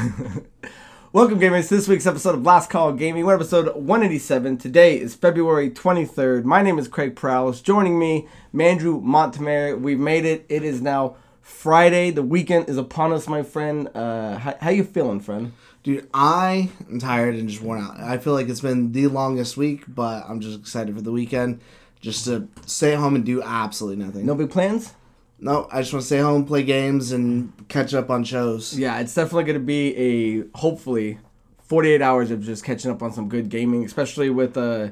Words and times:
Welcome, 1.12 1.40
gamers, 1.40 1.68
to 1.68 1.76
this 1.76 1.88
week's 1.88 2.06
episode 2.06 2.34
of 2.34 2.42
Last 2.42 2.70
Call 2.70 2.92
Gaming. 2.92 3.26
We're 3.26 3.34
episode 3.34 3.74
187. 3.74 4.56
Today 4.56 4.98
is 4.98 5.14
February 5.14 5.70
23rd. 5.70 6.44
My 6.44 6.62
name 6.62 6.78
is 6.78 6.88
Craig 6.88 7.16
Perales. 7.16 7.60
Joining 7.60 7.98
me, 7.98 8.26
Mandrew 8.54 9.02
Montemayor. 9.02 9.76
We've 9.76 9.98
made 9.98 10.24
it. 10.24 10.46
It 10.48 10.62
is 10.62 10.80
now 10.80 11.16
Friday. 11.42 12.10
The 12.10 12.22
weekend 12.22 12.68
is 12.70 12.78
upon 12.78 13.12
us, 13.12 13.28
my 13.28 13.42
friend. 13.42 13.88
Uh, 13.94 14.38
how, 14.38 14.56
how 14.60 14.70
you 14.70 14.84
feeling, 14.84 15.20
friend? 15.20 15.52
Dude, 15.82 16.08
I 16.14 16.70
am 16.88 16.98
tired 16.98 17.34
and 17.34 17.48
just 17.48 17.60
worn 17.60 17.82
out. 17.82 17.98
I 18.00 18.16
feel 18.18 18.32
like 18.32 18.48
it's 18.48 18.60
been 18.60 18.92
the 18.92 19.08
longest 19.08 19.56
week, 19.56 19.84
but 19.86 20.24
I'm 20.28 20.40
just 20.40 20.58
excited 20.58 20.94
for 20.94 21.02
the 21.02 21.12
weekend 21.12 21.60
just 22.00 22.24
to 22.24 22.48
stay 22.64 22.94
at 22.94 22.98
home 22.98 23.16
and 23.16 23.24
do 23.24 23.42
absolutely 23.42 24.02
nothing. 24.02 24.24
No 24.24 24.34
big 24.34 24.50
plans? 24.50 24.94
No, 25.40 25.66
I 25.72 25.80
just 25.80 25.92
want 25.92 26.02
to 26.02 26.06
stay 26.06 26.18
home, 26.18 26.44
play 26.44 26.62
games, 26.62 27.12
and 27.12 27.52
catch 27.68 27.94
up 27.94 28.10
on 28.10 28.24
shows. 28.24 28.78
Yeah, 28.78 29.00
it's 29.00 29.14
definitely 29.14 29.44
going 29.44 29.58
to 29.58 29.64
be 29.64 29.96
a 29.96 30.44
hopefully 30.58 31.18
48 31.62 32.02
hours 32.02 32.30
of 32.30 32.42
just 32.42 32.62
catching 32.62 32.90
up 32.90 33.02
on 33.02 33.12
some 33.12 33.28
good 33.28 33.48
gaming, 33.48 33.84
especially 33.84 34.28
with 34.28 34.56
uh 34.56 34.88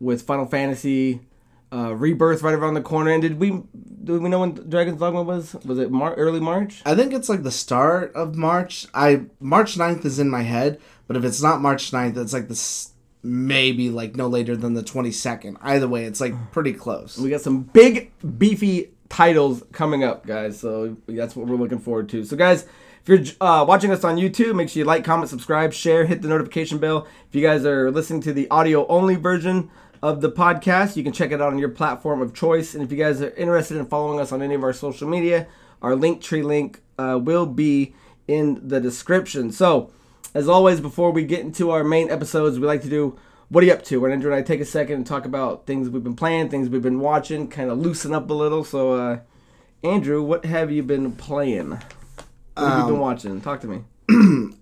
with 0.00 0.22
Final 0.22 0.46
Fantasy 0.46 1.20
uh, 1.72 1.94
Rebirth 1.94 2.42
right 2.42 2.54
around 2.54 2.74
the 2.74 2.82
corner. 2.82 3.10
And 3.10 3.22
did 3.22 3.38
we 3.38 3.62
did 4.04 4.20
we 4.22 4.28
know 4.28 4.40
when 4.40 4.54
Dragon's 4.54 4.98
Dogma 4.98 5.22
was? 5.22 5.54
Was 5.64 5.78
it 5.78 5.90
Mar- 5.90 6.14
early 6.14 6.40
March? 6.40 6.82
I 6.84 6.94
think 6.94 7.12
it's 7.12 7.28
like 7.28 7.42
the 7.42 7.50
start 7.50 8.12
of 8.14 8.34
March. 8.34 8.86
I 8.94 9.26
March 9.40 9.76
9th 9.76 10.04
is 10.04 10.18
in 10.18 10.28
my 10.30 10.42
head, 10.42 10.80
but 11.06 11.16
if 11.16 11.24
it's 11.24 11.42
not 11.42 11.60
March 11.60 11.90
9th, 11.90 12.16
it's 12.16 12.32
like 12.32 12.48
this 12.48 12.92
maybe 13.22 13.90
like 13.90 14.14
no 14.14 14.28
later 14.28 14.56
than 14.56 14.74
the 14.74 14.82
22nd. 14.82 15.56
Either 15.60 15.88
way, 15.88 16.04
it's 16.04 16.20
like 16.20 16.34
pretty 16.52 16.72
close. 16.72 17.18
We 17.18 17.30
got 17.30 17.40
some 17.40 17.62
big 17.62 18.12
beefy 18.38 18.90
titles 19.08 19.62
coming 19.72 20.04
up, 20.04 20.26
guys. 20.26 20.58
So 20.58 20.96
that's 21.06 21.36
what 21.36 21.46
we're 21.46 21.56
looking 21.56 21.78
forward 21.78 22.08
to. 22.10 22.24
So, 22.24 22.36
guys, 22.36 22.66
if 23.06 23.08
you're 23.08 23.48
uh, 23.48 23.64
watching 23.64 23.90
us 23.92 24.02
on 24.04 24.16
YouTube, 24.16 24.56
make 24.56 24.68
sure 24.68 24.80
you 24.80 24.84
like, 24.84 25.04
comment, 25.04 25.30
subscribe, 25.30 25.72
share, 25.72 26.06
hit 26.06 26.22
the 26.22 26.28
notification 26.28 26.78
bell. 26.78 27.06
If 27.28 27.34
you 27.34 27.42
guys 27.42 27.64
are 27.64 27.90
listening 27.90 28.20
to 28.22 28.32
the 28.32 28.50
audio 28.50 28.86
only 28.88 29.14
version 29.14 29.70
of 30.02 30.20
the 30.20 30.30
podcast, 30.30 30.96
you 30.96 31.04
can 31.04 31.12
check 31.12 31.30
it 31.30 31.40
out 31.40 31.52
on 31.52 31.58
your 31.58 31.68
platform 31.68 32.20
of 32.20 32.34
choice. 32.34 32.74
And 32.74 32.82
if 32.82 32.90
you 32.90 32.98
guys 32.98 33.22
are 33.22 33.30
interested 33.30 33.76
in 33.76 33.86
following 33.86 34.18
us 34.18 34.32
on 34.32 34.42
any 34.42 34.54
of 34.54 34.62
our 34.64 34.72
social 34.72 35.08
media, 35.08 35.46
our 35.82 35.94
link 35.94 36.20
tree 36.20 36.42
link 36.42 36.80
uh, 36.98 37.18
will 37.22 37.46
be 37.46 37.94
in 38.26 38.66
the 38.66 38.80
description. 38.80 39.52
So, 39.52 39.92
as 40.34 40.48
always, 40.48 40.80
before 40.80 41.12
we 41.12 41.24
get 41.24 41.40
into 41.40 41.70
our 41.70 41.84
main 41.84 42.10
episodes, 42.10 42.58
we 42.58 42.66
like 42.66 42.82
to 42.82 42.90
do 42.90 43.18
what 43.48 43.62
are 43.62 43.66
you 43.66 43.72
up 43.72 43.82
to? 43.84 44.00
When 44.00 44.12
Andrew 44.12 44.32
and 44.32 44.38
I 44.38 44.42
take 44.42 44.60
a 44.60 44.64
second 44.64 44.96
and 44.96 45.06
talk 45.06 45.24
about 45.24 45.66
things 45.66 45.88
we've 45.88 46.02
been 46.02 46.16
playing, 46.16 46.48
things 46.48 46.68
we've 46.68 46.82
been 46.82 47.00
watching, 47.00 47.48
kind 47.48 47.70
of 47.70 47.78
loosen 47.78 48.14
up 48.14 48.28
a 48.28 48.34
little. 48.34 48.64
So, 48.64 48.94
uh, 48.94 49.18
Andrew, 49.82 50.22
what 50.22 50.44
have 50.44 50.72
you 50.72 50.82
been 50.82 51.12
playing? 51.12 51.70
What 51.70 52.68
have 52.68 52.78
you 52.80 52.92
been 52.92 53.00
watching? 53.00 53.40
Talk 53.40 53.60
to 53.60 53.66
me. 53.66 53.84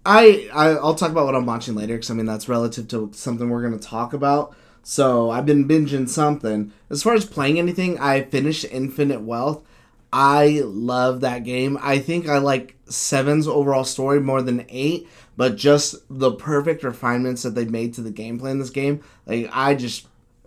I, 0.06 0.48
I 0.52 0.70
I'll 0.70 0.94
talk 0.94 1.10
about 1.10 1.26
what 1.26 1.34
I'm 1.34 1.46
watching 1.46 1.74
later 1.74 1.94
because 1.94 2.10
I 2.10 2.14
mean 2.14 2.26
that's 2.26 2.48
relative 2.48 2.88
to 2.88 3.10
something 3.14 3.48
we're 3.48 3.62
gonna 3.62 3.78
talk 3.78 4.12
about. 4.12 4.56
So 4.82 5.30
I've 5.30 5.46
been 5.46 5.66
binging 5.66 6.08
something. 6.08 6.72
As 6.90 7.02
far 7.02 7.14
as 7.14 7.24
playing 7.24 7.58
anything, 7.58 7.98
I 7.98 8.22
finished 8.22 8.66
Infinite 8.70 9.22
Wealth. 9.22 9.64
I 10.12 10.62
love 10.64 11.20
that 11.22 11.44
game. 11.44 11.78
I 11.80 11.98
think 11.98 12.28
I 12.28 12.38
like 12.38 12.73
Seven's 12.86 13.48
overall 13.48 13.84
story 13.84 14.20
more 14.20 14.42
than 14.42 14.66
eight, 14.68 15.08
but 15.36 15.56
just 15.56 15.96
the 16.10 16.32
perfect 16.32 16.82
refinements 16.84 17.42
that 17.42 17.54
they 17.54 17.64
made 17.64 17.94
to 17.94 18.00
the 18.02 18.12
gameplay 18.12 18.50
in 18.50 18.58
this 18.58 18.70
game. 18.70 19.02
Like 19.26 19.48
I 19.52 19.74
just 19.74 20.06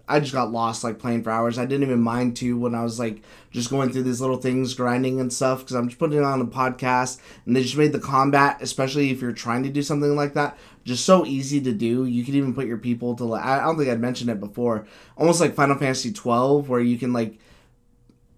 I 0.10 0.22
just 0.22 0.34
got 0.34 0.52
lost 0.52 0.84
like 0.84 1.00
playing 1.00 1.23
for 1.23 1.32
hours. 1.32 1.58
I 1.58 1.66
didn't 1.66 1.84
even 1.84 2.00
mind 2.00 2.38
to 2.38 2.58
when 2.58 2.73
I 2.73 2.84
was 2.84 2.98
like 2.98 3.22
just 3.52 3.70
going 3.70 3.92
through 3.92 4.04
these 4.04 4.22
little 4.22 4.38
things, 4.38 4.73
grinding 4.73 5.20
and 5.20 5.32
stuff, 5.34 5.60
because 5.60 5.76
I'm 5.76 5.89
just 5.89 6.00
putting 6.00 6.17
it 6.17 6.23
on 6.23 6.39
a 6.39 6.45
podcast, 6.45 7.20
and 7.45 7.56
they 7.56 7.61
just 7.61 7.76
made 7.78 7.92
the 7.92 8.00
combat, 8.00 8.60
especially 8.61 9.10
if 9.10 9.22
you're 9.22 9.34
trying 9.34 9.64
to 9.64 9.70
do 9.70 9.82
something 9.82 10.16
like 10.16 10.34
that, 10.36 10.58
just 10.86 11.06
so 11.06 11.26
easy 11.26 11.60
to 11.61 11.73
do. 11.73 12.06
You 12.06 12.23
can 12.23 12.36
even 12.36 12.54
put 12.54 12.67
your 12.67 12.78
people 12.78 13.16
to 13.17 13.26
like 13.26 13.44
I 13.44 13.60
don't 13.60 13.78
think 13.78 13.90
I'd 13.90 14.00
mentioned 14.00 14.30
it 14.30 14.40
before, 14.40 14.88
almost 15.17 15.42
like 15.42 15.56
Final 15.56 15.78
Fantasy 15.78 16.14
12, 16.14 16.70
where 16.70 16.80
you 16.80 16.98
can 16.98 17.11
like 17.11 17.38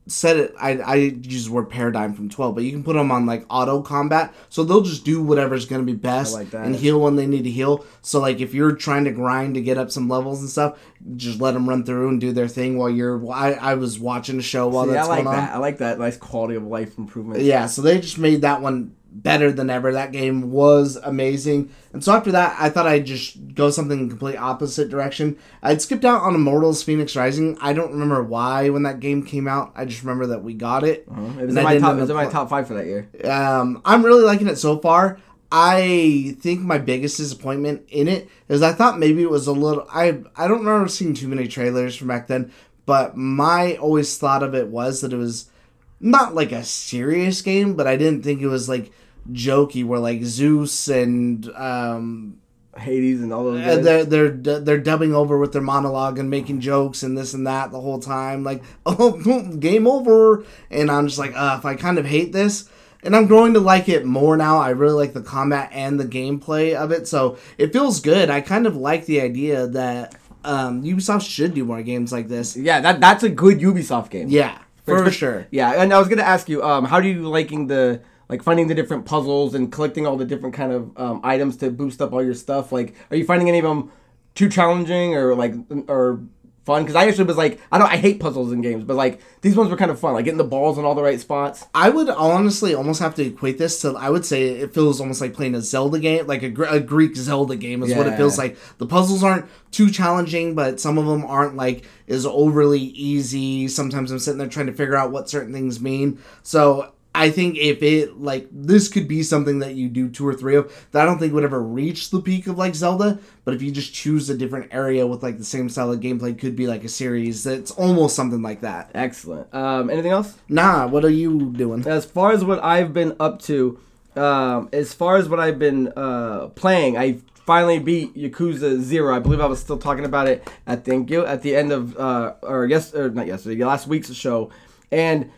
set 0.09 0.38
it 0.38 0.53
I, 0.59 0.78
I 0.78 0.96
use 0.96 1.46
the 1.46 1.52
word 1.52 1.70
paradigm 1.70 2.14
from 2.14 2.30
12 2.30 2.56
but 2.56 2.64
you 2.64 2.72
can 2.72 2.84
put 2.84 2.94
them 2.94 3.12
on 3.12 3.25
like 3.25 3.46
auto 3.50 3.81
combat 3.81 4.34
so 4.50 4.64
they'll 4.64 4.81
just 4.81 5.06
do 5.06 5.22
whatever's 5.22 5.66
going 5.66 5.81
to 5.86 5.86
be 5.86 5.97
best 5.97 6.34
like 6.34 6.53
and 6.53 6.75
heal 6.75 7.00
when 7.00 7.16
they 7.16 7.28
need 7.28 7.44
to 7.44 7.52
heal 7.52 7.86
so 8.02 8.20
like 8.20 8.40
if 8.40 8.53
you're 8.53 8.72
trying 8.75 9.06
to 9.06 9.12
grind 9.12 9.56
to 9.56 9.62
get 9.62 9.78
up 9.78 9.92
some 9.92 10.09
levels 10.09 10.42
and 10.42 10.50
stuff 10.50 10.80
just 11.16 11.40
let 11.40 11.53
them 11.53 11.70
run 11.70 11.84
through 11.84 12.09
and 12.09 12.20
do 12.20 12.31
their 12.31 12.47
thing 12.47 12.78
while 12.78 12.90
you're 12.90 13.31
I, 13.31 13.53
I 13.53 13.74
was 13.75 14.00
watching 14.00 14.40
a 14.40 14.42
show 14.42 14.68
while 14.68 14.86
See, 14.88 14.97
I 14.97 15.03
like 15.03 15.24
going 15.24 15.36
that. 15.38 15.50
on 15.52 15.56
I 15.56 15.59
like 15.59 15.78
that 15.78 16.00
nice 16.00 16.18
quality 16.18 16.56
of 16.56 16.64
life 16.64 16.97
improvement. 16.97 17.41
yeah 17.41 17.68
so 17.68 17.81
they 17.81 18.00
just 18.00 18.18
made 18.18 18.41
that 18.41 18.62
one 18.62 18.96
better 19.12 19.52
than 19.52 19.70
ever 19.70 19.92
that 19.94 20.12
game 20.12 20.52
was 20.52 20.96
amazing 20.97 21.70
and 21.94 22.03
so 22.03 22.14
after 22.14 22.31
that 22.31 22.56
i 22.59 22.70
thought 22.70 22.86
i'd 22.88 23.06
just 23.06 23.36
go 23.56 23.70
something 23.70 24.00
in 24.02 24.09
complete 24.09 24.38
opposite 24.38 24.88
direction 24.90 25.36
i'd 25.64 25.81
skipped 25.81 26.06
out 26.06 26.22
on 26.22 26.36
immortals 26.36 26.84
phoenix 26.84 27.16
rising 27.16 27.58
i 27.59 27.74
don't 27.74 27.92
remember 27.92 28.22
why 28.24 28.70
when 28.70 28.84
that 28.84 29.00
game 29.00 29.24
came 29.24 29.47
out 29.47 29.72
i 29.75 29.84
just 29.84 30.03
remember 30.03 30.28
that 30.28 30.44
we 30.44 30.53
got 30.53 30.84
it 30.84 31.06
Uh-huh. 31.09 31.40
It 31.42 31.46
was 31.47 31.56
in 31.58 31.64
my 31.64 31.78
top. 31.80 31.97
It 31.97 32.02
was 32.02 32.09
in 32.09 32.16
my 32.16 32.28
top 32.28 32.50
five 32.50 32.68
for 32.68 32.75
that 32.75 32.86
year. 32.86 33.09
um, 33.30 33.81
I'm 33.84 34.06
really 34.06 34.24
liking 34.24 34.47
it 34.47 34.58
so 34.58 34.78
far. 34.78 35.18
I 35.52 36.36
think 36.41 36.62
my 36.62 36.78
biggest 36.78 37.18
disappointment 37.18 37.81
in 37.90 38.08
it 38.08 38.30
is 38.47 38.62
I 38.62 38.72
thought 38.74 39.00
maybe 39.00 39.24
it 39.24 39.30
was 39.31 39.47
a 39.47 39.52
little. 39.52 39.88
I 39.91 40.22
I 40.36 40.47
don't 40.47 40.59
remember 40.64 40.88
seeing 40.88 41.16
too 41.16 41.28
many 41.28 41.47
trailers 41.47 41.96
from 41.96 42.08
back 42.09 42.28
then, 42.28 42.52
but 42.86 43.18
my 43.18 43.76
always 43.78 44.16
thought 44.18 44.44
of 44.44 44.53
it 44.53 44.68
was 44.68 45.02
that 45.02 45.12
it 45.12 45.18
was 45.18 45.50
not 45.99 46.35
like 46.35 46.51
a 46.51 46.63
serious 46.63 47.41
game, 47.41 47.75
but 47.75 47.87
I 47.87 47.97
didn't 47.97 48.23
think 48.23 48.41
it 48.41 48.47
was 48.47 48.69
like 48.69 48.91
jokey, 49.31 49.85
where 49.85 49.99
like 49.99 50.23
Zeus 50.23 50.87
and 50.87 51.47
um, 51.55 52.37
Hades 52.77 53.21
and 53.21 53.33
all 53.33 53.43
those. 53.45 53.61
uh, 53.61 53.75
Guys. 53.75 53.83
they're 53.83 54.05
they're 54.31 54.59
they're 54.59 54.77
dubbing 54.79 55.13
over 55.13 55.37
with 55.37 55.51
their 55.53 55.61
monologue 55.61 56.17
and 56.19 56.29
making 56.29 56.61
jokes 56.61 57.03
and 57.03 57.17
this 57.17 57.33
and 57.33 57.45
that 57.47 57.71
the 57.71 57.81
whole 57.81 57.99
time. 57.99 58.43
Like, 58.43 58.63
oh, 58.85 59.11
game 59.57 59.87
over. 59.87 60.45
And 60.71 60.89
I'm 60.89 61.07
just 61.07 61.19
like, 61.19 61.33
uh, 61.35 61.55
if 61.59 61.65
I 61.65 61.75
kind 61.75 61.97
of 61.97 62.05
hate 62.05 62.31
this. 62.31 62.69
And 63.01 63.16
I'm 63.16 63.27
growing 63.27 63.53
to 63.53 63.61
like 63.61 63.87
it 63.87 64.03
more 64.05 64.35
now. 64.35 64.57
I 64.57 64.71
really 64.71 64.95
like 64.95 65.13
the 65.13 65.21
combat 65.21 65.69
and 65.71 65.97
the 65.97 66.03
gameplay 66.05 66.75
of 66.75 66.91
it, 66.91 67.07
so 67.07 67.37
it 67.57 67.71
feels 67.71 68.01
good. 68.01 68.29
I 68.29 68.41
kind 68.41 68.67
of 68.67 68.75
like 68.75 69.05
the 69.05 69.21
idea 69.21 69.67
that 69.67 70.16
um, 70.43 70.83
Ubisoft 70.83 71.25
should 71.29 71.53
do 71.53 71.63
more 71.63 71.81
games 71.81 72.11
like 72.11 72.27
this. 72.27 72.57
yeah, 72.57 72.81
that 72.81 72.99
that's 72.99 73.23
a 73.23 73.29
good 73.29 73.59
Ubisoft 73.59 74.09
game. 74.09 74.27
Yeah, 74.27 74.57
for 74.97 75.11
sure. 75.11 75.47
Yeah, 75.51 75.81
and 75.81 75.94
I 75.94 76.00
was 76.00 76.07
gonna 76.07 76.22
ask 76.23 76.50
you, 76.50 76.63
um, 76.63 76.85
how 76.85 77.00
do 77.00 77.07
you 77.07 77.27
liking 77.27 77.67
the 77.67 78.01
like 78.27 78.44
finding 78.44 78.67
the 78.67 78.75
different 78.75 79.05
puzzles 79.05 79.55
and 79.55 79.72
collecting 79.72 80.05
all 80.05 80.16
the 80.16 80.25
different 80.25 80.53
kind 80.55 80.72
of 80.72 80.97
um, 80.97 81.22
items 81.23 81.57
to 81.57 81.72
boost 81.72 82.01
up 82.01 82.13
all 82.13 82.23
your 82.23 82.33
stuff? 82.35 82.72
Like, 82.72 82.95
are 83.09 83.17
you 83.17 83.25
finding 83.25 83.49
any 83.49 83.59
of 83.59 83.66
them 83.66 83.91
too 84.35 84.49
challenging 84.49 85.16
or 85.16 85.35
like 85.35 85.53
or 85.88 86.22
fun? 86.69 86.84
Because 86.84 86.96
I 86.96 87.07
actually 87.07 87.24
was 87.24 87.38
like, 87.38 87.59
I 87.72 87.80
don't, 87.80 87.91
I 87.91 87.97
hate 87.97 88.19
puzzles 88.19 88.52
in 88.52 88.62
games, 88.62 88.84
but 88.84 88.96
like 88.96 89.19
these 89.41 89.56
ones 89.56 89.72
were 89.72 89.75
kind 89.75 89.90
of 89.90 90.00
fun, 90.00 90.13
like 90.13 90.25
getting 90.25 90.38
the 90.38 90.44
balls 90.44 90.78
in 90.78 90.85
all 90.85 90.94
the 90.94 91.02
right 91.02 91.19
spots. 91.19 91.66
I 91.74 91.90
would 91.90 92.09
honestly 92.09 92.75
almost 92.75 93.00
have 93.00 93.16
to 93.16 93.25
equate 93.25 93.57
this 93.57 93.81
to. 93.81 93.96
I 93.97 94.12
would 94.12 94.24
say 94.24 94.50
it 94.50 94.74
feels 94.74 95.02
almost 95.02 95.19
like 95.19 95.34
playing 95.34 95.56
a 95.56 95.62
Zelda 95.62 95.97
game, 95.97 96.28
like 96.28 96.44
a, 96.44 96.53
a 96.69 96.79
Greek 96.79 97.16
Zelda 97.16 97.56
game, 97.56 97.81
is 97.81 97.96
what 97.96 98.06
it 98.06 98.16
feels 98.18 98.38
like. 98.38 98.56
The 98.78 98.85
puzzles 98.85 99.24
aren't 99.24 99.46
too 99.72 99.90
challenging, 99.90 100.53
but 100.53 100.79
some 100.79 101.00
of 101.00 101.08
them 101.08 101.25
aren't 101.25 101.56
like 101.56 101.85
is 102.06 102.25
overly 102.25 102.79
easy. 102.79 103.68
Sometimes 103.68 104.12
I'm 104.12 104.19
sitting 104.19 104.38
there 104.38 104.47
trying 104.47 104.68
to 104.68 104.74
figure 104.74 104.96
out 104.96 105.12
what 105.12 105.29
certain 105.29 105.52
things 105.52 105.81
mean. 105.81 106.19
So 106.44 106.94
I 107.14 107.31
think 107.31 107.58
if 107.58 107.81
it 107.81 108.22
like 108.22 108.47
this 108.52 108.88
could 108.88 109.08
be 109.08 109.24
something 109.24 109.59
that 109.59 109.74
you 109.74 109.90
do 109.90 110.09
two 110.09 110.28
or 110.28 110.34
three 110.34 110.56
of 110.56 110.88
that 110.91 111.02
I 111.02 111.06
don't 111.06 111.17
think 111.17 111.34
would 111.34 111.44
ever 111.44 111.61
reach 111.61 112.11
the 112.11 112.22
peak 112.22 112.46
of 112.46 112.58
like 112.58 112.76
Zelda, 112.76 113.20
but 113.46 113.56
if 113.56 113.61
you 113.64 113.72
just 113.72 113.94
choose 113.94 114.29
a 114.29 114.38
different 114.38 114.72
area 114.72 115.08
with 115.08 115.23
like 115.23 115.38
the 115.38 115.44
same 115.44 115.70
style 115.70 115.91
of 115.91 116.00
gameplay, 116.00 116.38
could 116.38 116.56
be 116.56 116.67
like 116.67 116.84
a 116.84 116.90
series 116.90 117.44
that's 117.44 117.72
almost 117.72 118.16
something 118.16 118.44
like 118.44 118.61
that. 118.61 118.91
Excellent. 118.94 119.53
Um, 119.53 119.90
anything 119.90 120.11
else? 120.11 120.38
Nah, 120.50 120.88
what 120.88 121.03
are 121.03 121.09
you 121.09 121.52
doing? 121.52 121.85
As 121.88 122.06
far 122.06 122.32
as 122.32 122.46
what 122.46 122.64
I've 122.64 122.94
been 122.94 123.16
up 123.20 123.41
to, 123.44 123.79
um, 124.16 124.70
as 124.72 124.94
far 124.94 125.17
as 125.17 125.28
what 125.28 125.40
I've 125.40 125.58
been 125.58 125.91
uh, 125.96 126.50
playing, 126.50 126.96
I 126.96 127.20
finally 127.34 127.79
beat 127.79 128.16
Yakuza 128.16 128.79
Zero. 128.82 129.16
I 129.16 129.20
believe 129.20 129.41
I 129.41 129.47
was 129.47 129.59
still 129.59 129.79
talking 129.79 130.05
about 130.05 130.28
it 130.28 130.47
at 130.67 130.85
the 130.85 131.26
at 131.28 131.41
the 131.41 131.55
end 131.55 131.72
of 131.72 131.97
uh, 131.97 132.35
or 132.44 132.67
yes 132.67 132.94
or 132.94 133.09
not 133.09 133.26
yesterday, 133.26 133.66
last 133.66 133.88
week's 133.88 134.14
show, 134.14 134.52
and. 134.91 135.32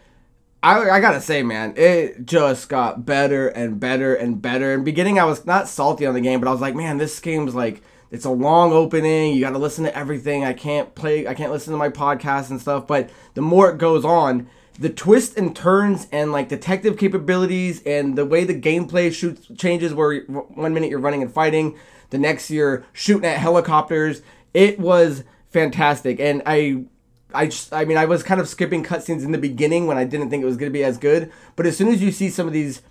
I, 0.64 0.90
I 0.90 1.00
gotta 1.00 1.22
say, 1.22 1.42
man, 1.42 1.74
it 1.76 2.26
just 2.26 2.70
got 2.70 3.06
better 3.06 3.48
and 3.48 3.80
better 3.80 4.14
and 4.14 4.42
better. 4.42 4.74
In 4.74 4.84
beginning, 4.84 5.20
I 5.20 5.26
was 5.26 5.46
not 5.46 5.68
salty 5.68 6.06
on 6.06 6.14
the 6.14 6.22
game, 6.22 6.40
but 6.40 6.48
I 6.48 6.52
was 6.52 6.62
like, 6.62 6.76
man, 6.76 6.98
this 6.98 7.20
game's 7.20 7.56
like, 7.56 7.82
it's 8.12 8.26
a 8.26 8.30
long 8.30 8.72
opening. 8.72 9.34
You 9.34 9.42
gotta 9.42 9.58
listen 9.58 9.86
to 9.86 9.98
everything. 9.98 10.44
I 10.44 10.54
can't 10.54 10.94
play, 10.94 11.28
I 11.28 11.34
can't 11.34 11.52
listen 11.52 11.72
to 11.72 11.78
my 11.78 11.90
podcast 11.90 12.52
and 12.52 12.62
stuff. 12.62 12.86
But 12.86 13.10
the 13.34 13.42
more 13.42 13.72
it 13.72 13.80
goes 13.80 14.06
on, 14.06 14.48
the 14.80 14.90
twists 14.90 15.36
and 15.36 15.56
turns 15.56 16.08
and 16.12 16.32
like 16.32 16.50
detective 16.50 16.98
capabilities 16.98 17.82
and 17.84 18.18
the 18.18 18.26
way 18.26 18.44
the 18.44 18.60
gameplay 18.60 19.14
shoots 19.14 19.48
changes 19.58 19.94
where 19.94 20.22
one 20.22 20.74
minute 20.74 20.90
you're 20.90 21.00
running 21.00 21.22
and 21.22 21.34
fighting 21.34 21.78
the 22.10 22.18
next 22.18 22.50
you're 22.50 22.84
shooting 22.94 23.26
at 23.26 23.38
helicopters 23.38 24.22
it 24.54 24.80
was 24.80 25.24
fantastic 25.50 26.20
and 26.20 26.42
i 26.46 26.84
I 27.34 27.48
just, 27.48 27.74
I 27.74 27.86
mean, 27.86 27.98
I 27.98 28.06
was 28.06 28.24
kind 28.24 28.42
of 28.42 28.48
skipping 28.48 28.84
cutscenes 28.84 29.24
in 29.24 29.32
the 29.32 29.38
beginning 29.38 29.88
when 29.88 29.98
I 29.98 30.04
didn't 30.04 30.30
think 30.30 30.44
it 30.44 30.46
was 30.46 30.58
going 30.58 30.72
to 30.72 30.74
be 30.74 30.84
as 30.84 30.98
good. 30.98 31.32
But 31.56 31.66
as 31.66 31.78
soon 31.78 31.90
as 31.90 32.02
you 32.02 32.12
see 32.12 32.30
some 32.30 32.48
of 32.48 32.54
these 32.54 32.82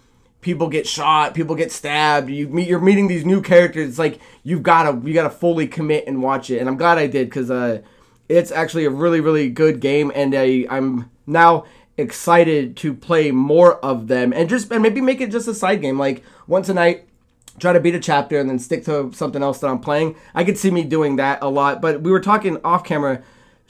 people 0.40 0.68
get 0.68 0.86
shot, 0.86 1.34
people 1.34 1.54
get 1.54 1.72
stabbed. 1.72 2.30
You 2.30 2.48
meet 2.48 2.68
you're 2.68 2.80
meeting 2.80 3.08
these 3.08 3.24
new 3.24 3.42
characters. 3.42 3.88
It's 3.88 3.98
like 3.98 4.20
you've 4.42 4.62
got 4.62 4.84
to 4.84 5.06
you 5.06 5.14
got 5.14 5.24
to 5.24 5.30
fully 5.30 5.66
commit 5.66 6.06
and 6.06 6.22
watch 6.22 6.50
it. 6.50 6.58
And 6.58 6.68
I'm 6.68 6.76
glad 6.76 6.98
I 6.98 7.06
did 7.06 7.28
because 7.28 7.50
uh, 7.50 7.82
it's 8.28 8.50
actually 8.50 8.84
a 8.84 8.90
really 8.90 9.20
really 9.20 9.48
good 9.48 9.80
game, 9.80 10.12
and 10.14 10.34
I 10.34 10.66
I'm 10.70 11.10
now 11.26 11.64
excited 11.96 12.76
to 12.78 12.94
play 12.94 13.30
more 13.30 13.76
of 13.84 14.08
them 14.08 14.32
and 14.32 14.48
just 14.48 14.70
and 14.72 14.82
maybe 14.82 15.02
make 15.02 15.20
it 15.20 15.30
just 15.30 15.46
a 15.46 15.52
side 15.52 15.82
game 15.82 15.98
like 15.98 16.24
once 16.46 16.70
a 16.70 16.72
night 16.72 17.06
try 17.58 17.74
to 17.74 17.80
beat 17.80 17.94
a 17.94 18.00
chapter 18.00 18.38
and 18.40 18.48
then 18.48 18.58
stick 18.58 18.84
to 18.86 19.12
something 19.12 19.42
else 19.42 19.58
that 19.58 19.68
I'm 19.68 19.80
playing. 19.80 20.16
I 20.34 20.44
could 20.44 20.56
see 20.56 20.70
me 20.70 20.82
doing 20.82 21.16
that 21.16 21.42
a 21.42 21.48
lot, 21.48 21.82
but 21.82 22.00
we 22.00 22.10
were 22.10 22.20
talking 22.20 22.58
off 22.64 22.84
camera. 22.84 23.22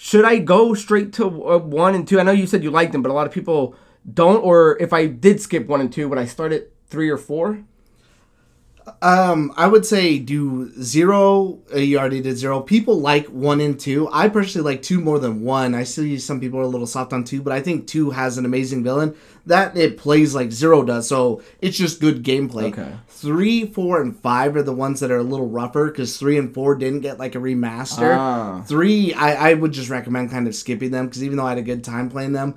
Should 0.02 0.25
I 0.25 0.38
go 0.38 0.73
straight 0.73 1.12
to 1.14 1.26
uh, 1.26 1.58
one 1.58 1.94
and 1.94 2.08
two? 2.08 2.19
I 2.19 2.23
know 2.23 2.32
you 2.32 2.47
said 2.47 2.62
you 2.62 2.70
liked 2.70 2.93
them, 2.93 3.02
but 3.02 3.11
a 3.11 3.12
lot 3.12 3.26
of 3.26 3.35
people 3.35 3.75
don't. 4.11 4.43
Or 4.43 4.79
if 4.81 4.94
I 4.94 5.05
did 5.05 5.43
skip 5.43 5.67
one 5.67 5.82
and 5.82 5.93
two, 5.93 6.08
would 6.08 6.17
I 6.17 6.25
start 6.25 6.52
at 6.52 6.70
three 6.88 7.11
or 7.11 7.19
four? 7.19 7.64
Um, 9.02 9.52
I 9.58 9.67
would 9.67 9.85
say 9.85 10.19
do 10.19 10.73
zero. 10.82 11.58
Uh, 11.70 11.81
you 11.81 11.99
already 11.99 12.23
did 12.23 12.38
zero. 12.38 12.61
People 12.61 12.99
like 12.99 13.26
one 13.26 13.61
and 13.61 13.79
two. 13.79 14.08
I 14.11 14.31
personally 14.31 14.64
like 14.73 14.81
two 14.81 15.02
more 15.02 15.19
than 15.19 15.43
one. 15.43 15.75
I 15.75 15.82
see 15.82 16.19
some 16.19 16.41
people 16.41 16.58
are 16.61 16.62
a 16.62 16.67
little 16.67 16.87
soft 16.87 17.12
on 17.12 17.23
two, 17.23 17.43
but 17.43 17.53
I 17.53 17.61
think 17.61 17.87
two 17.87 18.08
has 18.08 18.38
an 18.38 18.46
amazing 18.46 18.82
villain 18.82 19.14
that 19.44 19.76
it 19.76 19.99
plays 19.99 20.35
like 20.35 20.50
zero 20.50 20.82
does. 20.82 21.08
So 21.11 21.43
it's 21.61 21.76
just 21.76 22.00
good 22.00 22.25
gameplay. 22.25 22.73
Okay. 22.73 22.94
Three, 23.20 23.67
four, 23.67 24.00
and 24.00 24.19
five 24.19 24.56
are 24.56 24.62
the 24.62 24.72
ones 24.72 25.00
that 25.00 25.11
are 25.11 25.19
a 25.19 25.22
little 25.22 25.49
rougher 25.49 25.88
because 25.88 26.17
three 26.17 26.38
and 26.38 26.55
four 26.55 26.75
didn't 26.75 27.00
get 27.00 27.19
like 27.19 27.34
a 27.34 27.38
remaster. 27.38 28.17
Ah. 28.17 28.64
Three, 28.67 29.12
I, 29.12 29.50
I 29.50 29.55
would 29.55 29.72
just 29.72 29.90
recommend 29.90 30.31
kind 30.31 30.49
of 30.49 30.55
skipping 30.55 30.90
them 30.90 31.06
because 31.06 31.22
even 31.22 31.37
though 31.37 31.44
I 31.44 31.50
had 31.50 31.58
a 31.58 31.62
good 31.62 31.84
time 31.84 32.08
playing 32.08 32.32
them, 32.32 32.55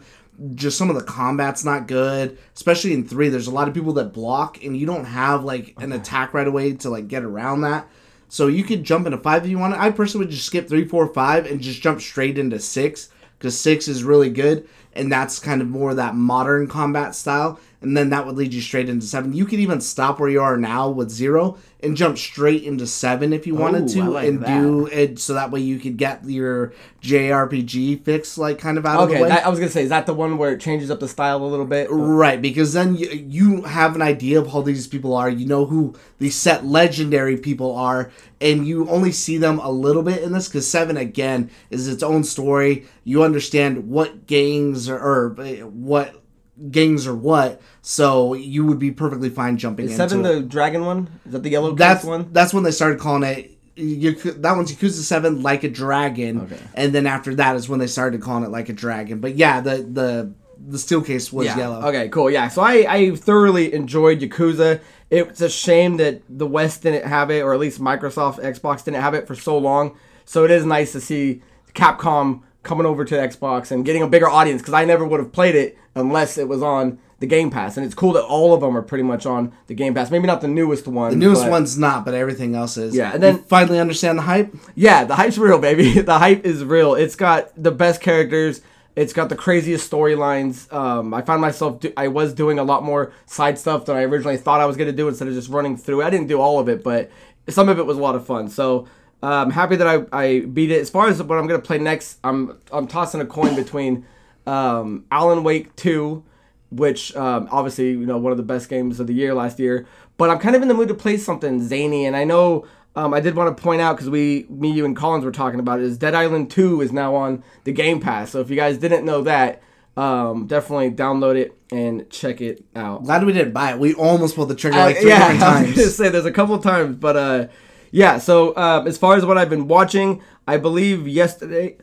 just 0.56 0.78
some 0.78 0.90
of 0.90 0.96
the 0.96 1.04
combat's 1.04 1.64
not 1.64 1.88
good 1.88 2.38
especially 2.56 2.94
in 2.94 3.08
three. 3.08 3.30
There's 3.30 3.48
a 3.48 3.52
lot 3.52 3.68
of 3.68 3.74
people 3.74 3.94
that 3.94 4.14
block 4.14 4.64
and 4.64 4.76
you 4.76 4.86
don't 4.86 5.06
have 5.06 5.44
like 5.44 5.76
an 5.80 5.92
attack 5.92 6.34
right 6.34 6.48
away 6.48 6.74
to 6.74 6.90
like 6.90 7.08
get 7.08 7.24
around 7.24 7.62
that. 7.62 7.88
So 8.30 8.48
you 8.48 8.64
could 8.64 8.84
jump 8.84 9.06
into 9.06 9.20
five 9.20 9.44
if 9.44 9.52
you 9.52 9.60
want 9.60 9.76
i 9.76 9.92
personally 9.92 10.26
would 10.26 10.34
just 10.34 10.48
skip 10.48 10.68
three 10.68 10.88
four 10.88 11.08
five 11.14 11.46
and 11.46 11.62
just 11.62 11.82
jump 11.82 12.02
straight 12.02 12.40
into 12.40 12.58
six 12.58 13.10
because 13.38 13.60
six 13.60 13.88
is 13.88 14.04
really 14.04 14.30
good 14.30 14.68
and 14.96 15.12
that's 15.12 15.40
kind 15.40 15.62
of 15.62 15.68
more 15.68 15.94
that 15.94 16.16
modern 16.16 16.68
combat 16.68 17.16
style 17.16 17.60
and 17.82 17.98
then 17.98 18.10
that 18.12 18.26
would 18.26 18.36
lead 18.38 18.54
you 18.54 18.62
straight 18.62 18.90
into 18.90 19.06
seven 19.06 19.34
you 19.34 19.46
could 19.46 19.60
even 19.60 19.82
stop 19.82 20.20
where 20.20 20.30
you 20.30 20.42
are 20.42 20.58
now 20.58 20.90
with 20.90 21.10
zero 21.10 21.58
and 21.82 21.98
jump 21.98 22.18
straight 22.18 22.64
into 22.64 22.88
seven 22.88 23.34
if 23.34 23.46
you 23.46 23.56
wanted 23.56 23.84
Ooh, 23.84 23.94
to 23.94 24.04
like 24.12 24.28
and 24.28 24.42
that. 24.42 24.62
do 24.62 24.88
it 24.88 25.20
so 25.20 25.34
that 25.34 25.52
way 25.52 25.60
you 25.60 25.80
could 25.80 25.98
get 25.98 26.24
your 26.24 26.74
jrpg 27.02 28.04
fix 28.04 28.38
like 28.38 28.58
kind 28.58 28.78
of 28.78 28.86
out 28.86 29.02
of 29.02 29.10
the 29.10 29.16
Okay, 29.16 29.24
way 29.24 29.30
that, 29.30 29.46
I 29.46 29.50
was 29.50 29.60
gonna 29.60 29.72
say, 29.72 29.84
is 29.84 29.90
that 29.90 30.06
the 30.06 30.14
one 30.14 30.38
where 30.38 30.54
it 30.54 30.60
changes 30.62 30.90
up 30.90 31.00
the 31.00 31.08
style 31.08 31.44
a 31.44 31.46
little 31.46 31.66
bit? 31.66 31.88
Right, 31.92 32.42
because 32.42 32.74
then 32.74 32.96
you, 32.96 33.08
you 33.10 33.62
have 33.64 33.96
an 33.96 34.02
idea 34.02 34.40
of 34.40 34.52
how 34.52 34.62
these 34.62 34.88
people 34.88 35.14
are. 35.16 35.30
You 35.30 35.46
know 35.46 35.66
who 35.66 35.96
these 36.20 36.36
set 36.36 36.66
legendary 36.66 37.38
people 37.38 37.76
are, 37.76 38.12
and 38.40 38.66
you 38.68 38.88
only 38.90 39.12
see 39.12 39.38
them 39.38 39.60
a 39.60 39.70
little 39.70 40.04
bit 40.04 40.24
in 40.24 40.32
this 40.32 40.48
because 40.48 40.70
Seven 40.70 40.98
again 40.98 41.50
is 41.70 41.88
its 41.88 42.04
own 42.04 42.24
story. 42.24 42.86
You 43.04 43.24
understand 43.24 43.90
what 43.90 44.26
gangs 44.28 44.83
are, 44.90 45.00
or 45.00 45.36
uh, 45.40 45.68
what 45.68 46.22
gangs 46.70 47.08
or 47.08 47.16
what, 47.16 47.62
so 47.82 48.34
you 48.34 48.66
would 48.66 48.80
be 48.80 48.92
perfectly 48.92 49.30
fine 49.30 49.58
jumping 49.58 49.86
Is 49.86 49.92
into 50.00 50.10
seven 50.10 50.26
it. 50.26 50.34
the 50.34 50.42
dragon 50.42 50.86
one? 50.86 51.10
Is 51.26 51.32
that 51.32 51.44
the 51.44 51.50
yellow 51.50 51.74
that's 51.74 52.04
one? 52.04 52.32
that's 52.32 52.54
when 52.54 52.64
they 52.64 52.72
started 52.72 53.00
calling 53.00 53.24
it. 53.24 53.50
Yaku- 53.76 54.40
that 54.44 54.56
one's 54.56 54.72
Yakuza 54.72 55.02
Seven, 55.02 55.42
like 55.42 55.64
a 55.64 55.70
dragon, 55.70 56.42
Okay. 56.42 56.60
and 56.76 56.94
then 56.94 57.08
after 57.08 57.34
that 57.36 57.56
is 57.56 57.68
when 57.68 57.80
they 57.80 57.88
started 57.88 58.22
calling 58.22 58.44
it 58.44 58.52
like 58.52 58.70
a 58.70 58.74
dragon. 58.74 59.20
But 59.20 59.36
yeah, 59.36 59.62
the 59.62 59.78
the 59.78 60.34
the 60.66 60.78
steel 60.78 61.02
case 61.02 61.34
was 61.34 61.48
yeah. 61.48 61.58
yellow. 61.58 61.82
Okay, 61.88 62.08
cool. 62.10 62.30
Yeah. 62.30 62.50
So 62.50 62.62
I, 62.62 62.86
I 62.88 63.16
thoroughly 63.16 63.74
enjoyed 63.74 64.20
Yakuza. 64.20 64.80
It's 65.10 65.42
a 65.42 65.50
shame 65.50 65.98
that 65.98 66.22
the 66.30 66.46
West 66.46 66.84
didn't 66.84 67.08
have 67.08 67.32
it, 67.32 67.42
or 67.42 67.54
at 67.54 67.60
least 67.60 67.82
Microsoft 67.82 68.40
Xbox 68.44 68.84
didn't 68.86 69.02
have 69.02 69.16
it 69.16 69.26
for 69.26 69.34
so 69.36 69.58
long. 69.58 69.98
So 70.26 70.44
it 70.46 70.52
is 70.52 70.66
nice 70.66 70.92
to 70.92 71.02
see 71.02 71.42
Capcom 71.74 72.44
coming 72.64 72.86
over 72.86 73.06
to 73.06 73.16
Xbox 73.16 73.72
and 73.72 73.86
getting 73.86 74.02
a 74.02 74.08
bigger 74.08 74.30
audience 74.30 74.62
because 74.62 74.74
I 74.74 74.86
never 74.86 75.06
would 75.06 75.20
have 75.20 75.32
played 75.32 75.56
it 75.56 75.78
unless 75.96 76.38
it 76.38 76.48
was 76.48 76.62
on 76.64 76.98
the 77.20 77.28
Game 77.28 77.50
Pass. 77.52 77.78
And 77.78 77.86
it's 77.86 77.96
cool 77.96 78.14
that 78.14 78.24
all 78.24 78.54
of 78.54 78.62
them 78.62 78.76
are 78.76 78.82
pretty 78.82 79.04
much 79.04 79.26
on 79.26 79.54
the 79.68 79.74
Game 79.76 79.94
Pass. 79.94 80.10
Maybe 80.12 80.28
not 80.28 80.42
the 80.42 80.48
newest 80.48 80.88
one. 80.88 81.12
The 81.12 81.18
newest 81.18 81.44
but- 81.44 81.52
one's 81.52 81.78
not, 81.78 82.04
but 82.06 82.14
everything 82.14 82.56
else 82.56 82.76
is. 82.78 82.96
Yeah, 82.96 83.14
and 83.14 83.22
then- 83.22 83.36
You 83.36 83.42
finally 83.44 83.80
understand 83.80 84.18
the 84.18 84.24
hype. 84.24 84.54
Yeah, 84.76 85.04
the 85.06 85.16
hype's 85.16 85.38
real, 85.38 85.60
baby. 85.60 86.00
The 86.02 86.20
hype 86.20 86.46
is 86.46 86.64
real. 86.64 86.96
It's 86.96 87.16
got 87.16 87.52
the 87.62 87.72
best 87.72 88.02
characters. 88.02 88.62
It's 88.96 89.14
got 89.14 89.30
the 89.30 89.36
craziest 89.36 89.90
storylines. 89.90 90.72
Um, 90.72 91.14
I 91.14 91.22
found 91.22 91.42
myself, 91.42 91.80
do- 91.80 91.94
I 91.98 92.08
was 92.10 92.34
doing 92.34 92.60
a 92.60 92.64
lot 92.64 92.84
more 92.84 93.12
side 93.26 93.58
stuff 93.58 93.86
than 93.86 93.96
I 93.96 94.04
originally 94.04 94.38
thought 94.38 94.62
I 94.62 94.66
was 94.66 94.78
going 94.78 94.90
to 94.90 94.96
do 94.96 95.08
instead 95.08 95.28
of 95.28 95.34
just 95.34 95.50
running 95.50 95.78
through. 95.78 96.04
I 96.04 96.10
didn't 96.10 96.28
do 96.28 96.40
all 96.40 96.60
of 96.60 96.70
it, 96.70 96.84
but 96.84 97.10
some 97.50 97.70
of 97.70 97.80
it 97.80 97.86
was 97.86 97.98
a 97.98 98.02
lot 98.02 98.16
of 98.16 98.26
fun. 98.26 98.50
So 98.50 98.88
I'm 99.28 99.52
happy 99.52 99.76
that 99.78 99.88
I, 99.88 100.06
I 100.12 100.40
beat 100.42 100.72
it. 100.72 100.82
As 100.82 100.90
far 100.90 101.08
as 101.08 101.22
what 101.22 101.38
I'm 101.38 101.48
going 101.48 101.60
to 101.60 101.66
play 101.66 101.78
next, 101.78 102.20
I'm 102.24 102.58
I'm 102.72 102.88
tossing 102.88 103.22
a 103.22 103.26
coin 103.26 103.56
between 103.56 104.06
um, 104.46 105.06
Alan 105.12 105.44
Wake 105.44 105.76
2, 105.78 106.24
which 106.72 107.16
um, 107.16 107.48
obviously 107.52 107.92
you 107.92 108.06
know 108.06 108.18
one 108.18 108.32
of 108.32 108.38
the 108.38 108.44
best 108.44 108.70
games 108.70 109.00
of 109.00 109.08
the 109.08 109.14
year 109.14 109.34
last 109.34 109.60
year. 109.60 109.88
But 110.18 110.30
I'm 110.30 110.40
kind 110.40 110.56
of 110.56 110.62
in 110.62 110.68
the 110.68 110.74
mood 110.74 110.90
to 110.90 110.94
play 110.94 111.18
something 111.18 111.62
zany, 111.62 112.06
and 112.06 112.16
I 112.16 112.24
know 112.24 112.66
um, 112.96 113.14
I 113.14 113.20
did 113.20 113.36
want 113.36 113.56
to 113.56 113.62
point 113.62 113.82
out 113.82 113.96
because 113.96 114.10
we, 114.10 114.46
me, 114.50 114.72
you, 114.72 114.86
and 114.86 114.96
Collins 114.96 115.26
were 115.26 115.32
talking 115.32 115.60
about 115.60 115.80
it. 115.80 115.86
Is 115.86 115.98
Dead 115.98 116.14
Island 116.14 116.52
2 116.52 116.82
is 116.82 116.92
now 116.92 117.16
on 117.16 117.44
the 117.64 117.72
Game 117.72 118.00
Pass. 118.00 118.32
So 118.32 118.40
if 118.42 118.50
you 118.50 118.56
guys 118.56 118.78
didn't 118.78 119.06
know 119.06 119.24
that, 119.24 119.64
um, 119.98 120.48
definitely 120.48 120.92
download 120.92 121.36
it 121.36 121.58
and 121.72 122.10
check 122.10 122.42
it 122.42 122.64
out. 122.76 123.04
Glad 123.04 123.26
we 123.26 123.34
didn't 123.34 123.54
buy 123.54 123.72
it. 123.72 123.80
We 123.80 123.94
almost 123.96 124.36
pulled 124.36 124.50
the 124.50 124.56
trigger 124.56 124.78
Uh, 124.78 124.86
like 124.86 124.98
three 124.98 125.10
yeah, 125.10 125.32
different 125.32 125.44
I 125.44 125.62
was 125.64 125.76
gonna 125.76 125.88
say 125.88 126.10
there's 126.10 126.26
a 126.26 126.32
couple 126.32 126.58
times, 126.60 126.96
but 126.98 127.16
uh, 127.18 127.48
yeah. 127.94 128.18
So 128.18 128.54
uh, 128.54 128.84
as 128.88 128.98
far 128.98 129.16
as 129.16 129.24
what 129.24 129.38
I've 129.38 129.52
been 129.52 129.68
watching, 129.68 130.24
I 130.48 130.58
believe 130.58 131.08
yesterday, 131.08 131.78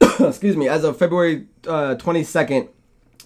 excuse 0.18 0.56
me, 0.56 0.68
as 0.68 0.84
of 0.84 0.96
February 0.96 1.48
uh, 1.68 1.96
22nd, 1.96 2.70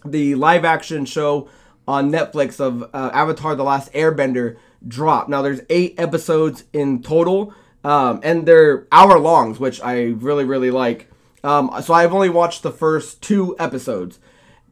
the 0.05 0.35
live 0.35 0.65
action 0.65 1.07
show 1.07 1.49
on 1.87 2.11
Netflix 2.11 2.59
of 2.59 2.83
uh, 2.93 3.11
Avatar: 3.15 3.55
The 3.55 3.63
Last 3.63 3.93
Airbender 3.93 4.57
dropped. 4.87 5.29
Now 5.29 5.43
there's 5.43 5.61
eight 5.71 5.95
episodes 5.97 6.65
in 6.73 7.05
total, 7.05 7.55
um, 7.85 8.19
and 8.25 8.47
they're 8.47 8.89
hour 8.91 9.17
longs, 9.21 9.61
which 9.61 9.81
I 9.81 10.03
really 10.03 10.45
really 10.45 10.73
like. 10.73 11.09
Um, 11.45 11.71
so 11.85 11.95
I've 11.95 12.13
only 12.13 12.31
watched 12.31 12.65
the 12.65 12.73
first 12.73 13.23
two 13.23 13.55
episodes, 13.61 14.19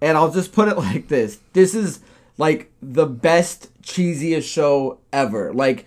and 0.00 0.18
I'll 0.18 0.32
just 0.32 0.52
put 0.52 0.66
it 0.66 0.76
like 0.76 1.06
this: 1.06 1.38
this 1.52 1.76
is 1.76 2.00
like 2.38 2.72
the 2.82 3.06
best 3.06 3.68
cheesiest 3.82 4.52
show 4.52 4.98
ever. 5.12 5.52
Like 5.52 5.86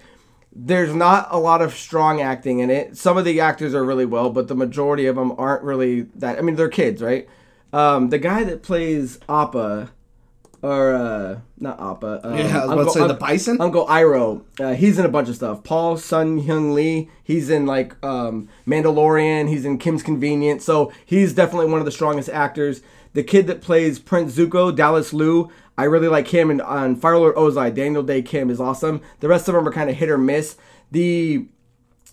there's 0.55 0.95
not 0.95 1.27
a 1.31 1.37
lot 1.37 1.61
of 1.61 1.75
strong 1.75 2.21
acting 2.21 2.59
in 2.59 2.69
it. 2.69 2.97
Some 2.97 3.17
of 3.17 3.25
the 3.25 3.41
actors 3.41 3.73
are 3.75 3.83
really 3.83 4.05
well, 4.05 4.29
but 4.29 4.47
the 4.47 4.55
majority 4.55 5.05
of 5.05 5.17
them 5.17 5.33
aren't 5.37 5.63
really 5.63 6.03
that. 6.15 6.37
I 6.37 6.41
mean, 6.41 6.55
they're 6.55 6.69
kids, 6.69 7.01
right? 7.01 7.27
Um, 7.73 8.09
the 8.09 8.17
guy 8.17 8.45
that 8.45 8.63
plays 8.63 9.19
Appa, 9.27 9.91
or 10.61 10.95
uh, 10.95 11.39
not 11.59 11.79
Appa. 11.79 12.21
Um, 12.23 12.37
Yeah, 12.37 12.61
I 12.61 12.65
was 12.65 12.71
about 12.71 12.83
to 12.85 12.89
say 12.91 13.07
the 13.07 13.13
bison? 13.15 13.59
Uncle 13.59 13.85
Iroh. 13.87 14.43
Uh, 14.59 14.73
he's 14.73 14.97
in 14.97 15.05
a 15.05 15.09
bunch 15.09 15.27
of 15.27 15.35
stuff. 15.35 15.63
Paul 15.63 15.97
Sun 15.97 16.43
Hyung 16.43 16.73
Lee. 16.73 17.09
He's 17.21 17.49
in 17.49 17.65
like 17.65 18.01
um, 18.03 18.47
Mandalorian. 18.65 19.49
He's 19.49 19.65
in 19.65 19.77
Kim's 19.77 20.03
Convenience. 20.03 20.63
So 20.63 20.91
he's 21.05 21.33
definitely 21.33 21.69
one 21.69 21.79
of 21.79 21.85
the 21.85 21.91
strongest 21.91 22.29
actors. 22.29 22.81
The 23.13 23.23
kid 23.23 23.47
that 23.47 23.61
plays 23.61 23.99
Prince 23.99 24.37
Zuko, 24.37 24.73
Dallas 24.75 25.13
Liu. 25.13 25.49
I 25.77 25.83
really 25.85 26.07
like 26.07 26.27
him. 26.27 26.49
And 26.49 26.61
on 26.61 26.95
Firelord 26.95 27.35
Ozai, 27.35 27.73
Daniel 27.73 28.03
Dae 28.03 28.21
Kim 28.21 28.49
is 28.49 28.59
awesome. 28.59 29.01
The 29.19 29.27
rest 29.27 29.47
of 29.47 29.55
them 29.55 29.67
are 29.67 29.71
kind 29.71 29.89
of 29.89 29.95
hit 29.95 30.09
or 30.09 30.17
miss. 30.17 30.57
The 30.91 31.47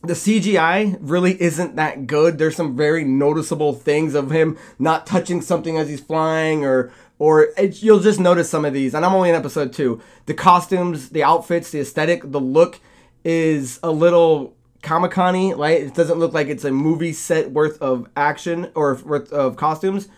the 0.04 0.14
CGI 0.14 0.99
really 1.00 1.40
isn't 1.40 1.76
that 1.76 2.09
good. 2.09 2.37
There's 2.37 2.57
some 2.57 2.76
very 2.76 3.04
noticeable 3.04 3.73
things 3.73 4.14
of 4.16 4.33
him 4.33 4.59
not 4.76 5.07
touching 5.07 5.40
something 5.40 5.78
as 5.78 5.88
he's 5.88 6.00
flying, 6.00 6.64
or 6.64 6.92
or 7.21 7.49
it, 7.57 7.83
you'll 7.83 8.00
just 8.00 8.19
notice 8.19 8.50
some 8.50 8.64
of 8.64 8.73
these. 8.73 8.95
And 8.95 9.07
I'm 9.07 9.14
only 9.14 9.28
in 9.28 9.37
episode 9.37 9.73
two. 9.73 10.00
The 10.26 10.35
costumes, 10.35 11.11
the 11.11 11.23
outfits, 11.23 11.71
the 11.71 11.81
aesthetic, 11.81 12.23
the 12.25 12.40
look 12.40 12.81
is 13.25 13.78
a 13.83 13.92
little 13.92 14.57
comic 14.83 15.12
con 15.12 15.52
right? 15.52 15.81
It 15.81 15.95
doesn't 15.95 16.19
look 16.19 16.33
like 16.33 16.49
it's 16.49 16.64
a 16.64 16.73
movie 16.73 17.12
set 17.12 17.52
worth 17.52 17.81
of 17.81 18.09
action 18.16 18.71
or 18.75 18.97
worth 19.04 19.33
of 19.33 19.57
costumes. 19.57 20.09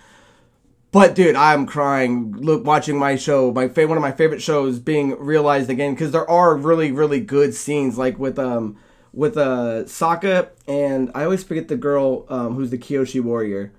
But 0.94 1.16
dude, 1.16 1.34
I'm 1.34 1.66
crying. 1.66 2.32
Look, 2.38 2.64
watching 2.64 2.96
my 2.96 3.16
show, 3.16 3.52
my 3.52 3.66
fa- 3.68 3.88
one 3.88 3.98
of 3.98 4.02
my 4.02 4.12
favorite 4.12 4.40
shows 4.40 4.78
being 4.78 5.18
realized 5.18 5.68
again 5.68 5.92
because 5.92 6.12
there 6.12 6.30
are 6.30 6.54
really, 6.56 6.92
really 6.92 7.18
good 7.20 7.52
scenes, 7.52 7.98
like 7.98 8.16
with 8.18 8.38
um 8.38 8.76
with 9.12 9.36
uh 9.36 9.82
Sokka 9.86 10.50
and 10.68 11.10
I 11.14 11.24
always 11.24 11.42
forget 11.42 11.66
the 11.66 11.76
girl 11.76 12.24
um 12.28 12.54
who's 12.54 12.70
the 12.70 12.78
Kyoshi 12.78 13.20
warrior, 13.20 13.72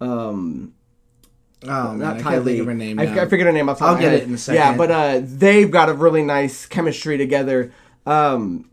um 0.00 0.74
Oh, 1.64 1.88
man, 1.88 1.98
not 1.98 2.16
I 2.18 2.20
Ty 2.20 2.30
can't 2.34 2.44
Lee. 2.44 2.58
her 2.64 2.74
name. 2.74 3.00
I. 3.00 3.22
I 3.22 3.26
figured 3.26 3.46
her 3.46 3.52
name. 3.52 3.68
off 3.68 3.82
I'll 3.82 3.94
get 3.96 4.12
head. 4.12 4.20
it 4.20 4.28
in 4.28 4.34
a 4.34 4.38
second. 4.38 4.60
Yeah, 4.60 4.76
but 4.76 4.90
uh, 4.92 5.20
they've 5.24 5.68
got 5.70 5.88
a 5.88 5.92
really 5.94 6.22
nice 6.22 6.66
chemistry 6.66 7.16
together. 7.18 7.72
Um, 8.06 8.70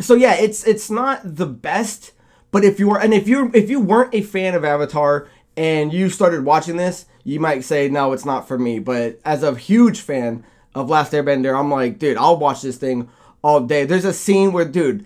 so 0.00 0.14
yeah, 0.14 0.34
it's 0.34 0.66
it's 0.66 0.90
not 0.90 1.20
the 1.22 1.46
best, 1.46 2.12
but 2.50 2.64
if 2.64 2.80
you 2.80 2.88
were 2.88 2.98
and 2.98 3.12
if 3.14 3.28
you 3.28 3.50
if 3.54 3.70
you 3.70 3.78
weren't 3.80 4.14
a 4.14 4.22
fan 4.22 4.54
of 4.56 4.64
Avatar 4.64 5.28
and 5.56 5.92
you 5.92 6.08
started 6.08 6.44
watching 6.44 6.76
this, 6.76 7.06
you 7.24 7.38
might 7.40 7.64
say 7.64 7.88
no, 7.88 8.12
it's 8.12 8.24
not 8.24 8.48
for 8.48 8.58
me. 8.58 8.78
But 8.78 9.20
as 9.24 9.42
a 9.42 9.54
huge 9.54 10.00
fan 10.00 10.44
of 10.74 10.88
Last 10.90 11.12
Airbender, 11.12 11.58
I'm 11.58 11.70
like, 11.70 11.98
dude, 11.98 12.16
I'll 12.16 12.36
watch 12.38 12.62
this 12.62 12.76
thing 12.78 13.08
all 13.42 13.60
day. 13.60 13.84
There's 13.84 14.04
a 14.04 14.12
scene 14.12 14.52
where, 14.52 14.64
dude, 14.64 15.04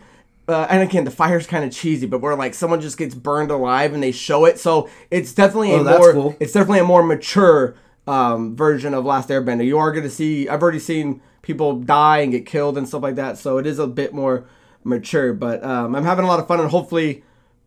uh, 0.49 0.67
and 0.71 0.83
again, 0.83 1.05
the 1.05 1.11
fire's 1.11 1.47
kind 1.47 1.65
of 1.65 1.73
cheesy, 1.73 2.07
but 2.07 2.21
where 2.21 2.37
like 2.37 2.55
someone 2.55 2.81
just 2.81 2.97
gets 2.99 3.15
burned 3.15 3.51
alive 3.51 3.93
and 3.93 4.03
they 4.03 4.13
show 4.13 4.45
it, 4.45 4.59
so 4.61 4.89
it's 5.11 5.33
definitely 5.33 5.73
a 5.73 5.79
Oh, 5.79 5.83
that's 5.83 5.99
more, 5.99 6.13
cool. 6.13 6.37
it's 6.39 6.53
definitely 6.53 6.79
a 6.79 6.85
more 6.85 7.03
mature 7.03 7.75
um, 8.07 8.55
version 8.55 8.95
of 8.95 9.05
Last 9.05 9.29
Airbender. 9.29 9.65
You 9.67 9.79
are 9.79 9.91
going 9.91 10.05
to 10.05 10.11
see, 10.11 10.49
I've 10.49 10.63
already 10.63 10.79
seen 10.79 11.21
people 11.43 11.81
die 11.81 12.19
and 12.19 12.31
get 12.31 12.47
killed 12.47 12.79
and 12.79 12.87
stuff 12.87 13.03
like 13.03 13.17
that, 13.17 13.39
so 13.39 13.59
it 13.59 13.67
is 13.67 13.81
a 13.81 13.89
bit 13.89 14.15
more 14.15 14.45
mature. 14.85 15.33
But 15.33 15.65
um, 15.65 15.97
I'm 15.97 16.05
having 16.05 16.25
a 16.25 16.29
lot 16.29 16.39
of 16.39 16.47
fun, 16.47 16.61
and 16.61 16.71
hopefully 16.71 17.25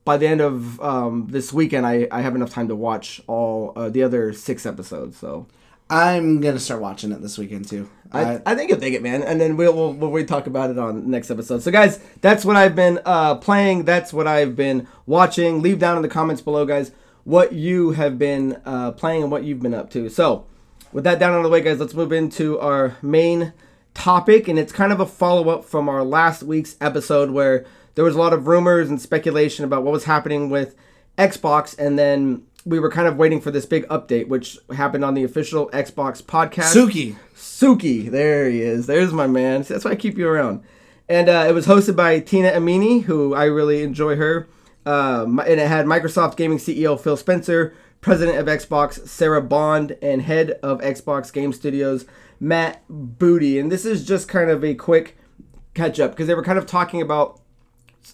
by 0.10 0.18
the 0.18 0.26
end 0.26 0.42
of 0.42 0.82
um, 0.82 1.28
this 1.30 1.54
weekend, 1.54 1.86
I, 1.86 2.08
I 2.10 2.22
have 2.22 2.34
enough 2.34 2.50
time 2.50 2.68
to 2.70 2.76
watch 2.76 3.22
all 3.28 3.74
uh, 3.76 3.90
the 3.90 4.02
other 4.02 4.34
six 4.34 4.66
episodes. 4.66 5.16
So 5.18 5.46
I'm 5.88 6.42
gonna 6.42 6.58
start 6.58 6.82
watching 6.82 7.12
it 7.12 7.22
this 7.22 7.38
weekend 7.38 7.68
too. 7.68 7.88
I, 8.12 8.42
I 8.44 8.56
think 8.56 8.72
you'll 8.72 8.80
dig 8.80 8.96
it, 8.96 9.04
man. 9.04 9.22
And 9.22 9.40
then 9.40 9.56
we'll, 9.56 9.72
we'll 9.72 9.94
we'll 9.94 10.10
we 10.10 10.26
talk 10.26 10.48
about 10.48 10.72
it 10.72 10.80
on 10.80 11.12
next 11.12 11.30
episode. 11.30 11.62
So 11.62 11.70
guys, 11.70 12.00
that's 12.22 12.44
what 12.44 12.56
I've 12.56 12.76
been 12.76 13.00
uh, 13.06 13.36
playing. 13.36 13.86
That's 13.86 14.12
what 14.12 14.26
I've 14.26 14.56
been 14.56 14.88
watching. 15.06 15.62
Leave 15.62 15.78
down 15.78 15.96
in 15.96 16.02
the 16.02 16.10
comments 16.10 16.42
below, 16.42 16.66
guys, 16.66 16.92
what 17.24 17.54
you 17.54 17.92
have 17.92 18.18
been 18.18 18.60
uh, 18.66 18.94
playing 18.94 19.22
and 19.22 19.32
what 19.32 19.44
you've 19.44 19.60
been 19.60 19.76
up 19.76 19.92
to. 19.92 20.10
So 20.10 20.48
with 20.92 21.04
that 21.04 21.20
down 21.20 21.34
on 21.34 21.44
the 21.44 21.50
way, 21.50 21.62
guys, 21.62 21.80
let's 21.80 21.94
move 21.94 22.12
into 22.12 22.60
our 22.60 22.98
main 23.04 23.54
topic, 23.94 24.48
and 24.48 24.58
it's 24.58 24.72
kind 24.72 24.92
of 24.92 25.00
a 25.00 25.06
follow 25.06 25.50
up 25.50 25.66
from 25.66 25.88
our 25.88 26.04
last 26.04 26.42
week's 26.42 26.78
episode 26.82 27.30
where 27.30 27.64
there 28.00 28.06
was 28.06 28.16
a 28.16 28.18
lot 28.18 28.32
of 28.32 28.48
rumors 28.48 28.90
and 28.90 29.02
speculation 29.02 29.66
about 29.66 29.84
what 29.84 29.92
was 29.92 30.06
happening 30.06 30.50
with 30.50 30.74
Xbox, 31.18 31.78
and 31.78 32.00
then 32.00 32.44
we 32.64 32.80
were 32.80 32.90
kind 32.90 33.10
of 33.10 33.18
waiting 33.18 33.42
for 33.42 33.52
this 33.52 33.66
big 33.66 33.86
update, 33.90 34.30
which 34.30 34.58
happened 34.74 35.04
on 35.04 35.16
the 35.16 35.26
official 35.26 35.70
Xbox 35.72 36.24
podcast. 36.24 36.74
Suki. 36.74 37.18
Suki, 37.36 38.10
there 38.10 38.50
he 38.50 38.62
is. 38.62 38.88
There's 38.88 39.12
my 39.12 39.28
man. 39.28 39.64
That's 39.64 39.84
why 39.84 39.92
I 39.92 39.96
keep 39.98 40.18
you 40.18 40.30
around. 40.30 40.64
And 41.10 41.28
uh, 41.28 41.46
it 41.50 41.52
was 41.52 41.68
hosted 41.68 41.98
by 41.98 42.22
Tina 42.22 42.52
Amini, 42.52 43.04
who 43.04 43.36
I 43.36 43.44
really 43.44 43.84
enjoy 43.84 44.16
her. 44.16 44.48
Uh, 44.86 45.26
and 45.26 45.60
it 45.60 45.68
had 45.68 45.86
Microsoft 45.86 46.38
Gaming 46.38 46.58
CEO 46.58 46.98
Phil 46.98 47.18
Spencer, 47.18 47.74
President 48.00 48.38
of 48.38 48.46
Xbox 48.46 49.10
Sarah 49.10 49.42
Bond, 49.42 49.98
and 50.02 50.22
Head 50.22 50.52
of 50.64 50.80
Xbox 50.80 51.34
Game 51.34 51.52
Studios 51.52 52.06
Matt 52.40 52.82
Booty. 52.88 53.60
And 53.60 53.70
this 53.70 53.84
is 53.84 54.06
just 54.06 54.30
kind 54.30 54.50
of 54.50 54.64
a 54.64 54.74
quick 54.74 55.18
catch 55.74 56.00
up 56.00 56.12
because 56.12 56.28
they 56.28 56.34
were 56.34 56.46
kind 56.46 56.58
of 56.58 56.66
talking 56.66 57.02
about 57.02 57.42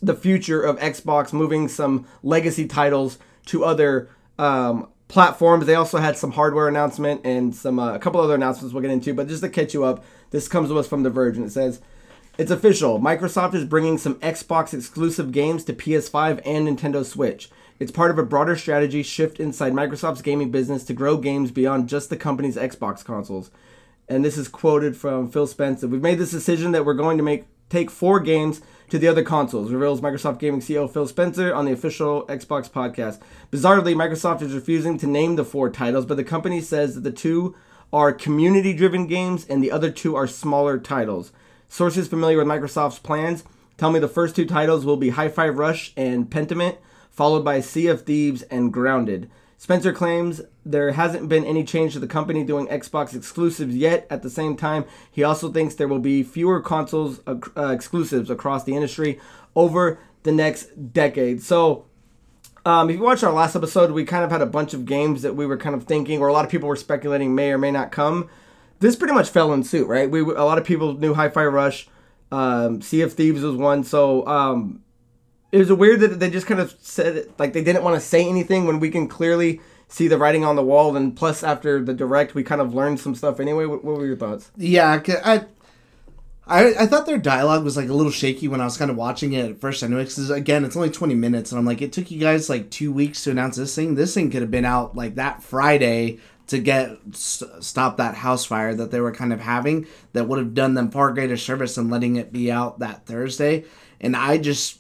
the 0.02 0.16
future 0.16 0.62
of 0.62 0.78
Xbox 0.80 1.34
moving 1.34 1.68
some 1.68 2.08
legacy 2.24 2.68
titles 2.68 3.18
to 3.48 3.64
other 3.64 4.10
um, 4.38 4.90
platforms. 5.08 5.66
They 5.66 5.76
also 5.76 6.00
had 6.00 6.18
some 6.18 6.32
hardware 6.32 6.68
announcement 6.68 7.22
and 7.24 7.56
some 7.56 7.80
uh, 7.80 7.94
a 7.94 8.00
couple 8.00 8.22
other 8.22 8.36
announcements 8.36 8.74
we'll 8.74 8.82
get 8.82 8.92
into. 8.92 9.14
But 9.14 9.28
just 9.28 9.44
to 9.44 9.50
catch 9.50 9.74
you 9.74 9.84
up, 9.84 10.04
this 10.32 10.48
comes 10.48 10.70
to 10.70 10.80
us 10.80 10.88
from 10.88 11.04
The 11.04 11.10
Verge, 11.10 11.38
and 11.38 11.46
it 11.46 11.52
says. 11.52 11.82
It's 12.38 12.52
official. 12.52 13.00
Microsoft 13.00 13.54
is 13.54 13.64
bringing 13.64 13.98
some 13.98 14.16
Xbox 14.16 14.74
exclusive 14.74 15.32
games 15.32 15.64
to 15.64 15.74
PS5 15.74 16.42
and 16.46 16.68
Nintendo 16.68 17.06
Switch. 17.06 17.50
It's 17.80 17.94
part 17.94 18.12
of 18.12 18.18
a 18.18 18.24
broader 18.24 18.58
strategy 18.58 19.04
shift 19.04 19.40
inside 19.40 19.72
Microsoft's 19.72 20.22
gaming 20.22 20.52
business 20.52 20.84
to 20.86 20.94
grow 20.94 21.16
games 21.16 21.52
beyond 21.52 21.88
just 21.88 22.10
the 22.10 22.18
company's 22.18 22.58
Xbox 22.58 23.06
consoles. 23.06 23.52
And 24.10 24.24
this 24.24 24.38
is 24.38 24.50
quoted 24.50 24.98
from 24.98 25.30
Phil 25.32 25.48
Spencer. 25.48 25.88
We've 25.88 26.02
made 26.02 26.18
this 26.18 26.32
decision 26.32 26.74
that 26.74 26.86
we're 26.86 26.94
going 26.94 27.18
to 27.18 27.24
make 27.24 27.46
take 27.70 27.90
four 27.90 28.20
games 28.20 28.62
to 28.90 29.00
the 29.00 29.08
other 29.08 29.24
consoles, 29.24 29.72
reveals 29.72 30.02
Microsoft 30.02 30.40
Gaming 30.40 30.62
CEO 30.62 30.92
Phil 30.92 31.08
Spencer 31.08 31.54
on 31.54 31.66
the 31.66 31.72
official 31.72 32.26
Xbox 32.28 32.70
podcast. 32.70 33.20
Bizarrely, 33.52 33.96
Microsoft 33.96 34.42
is 34.42 34.54
refusing 34.54 34.98
to 34.98 35.08
name 35.08 35.36
the 35.36 35.46
four 35.46 35.70
titles, 35.70 36.06
but 36.06 36.18
the 36.18 36.24
company 36.24 36.62
says 36.62 36.96
that 36.96 37.02
the 37.02 37.12
two 37.12 37.56
are 37.92 38.12
community 38.12 38.74
driven 38.74 39.08
games 39.08 39.46
and 39.48 39.64
the 39.64 39.72
other 39.72 39.90
two 39.90 40.16
are 40.16 40.28
smaller 40.28 40.78
titles. 40.78 41.32
Sources 41.68 42.08
familiar 42.08 42.38
with 42.38 42.48
Microsoft's 42.48 43.00
plans 43.00 43.44
tell 43.78 43.92
me 43.92 44.00
the 44.00 44.08
first 44.08 44.36
two 44.36 44.46
titles 44.46 44.86
will 44.86 44.98
be 44.98 45.10
Hi 45.10 45.30
Fi 45.30 45.50
Rush 45.50 45.94
and 45.98 46.30
Pentiment, 46.30 46.78
followed 47.10 47.44
by 47.44 47.62
Sea 47.62 47.88
of 47.88 48.04
Thieves 48.04 48.44
and 48.44 48.72
Grounded. 48.72 49.30
Spencer 49.58 49.94
claims 49.94 50.42
there 50.66 50.92
hasn't 50.94 51.30
been 51.30 51.46
any 51.46 51.64
change 51.64 51.94
to 51.94 52.00
the 52.00 52.08
company 52.08 52.44
doing 52.44 52.68
Xbox 52.68 53.16
exclusives 53.16 53.76
yet. 53.76 54.08
At 54.10 54.24
the 54.24 54.30
same 54.30 54.58
time, 54.58 54.86
he 55.12 55.24
also 55.24 55.52
thinks 55.52 55.76
there 55.76 55.88
will 55.88 56.00
be 56.00 56.24
fewer 56.24 56.60
consoles 56.60 57.22
uh, 57.28 57.36
uh, 57.56 57.68
exclusives 57.68 58.30
across 58.30 58.64
the 58.64 58.76
industry 58.76 59.20
over 59.56 60.00
the 60.24 60.32
next 60.32 60.92
decade. 60.92 61.44
So, 61.44 61.86
um, 62.66 62.90
if 62.90 62.96
you 62.96 63.04
watched 63.04 63.24
our 63.24 63.32
last 63.32 63.56
episode, 63.56 63.92
we 63.92 64.06
kind 64.06 64.24
of 64.24 64.32
had 64.32 64.42
a 64.42 64.48
bunch 64.48 64.74
of 64.74 64.86
games 64.86 65.22
that 65.22 65.36
we 65.36 65.46
were 65.46 65.58
kind 65.58 65.76
of 65.76 65.84
thinking, 65.84 66.20
or 66.20 66.28
a 66.28 66.34
lot 66.34 66.46
of 66.46 66.52
people 66.52 66.68
were 66.68 66.76
speculating 66.76 67.36
may 67.36 67.52
or 67.52 67.60
may 67.60 67.70
not 67.70 67.92
come. 67.92 68.28
This 68.80 68.96
pretty 68.96 69.14
much 69.14 69.30
fell 69.30 69.54
in 69.54 69.64
suit, 69.64 69.88
right? 69.88 70.10
We 70.10 70.22
a 70.22 70.44
lot 70.44 70.58
of 70.58 70.66
people 70.66 70.94
knew 70.96 71.14
Hi-Fi 71.14 71.46
Rush, 71.46 71.88
um, 72.32 72.82
Sea 72.82 73.02
of 73.02 73.14
Thieves 73.14 73.44
was 73.44 73.56
one. 73.56 73.84
So 73.84 74.26
um, 74.28 74.82
it 75.52 75.60
was 75.60 75.72
weird 75.72 76.00
that 76.00 76.20
they 76.20 76.30
just 76.30 76.48
kind 76.48 76.60
of 76.60 76.76
said 76.82 77.32
like 77.38 77.54
they 77.54 77.64
didn't 77.64 77.84
want 77.84 77.96
to 77.96 78.06
say 78.06 78.28
anything 78.28 78.66
when 78.66 78.80
we 78.80 78.90
can 78.90 79.08
clearly 79.08 79.62
see 79.88 80.08
the 80.08 80.18
writing 80.18 80.44
on 80.44 80.56
the 80.56 80.64
wall. 80.64 80.96
And 80.96 81.16
plus, 81.16 81.44
after 81.44 81.82
the 81.82 81.94
direct, 81.94 82.36
we 82.36 82.44
kind 82.44 82.62
of 82.62 82.74
learned 82.74 83.00
some 83.00 83.16
stuff 83.16 83.40
anyway. 83.40 83.66
What, 83.66 83.84
what 83.84 83.98
were 83.98 84.06
your 84.06 84.18
thoughts? 84.18 84.52
Yeah, 84.58 85.02
I, 85.24 85.46
I, 86.48 86.84
I 86.84 86.86
thought 86.86 87.06
their 87.06 87.18
dialogue 87.18 87.64
was 87.64 87.76
like 87.76 87.90
a 87.90 87.94
little 87.94 88.12
shaky 88.12 88.48
when 88.48 88.62
I 88.62 88.66
was 88.66 88.78
kind 88.78 88.92
of 88.92 88.98
watching 88.98 89.34
it 89.34 89.50
at 89.50 89.60
first. 89.60 89.82
Anyway, 89.82 90.04
because 90.04 90.30
again, 90.30 90.64
it's 90.64 90.76
only 90.76 90.92
twenty 90.92 91.16
minutes, 91.16 91.52
and 91.52 91.60
I'm 91.60 91.66
like, 91.66 91.82
it 91.82 91.92
took 91.92 92.12
you 92.12 92.20
guys 92.20 92.50
like 92.50 92.70
two 92.70 92.92
weeks 92.92 93.24
to 93.24 93.32
announce 93.32 93.56
this 93.56 93.74
thing. 93.74 93.96
This 93.96 94.14
thing 94.14 94.30
could 94.30 94.42
have 94.42 94.52
been 94.52 94.66
out 94.66 94.96
like 94.96 95.16
that 95.16 95.42
Friday 95.42 96.20
to 96.48 96.60
get 96.60 97.00
st- 97.14 97.64
stop 97.64 97.98
that 97.98 98.14
house 98.14 98.46
fire 98.46 98.76
that 98.76 98.92
they 98.92 99.02
were 99.02 99.12
kind 99.12 99.34
of 99.34 99.40
having. 99.40 99.88
That 100.14 100.28
would 100.28 100.38
have 100.38 100.54
done 100.54 100.76
them 100.76 100.92
far 100.92 101.12
greater 101.12 101.38
service 101.38 101.74
than 101.74 101.90
letting 101.90 102.18
it 102.18 102.32
be 102.32 102.52
out 102.52 102.78
that 102.78 103.08
Thursday. 103.08 103.66
And 104.00 104.16
I 104.16 104.38
just 104.38 104.80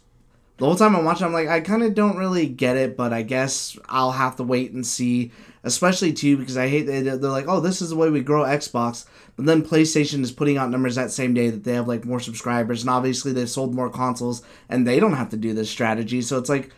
the 0.57 0.65
whole 0.65 0.75
time 0.75 0.95
I'm 0.95 1.05
watching, 1.05 1.25
I'm 1.25 1.33
like, 1.33 1.47
I 1.47 1.61
kind 1.61 1.83
of 1.83 1.95
don't 1.95 2.17
really 2.17 2.47
get 2.47 2.77
it, 2.77 2.95
but 2.95 3.11
I 3.13 3.23
guess 3.23 3.77
I'll 3.89 4.13
have 4.13 4.37
to 4.37 4.43
wait 4.43 4.71
and 4.71 4.85
see. 4.85 5.31
Especially 5.63 6.13
too 6.13 6.37
because 6.37 6.57
I 6.57 6.67
hate 6.67 6.83
that 6.83 7.21
they're 7.21 7.31
like, 7.31 7.47
oh, 7.47 7.59
this 7.59 7.81
is 7.81 7.89
the 7.89 7.95
way 7.95 8.11
we 8.11 8.21
grow 8.21 8.43
Xbox, 8.43 9.07
but 9.35 9.47
then 9.47 9.65
PlayStation 9.65 10.21
is 10.21 10.31
putting 10.31 10.57
out 10.57 10.69
numbers 10.69 10.93
that 10.93 11.09
same 11.09 11.33
day 11.33 11.49
that 11.49 11.63
they 11.63 11.73
have 11.73 11.87
like 11.87 12.05
more 12.05 12.19
subscribers, 12.19 12.81
and 12.81 12.89
obviously 12.91 13.33
they've 13.33 13.49
sold 13.49 13.73
more 13.73 13.89
consoles, 13.89 14.43
and 14.69 14.85
they 14.85 14.99
don't 14.99 15.15
have 15.15 15.29
to 15.29 15.37
do 15.37 15.55
this 15.55 15.67
strategy. 15.67 16.21
So 16.21 16.37
it's 16.37 16.49
like, 16.49 16.71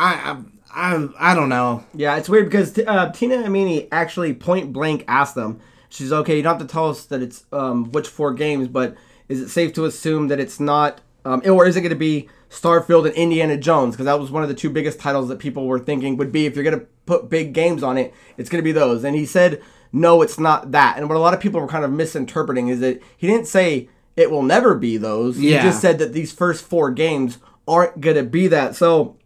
I, 0.00 0.42
I, 0.74 0.94
I, 0.94 1.08
I 1.18 1.34
don't 1.34 1.50
know. 1.50 1.84
Yeah, 1.92 2.16
it's 2.16 2.30
weird 2.30 2.46
because 2.46 2.78
uh, 2.78 3.12
Tina 3.12 3.36
Amini 3.36 3.88
actually 3.92 4.32
point 4.32 4.72
blank 4.72 5.04
asked 5.06 5.34
them. 5.34 5.60
She's 5.90 6.10
okay. 6.10 6.38
You 6.38 6.42
don't 6.42 6.58
have 6.58 6.66
to 6.66 6.72
tell 6.72 6.88
us 6.88 7.04
that 7.04 7.20
it's 7.20 7.44
um, 7.52 7.92
which 7.92 8.08
four 8.08 8.32
games, 8.32 8.68
but 8.68 8.96
is 9.28 9.42
it 9.42 9.50
safe 9.50 9.74
to 9.74 9.84
assume 9.84 10.28
that 10.28 10.40
it's 10.40 10.58
not, 10.58 11.02
um, 11.26 11.42
or 11.44 11.66
is 11.66 11.76
it 11.76 11.82
going 11.82 11.90
to 11.90 11.96
be 11.96 12.30
Starfield 12.54 13.06
and 13.06 13.14
Indiana 13.14 13.56
Jones? 13.56 13.94
Because 13.94 14.06
that 14.06 14.18
was 14.20 14.30
one 14.30 14.42
of 14.42 14.48
the 14.48 14.54
two 14.54 14.70
biggest 14.70 14.98
titles 15.00 15.28
that 15.28 15.38
people 15.38 15.66
were 15.66 15.78
thinking 15.78 16.16
would 16.16 16.32
be 16.32 16.46
if 16.46 16.54
you're 16.54 16.64
going 16.64 16.78
to 16.78 16.86
put 17.06 17.28
big 17.28 17.52
games 17.52 17.82
on 17.82 17.98
it, 17.98 18.14
it's 18.36 18.48
going 18.48 18.60
to 18.60 18.64
be 18.64 18.72
those. 18.72 19.04
And 19.04 19.14
he 19.16 19.26
said, 19.26 19.60
no, 19.92 20.22
it's 20.22 20.38
not 20.38 20.72
that. 20.72 20.98
And 20.98 21.08
what 21.08 21.16
a 21.16 21.20
lot 21.20 21.34
of 21.34 21.40
people 21.40 21.60
were 21.60 21.68
kind 21.68 21.84
of 21.84 21.90
misinterpreting 21.92 22.68
is 22.68 22.80
that 22.80 23.00
he 23.16 23.26
didn't 23.26 23.46
say 23.46 23.88
it 24.16 24.30
will 24.30 24.42
never 24.42 24.74
be 24.74 24.96
those. 24.96 25.36
He 25.36 25.52
Yeah. 25.52 25.62
just 25.62 25.80
said 25.80 25.98
that 25.98 26.12
these 26.12 26.32
first 26.32 26.64
four 26.64 26.90
games 26.90 27.38
aren't 27.66 28.00
going 28.00 28.16
to 28.16 28.22
be 28.22 28.46
that. 28.48 28.76
So 28.76 29.16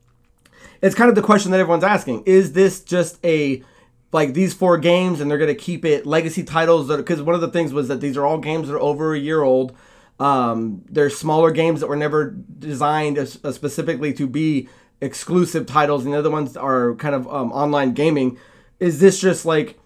it's 0.82 0.94
kind 0.94 1.08
of 1.08 1.14
the 1.14 1.22
question 1.22 1.50
that 1.52 1.60
everyone's 1.60 1.84
asking 1.84 2.22
is 2.26 2.52
this 2.52 2.80
just 2.80 3.18
a 3.24 3.62
like 4.10 4.32
these 4.32 4.54
four 4.54 4.78
games 4.78 5.20
and 5.20 5.30
they're 5.30 5.36
going 5.38 5.54
to 5.54 5.54
keep 5.54 5.84
it 5.84 6.06
legacy 6.06 6.42
titles 6.42 6.88
because 6.88 7.20
one 7.20 7.34
of 7.34 7.42
the 7.42 7.48
things 7.48 7.74
was 7.74 7.88
that 7.88 8.00
these 8.00 8.16
are 8.16 8.24
all 8.24 8.38
games 8.38 8.68
that 8.68 8.74
are 8.74 8.80
over 8.80 9.12
a 9.14 9.18
year 9.18 9.42
old 9.42 9.74
um, 10.18 10.84
they're 10.90 11.10
smaller 11.10 11.50
games 11.50 11.80
that 11.80 11.86
were 11.88 11.96
never 11.96 12.30
designed 12.30 13.18
as, 13.18 13.38
uh, 13.44 13.52
specifically 13.52 14.12
to 14.14 14.26
be 14.26 14.68
exclusive 15.00 15.66
titles 15.66 16.04
and 16.04 16.12
the 16.12 16.18
other 16.18 16.30
ones 16.30 16.56
are 16.56 16.94
kind 16.96 17.14
of 17.14 17.28
um, 17.28 17.52
online 17.52 17.92
gaming. 17.92 18.38
Is 18.80 19.00
this 19.00 19.20
just 19.20 19.46
like 19.46 19.78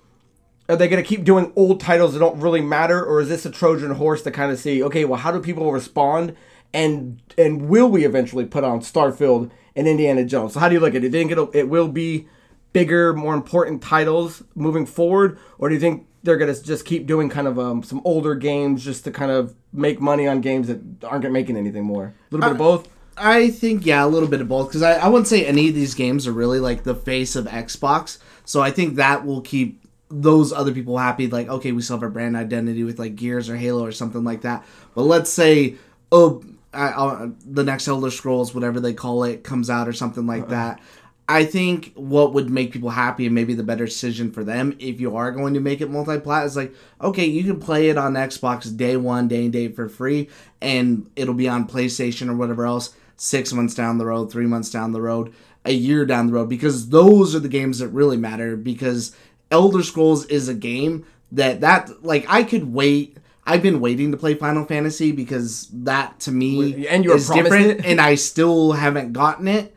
are 0.69 0.77
they 0.77 0.89
going 0.89 1.03
to 1.03 1.09
keep 1.09 1.25
doing 1.25 1.53
old 1.55 1.81
titles 1.81 2.15
that 2.15 2.21
don't 2.21 2.41
really 2.41 2.63
matter 2.63 3.05
or 3.05 3.21
is 3.21 3.29
this 3.29 3.45
a 3.45 3.51
trojan 3.51 3.91
horse 3.91 4.23
to 4.23 4.31
kind 4.31 4.51
of 4.51 4.59
see 4.59 4.83
okay 4.83 5.05
well 5.05 5.19
how 5.19 5.31
do 5.31 5.41
people 5.41 5.71
respond 5.71 6.35
and 6.73 7.21
and 7.37 7.69
will 7.69 7.89
we 7.89 8.05
eventually 8.05 8.47
put 8.47 8.65
on 8.65 8.81
starfield 8.81 9.51
and 9.77 9.87
indiana 9.87 10.25
jones? 10.25 10.55
So 10.55 10.61
how 10.61 10.69
do 10.69 10.75
you 10.75 10.81
look 10.81 10.95
at 10.95 11.05
it? 11.05 11.11
Do 11.11 11.19
you 11.19 11.25
think 11.25 11.33
it'll, 11.33 11.51
it 11.53 11.65
will 11.65 11.89
be 11.89 12.27
bigger 12.73 13.13
more 13.13 13.35
important 13.35 13.83
titles 13.83 14.43
moving 14.55 14.87
forward 14.87 15.39
or 15.59 15.69
do 15.69 15.75
you 15.75 15.81
think 15.81 16.07
they're 16.23 16.37
going 16.37 16.53
to 16.55 16.63
just 16.63 16.85
keep 16.85 17.07
doing 17.07 17.29
kind 17.29 17.47
of 17.47 17.59
um, 17.59 17.83
some 17.83 18.01
older 18.05 18.35
games 18.35 18.85
just 18.85 19.05
to 19.05 19.11
kind 19.11 19.31
of 19.31 19.55
make 19.73 20.01
money 20.01 20.27
on 20.27 20.41
games 20.41 20.69
that 20.69 20.81
aren't 21.05 21.31
making 21.31 21.57
anything 21.57 21.85
more 21.85 22.05
a 22.05 22.35
little 22.35 22.49
bit 22.49 22.53
of 22.53 22.59
both 22.59 22.89
I 23.17 23.51
think 23.51 23.85
yeah, 23.85 24.05
a 24.05 24.09
little 24.09 24.29
bit 24.29 24.41
of 24.41 24.49
both 24.49 24.69
because 24.69 24.83
I, 24.83 24.95
I 24.95 25.09
wouldn't 25.09 25.29
say 25.29 25.45
any 25.45 25.69
of 25.69 25.75
these 25.75 25.95
games 25.95 26.27
are 26.27 26.33
really 26.33 26.61
like 26.61 26.83
the 26.83 26.95
face 26.95 27.37
of 27.37 27.47
Xbox. 27.47 28.19
So 28.45 28.61
I 28.61 28.71
think 28.71 28.97
that 28.97 29.27
will 29.27 29.43
keep 29.43 29.85
those 30.09 30.53
other 30.53 30.73
people 30.73 30.99
happy. 30.99 31.27
Like 31.27 31.49
okay, 31.49 31.73
we 31.73 31.83
still 31.83 31.97
have 31.97 32.03
our 32.03 32.11
brand 32.11 32.37
identity 32.37 32.85
with 32.85 32.99
like 32.99 33.17
Gears 33.17 33.51
or 33.51 33.57
Halo 33.57 33.85
or 33.85 33.93
something 33.93 34.25
like 34.25 34.43
that. 34.43 34.65
But 34.95 35.03
let's 35.03 35.31
say 35.31 35.77
oh, 36.11 36.43
I, 36.73 36.89
uh, 36.89 37.29
the 37.45 37.65
next 37.65 37.89
Elder 37.89 38.11
Scrolls, 38.11 38.55
whatever 38.55 38.81
they 38.81 38.95
call 38.95 39.25
it, 39.25 39.45
comes 39.45 39.69
out 39.69 39.89
or 39.89 39.93
something 39.93 40.27
like 40.27 40.49
that. 40.49 40.81
I 41.29 41.45
think 41.45 41.93
what 41.95 42.35
would 42.35 42.51
make 42.51 42.73
people 42.73 42.91
happy 42.91 43.27
and 43.27 43.35
maybe 43.35 43.55
the 43.55 43.63
better 43.63 43.85
decision 43.85 44.33
for 44.33 44.45
them 44.45 44.77
if 44.79 45.01
you 45.01 45.17
are 45.17 45.31
going 45.31 45.55
to 45.55 45.61
make 45.61 45.81
it 45.81 45.91
multi-plat 45.91 46.45
is 46.45 46.57
like, 46.57 46.75
okay, 47.01 47.25
you 47.25 47.45
can 47.45 47.61
play 47.61 47.89
it 47.89 47.97
on 47.97 48.15
Xbox 48.15 48.77
day 48.77 48.97
one, 48.97 49.29
day 49.29 49.45
and 49.45 49.53
date 49.53 49.77
for 49.77 49.89
free, 49.89 50.29
and 50.61 51.09
it'll 51.15 51.35
be 51.35 51.49
on 51.49 51.69
PlayStation 51.69 52.29
or 52.29 52.35
whatever 52.35 52.67
else 52.67 52.95
six 53.17 53.53
months 53.53 53.75
down 53.75 53.99
the 53.99 54.07
road, 54.07 54.33
three 54.33 54.47
months 54.47 54.71
down 54.71 54.93
the 54.93 55.01
road, 55.01 55.33
a 55.65 55.73
year 55.73 56.05
down 56.05 56.27
the 56.27 56.33
road, 56.33 56.49
because 56.49 56.89
those 56.89 57.35
are 57.35 57.41
the 57.41 57.49
games 57.49 57.79
that 57.79 57.89
really 57.89 58.17
matter. 58.17 58.57
Because 58.57 59.15
Elder 59.51 59.83
Scrolls 59.83 60.27
is 60.27 60.49
a 60.49 60.55
game 60.55 61.07
that 61.31 61.61
that 61.61 62.05
like 62.05 62.27
I 62.29 62.43
could 62.43 62.73
wait. 62.73 63.17
I've 63.45 63.63
been 63.63 63.81
waiting 63.81 64.13
to 64.13 64.17
play 64.17 64.35
Final 64.35 64.65
Fantasy 64.65 65.13
because 65.13 65.69
that 65.73 66.21
to 66.21 66.31
me 66.31 66.87
And 66.87 67.05
you 67.05 67.13
is 67.13 67.29
different, 67.29 67.85
and 67.85 68.01
I 68.01 68.17
still 68.17 68.73
haven't 68.73 69.13
gotten 69.13 69.49
it 69.49 69.75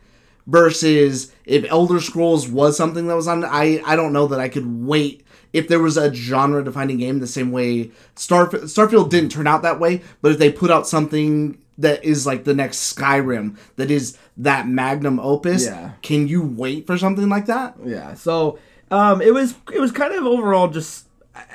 versus 0.48 1.32
if 1.46 1.66
Elder 1.70 2.00
Scrolls 2.00 2.48
was 2.48 2.78
something 2.78 3.08
that 3.08 3.16
was 3.16 3.28
on 3.28 3.44
I 3.44 3.82
I 3.86 3.96
don't 3.96 4.14
know 4.14 4.28
that 4.28 4.40
I 4.40 4.50
could 4.50 4.66
wait 4.86 5.25
if 5.54 5.68
there 5.68 5.80
was 5.80 5.98
a 5.98 6.14
genre 6.14 6.64
defining 6.64 6.98
game 6.98 7.20
the 7.20 7.28
same 7.28 7.52
way 7.52 7.92
Starf- 8.16 8.64
Starfield 8.64 9.10
didn't 9.10 9.32
turn 9.32 9.48
out 9.48 9.64
that 9.64 9.80
way 9.80 10.02
but 10.22 10.32
if 10.32 10.38
they 10.38 10.52
put 10.52 10.70
out 10.72 10.88
something 10.88 11.58
that 11.78 12.04
is 12.06 12.25
like 12.25 12.44
the 12.44 12.54
next 12.54 12.96
Skyrim 12.96 13.58
that 13.75 13.90
is 13.92 14.18
that 14.38 14.68
magnum 14.68 15.20
opus 15.20 15.66
Yeah. 15.66 15.92
can 16.02 16.28
you 16.28 16.42
wait 16.44 16.86
for 16.88 16.98
something 16.98 17.28
like 17.30 17.48
that 17.48 17.75
Yeah. 17.84 18.14
So 18.14 18.60
um, 18.92 19.22
it 19.22 19.34
was 19.34 19.56
it 19.74 19.80
was 19.82 19.92
kind 19.92 20.14
of 20.14 20.25
overall 20.25 20.68
just 20.68 21.08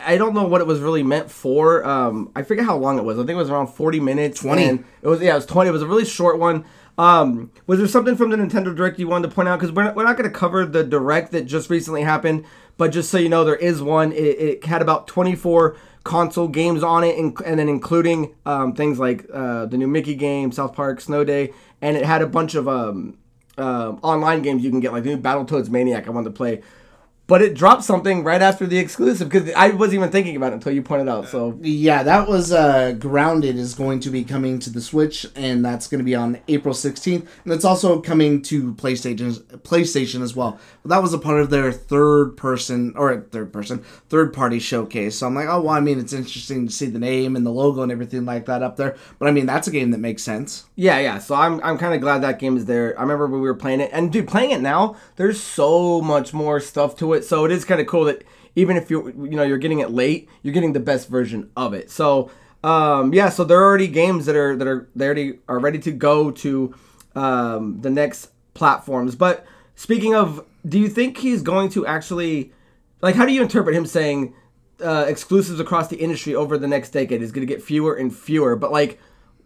I- 0.05 0.19
don't 0.19 0.35
know 0.35 0.45
what 0.47 0.61
it 0.61 0.67
was 0.67 0.81
really 0.81 1.03
meant 1.03 1.31
for. 1.31 1.83
Um, 1.87 2.31
I 2.37 2.43
forget 2.43 2.67
how 2.67 2.77
long 2.77 2.99
it 2.99 3.05
was. 3.05 3.17
I 3.19 3.21
think 3.23 3.31
it 3.31 3.37
was 3.37 3.49
around 3.49 3.69
forty 3.69 3.99
minutes. 3.99 4.41
20. 4.41 4.65
and 4.65 4.85
It 5.01 5.09
was 5.09 5.23
yeah, 5.23 5.33
it 5.33 5.37
was 5.37 5.47
twenty. 5.47 5.71
It 5.71 5.73
was 5.73 5.81
a 5.81 5.87
really 5.87 6.05
short 6.05 6.39
one. 6.39 6.67
Um, 7.01 7.51
was 7.67 7.79
there 7.79 7.89
something 7.89 8.15
from 8.15 8.29
the 8.29 8.37
Nintendo 8.37 8.77
Direct 8.77 8.99
you 8.99 9.09
wanted 9.09 9.31
to 9.31 9.35
point 9.35 9.49
out? 9.49 9.59
Because 9.59 9.73
we're 9.73 9.85
not, 9.85 9.97
we're 9.97 10.05
not 10.05 10.19
going 10.19 10.31
to 10.31 10.39
cover 10.39 10.67
the 10.67 10.85
Direct 10.85 11.33
that 11.33 11.47
just 11.47 11.71
recently 11.71 12.03
happened, 12.03 12.45
but 12.77 12.93
just 12.93 13.11
so 13.11 13.17
you 13.17 13.31
know, 13.31 13.43
there 13.43 13.57
is 13.57 13.81
one. 13.81 14.13
It, 14.13 14.17
it 14.17 14.65
had 14.67 14.83
about 14.83 15.07
twenty 15.07 15.35
four 15.35 15.79
console 16.05 16.47
games 16.47 16.83
on 16.83 17.03
it, 17.03 17.17
inc- 17.17 17.43
and 17.47 17.59
then 17.59 17.71
including 17.71 18.35
um, 18.45 18.75
things 18.75 18.99
like 18.99 19.25
uh, 19.33 19.65
the 19.65 19.79
new 19.79 19.87
Mickey 19.87 20.15
game, 20.15 20.53
South 20.53 20.75
Park, 20.75 21.01
Snow 21.01 21.25
Day, 21.25 21.55
and 21.81 21.97
it 21.97 22.05
had 22.05 22.21
a 22.21 22.27
bunch 22.27 22.55
of 22.55 22.69
um, 22.69 23.17
um, 23.57 23.99
online 24.03 24.43
games 24.43 24.63
you 24.63 24.69
can 24.71 24.81
get, 24.81 24.93
like 24.93 25.05
the 25.05 25.17
new 25.17 25.23
Battletoads 25.23 25.71
Maniac 25.71 26.07
I 26.07 26.11
wanted 26.11 26.29
to 26.29 26.37
play. 26.37 26.61
But 27.31 27.43
it 27.43 27.55
dropped 27.55 27.85
something 27.85 28.25
right 28.25 28.43
after 28.43 28.67
the 28.67 28.79
exclusive 28.79 29.29
because 29.29 29.53
I 29.53 29.69
wasn't 29.69 29.95
even 30.01 30.11
thinking 30.11 30.35
about 30.35 30.51
it 30.51 30.57
until 30.57 30.73
you 30.73 30.83
pointed 30.83 31.09
out. 31.09 31.29
So 31.29 31.57
Yeah, 31.63 32.03
that 32.03 32.27
was 32.27 32.51
uh, 32.51 32.91
Grounded 32.99 33.55
is 33.55 33.73
going 33.73 34.01
to 34.01 34.11
be 34.11 34.25
coming 34.25 34.59
to 34.59 34.69
the 34.69 34.81
Switch, 34.81 35.25
and 35.37 35.65
that's 35.65 35.87
going 35.87 36.01
to 36.01 36.05
be 36.05 36.17
on 36.17 36.41
April 36.49 36.75
16th, 36.75 37.29
and 37.45 37.53
it's 37.53 37.65
also 37.65 38.01
coming 38.01 38.43
to 38.43 38.75
PlayStation 38.75 39.31
PlayStation 39.59 40.23
as 40.23 40.35
well. 40.35 40.59
But 40.83 40.89
That 40.89 41.03
was 41.03 41.15
a 41.15 41.19
part 41.19 41.41
of 41.41 41.51
their 41.51 41.71
third 41.71 42.37
person 42.37 42.95
or 42.97 43.21
third 43.21 43.53
person 43.53 43.85
third 44.09 44.33
party 44.33 44.59
showcase. 44.59 45.17
So 45.17 45.29
I'm 45.29 45.37
like, 45.37 45.47
oh 45.49 45.61
well, 45.61 45.75
I 45.75 45.79
mean, 45.79 46.01
it's 46.01 46.13
interesting 46.13 46.67
to 46.67 46.73
see 46.73 46.87
the 46.87 46.99
name 46.99 47.37
and 47.37 47.47
the 47.47 47.51
logo 47.51 47.83
and 47.83 47.93
everything 47.93 48.25
like 48.25 48.47
that 48.47 48.65
up 48.65 48.75
there. 48.75 48.97
But 49.21 49.29
I 49.29 49.31
mean, 49.31 49.47
that's 49.47 49.69
a 49.69 49.71
game 49.71 49.93
that 49.93 49.99
makes 49.99 50.25
sense. 50.25 50.65
yeah, 50.75 50.99
yeah. 50.99 51.19
So 51.19 51.37
I'm 51.37 51.61
I'm 51.63 51.79
kind 51.79 51.95
of 51.95 52.01
glad 52.01 52.23
that 52.23 52.41
game 52.41 52.57
is 52.57 52.65
there. 52.65 52.99
I 52.99 53.03
remember 53.03 53.29
when 53.29 53.41
we 53.41 53.47
were 53.47 53.55
playing 53.55 53.81
it, 53.81 53.91
and 53.93 54.11
dude, 54.13 54.27
playing 54.27 54.51
it 54.51 54.61
now, 54.61 54.97
there's 55.15 55.41
so 55.41 56.01
much 56.01 56.35
more 56.35 56.59
stuff 56.59 56.97
to 56.97 57.13
it. 57.13 57.20
So 57.25 57.45
it 57.45 57.53
is 57.53 57.65
kind 57.65 57.81
of 57.81 57.87
cool 57.87 58.05
that 58.05 58.25
even 58.57 58.77
if 58.77 58.91
you 58.91 59.09
you 59.09 59.37
know 59.37 59.43
you're 59.43 59.59
getting 59.59 59.81
it 59.81 59.91
late, 59.91 60.29
you're 60.43 60.55
getting 60.55 60.73
the 60.73 60.81
best 60.81 61.09
version 61.09 61.51
of 61.57 61.75
it. 61.75 61.91
So 61.91 62.31
um, 62.63 63.15
yeah, 63.15 63.31
so 63.31 63.45
there 63.45 63.59
are 63.59 63.65
already 63.65 63.89
games 63.89 64.27
that 64.27 64.37
are 64.37 64.57
that 64.57 64.69
are 64.69 64.89
they 64.95 65.07
already 65.07 65.39
are 65.49 65.59
ready 65.59 65.79
to 65.81 65.93
go 65.93 66.31
to 66.31 66.75
um, 67.15 67.81
the 67.81 67.91
next 67.91 68.31
platforms. 68.55 69.15
But 69.15 69.47
speaking 69.77 70.15
of, 70.15 70.45
do 70.67 70.79
you 70.79 70.89
think 70.89 71.19
he's 71.19 71.43
going 71.43 71.71
to 71.71 71.87
actually 71.87 72.53
like? 73.01 73.15
How 73.15 73.25
do 73.25 73.33
you 73.33 73.41
interpret 73.43 73.75
him 73.75 73.87
saying 73.87 74.35
uh, 74.83 75.07
exclusives 75.09 75.59
across 75.59 75.89
the 75.89 75.97
industry 75.97 76.35
over 76.35 76.59
the 76.59 76.69
next 76.69 76.91
decade 76.91 77.23
is 77.23 77.33
going 77.33 77.47
to 77.47 77.53
get 77.53 77.63
fewer 77.63 77.95
and 77.95 78.15
fewer? 78.15 78.57
But 78.57 78.73
like, 78.73 79.01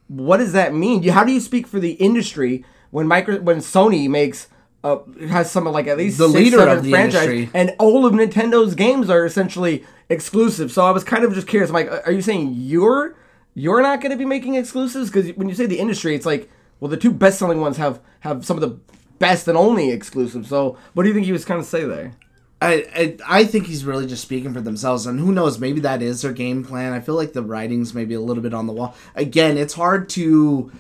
what 0.09 0.39
does 0.39 0.53
that 0.53 0.75
mean? 0.75 1.03
How 1.05 1.23
do 1.23 1.33
you 1.33 1.41
speak 1.41 1.69
for 1.69 1.79
the 1.79 1.93
industry 1.93 2.65
when 2.91 3.07
micro 3.07 3.41
when 3.41 3.59
Sony 3.59 4.09
makes 4.09 4.49
uh, 4.85 4.99
has 5.29 5.51
some 5.51 5.67
of 5.67 5.73
like 5.73 5.87
at 5.89 5.99
least 5.99 6.19
The 6.19 6.29
six, 6.29 6.35
leader 6.39 6.69
of 6.69 6.85
the 6.85 6.91
franchise, 6.91 7.27
industry. 7.29 7.51
and 7.55 7.75
all 7.81 8.07
of 8.07 8.13
Nintendo's 8.13 8.75
games 8.77 9.11
are 9.11 9.25
essentially 9.25 9.85
exclusive. 10.09 10.71
So 10.71 10.85
I 10.85 10.91
was 10.93 11.03
kind 11.03 11.25
of 11.25 11.35
just 11.35 11.49
curious. 11.49 11.71
I'm 11.71 11.75
like, 11.75 11.91
are 12.07 12.13
you 12.13 12.23
saying 12.23 12.53
you're 12.55 13.17
you're 13.55 13.83
not 13.83 14.01
going 14.01 14.11
to 14.13 14.17
be 14.19 14.25
making 14.25 14.55
exclusives? 14.57 15.11
Because 15.11 15.33
when 15.37 15.49
you 15.49 15.55
say 15.55 15.67
the 15.67 15.79
industry, 15.79 16.15
it's 16.15 16.27
like, 16.27 16.51
well, 16.81 16.91
the 16.91 16.97
two 16.97 17.11
best 17.11 17.39
selling 17.39 17.61
ones 17.61 17.79
have 17.79 18.01
have 18.21 18.45
some 18.45 18.57
of 18.57 18.61
the 18.61 18.79
best 19.19 19.49
and 19.49 19.57
only 19.57 19.91
exclusives. 19.91 20.49
So 20.49 20.77
what 20.93 21.05
do 21.05 21.09
you 21.09 21.15
think 21.15 21.27
he 21.27 21.33
was 21.33 21.45
kind 21.45 21.59
of 21.59 21.67
say 21.67 21.85
there? 21.85 22.13
I, 22.61 22.87
I 22.95 23.17
I 23.41 23.45
think 23.45 23.67
he's 23.67 23.85
really 23.85 24.07
just 24.07 24.23
speaking 24.23 24.53
for 24.55 24.61
themselves, 24.61 25.07
and 25.07 25.19
who 25.19 25.33
knows? 25.33 25.59
Maybe 25.59 25.81
that 25.81 26.03
is 26.03 26.23
their 26.23 26.33
game 26.33 26.65
plan. 26.65 26.93
I 26.93 27.01
feel 27.01 27.15
like 27.15 27.33
the 27.33 27.43
writing's 27.43 27.95
maybe 27.95 28.15
a 28.15 28.21
little 28.21 28.43
bit 28.43 28.55
on 28.55 28.67
the 28.67 28.73
wall. 28.73 28.95
Again, 29.15 29.57
it's 29.59 29.75
hard 29.75 30.09
to 30.11 30.71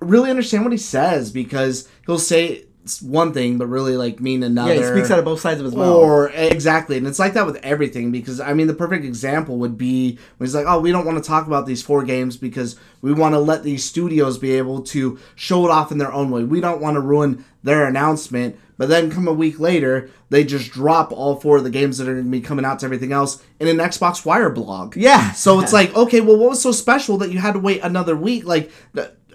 really 0.00 0.30
understand 0.30 0.64
what 0.64 0.72
he 0.72 0.78
says 0.78 1.32
because 1.32 1.88
he'll 2.06 2.18
say 2.18 2.64
one 3.02 3.32
thing 3.32 3.58
but 3.58 3.66
really 3.66 3.96
like 3.96 4.20
mean 4.20 4.42
another. 4.42 4.74
Yeah, 4.74 4.80
he 4.80 4.86
speaks 4.86 5.10
out 5.10 5.18
of 5.18 5.24
both 5.24 5.40
sides 5.40 5.60
of 5.60 5.66
his 5.66 5.74
mouth. 5.74 5.96
Or 5.96 6.30
exactly, 6.30 6.96
and 6.96 7.06
it's 7.06 7.18
like 7.18 7.34
that 7.34 7.46
with 7.46 7.56
everything 7.56 8.10
because 8.10 8.40
I 8.40 8.54
mean 8.54 8.66
the 8.66 8.74
perfect 8.74 9.04
example 9.04 9.58
would 9.58 9.78
be 9.78 10.18
when 10.36 10.46
he's 10.46 10.54
like, 10.54 10.66
"Oh, 10.66 10.80
we 10.80 10.92
don't 10.92 11.06
want 11.06 11.22
to 11.22 11.28
talk 11.28 11.46
about 11.46 11.66
these 11.66 11.82
four 11.82 12.02
games 12.04 12.36
because 12.36 12.76
we 13.02 13.12
want 13.12 13.34
to 13.34 13.38
let 13.38 13.62
these 13.62 13.84
studios 13.84 14.38
be 14.38 14.52
able 14.52 14.82
to 14.82 15.18
show 15.34 15.64
it 15.64 15.70
off 15.70 15.92
in 15.92 15.98
their 15.98 16.12
own 16.12 16.30
way. 16.30 16.44
We 16.44 16.60
don't 16.60 16.80
want 16.80 16.94
to 16.94 17.00
ruin 17.00 17.44
their 17.62 17.86
announcement." 17.86 18.56
But 18.78 18.88
then 18.88 19.10
come 19.10 19.26
a 19.26 19.32
week 19.32 19.58
later, 19.58 20.08
they 20.30 20.44
just 20.44 20.70
drop 20.70 21.10
all 21.10 21.34
four 21.34 21.56
of 21.56 21.64
the 21.64 21.70
games 21.70 21.98
that 21.98 22.08
are 22.08 22.12
going 22.12 22.26
to 22.26 22.30
be 22.30 22.40
coming 22.40 22.64
out 22.64 22.78
to 22.78 22.86
everything 22.86 23.10
else 23.10 23.42
in 23.58 23.66
an 23.66 23.78
Xbox 23.78 24.24
Wire 24.24 24.50
blog. 24.50 24.96
Yeah. 24.96 25.32
So 25.32 25.58
it's 25.58 25.72
like, 25.72 25.94
okay, 25.96 26.20
well, 26.20 26.38
what 26.38 26.50
was 26.50 26.62
so 26.62 26.70
special 26.70 27.18
that 27.18 27.32
you 27.32 27.40
had 27.40 27.54
to 27.54 27.58
wait 27.58 27.82
another 27.82 28.16
week? 28.16 28.44
Like. 28.46 28.70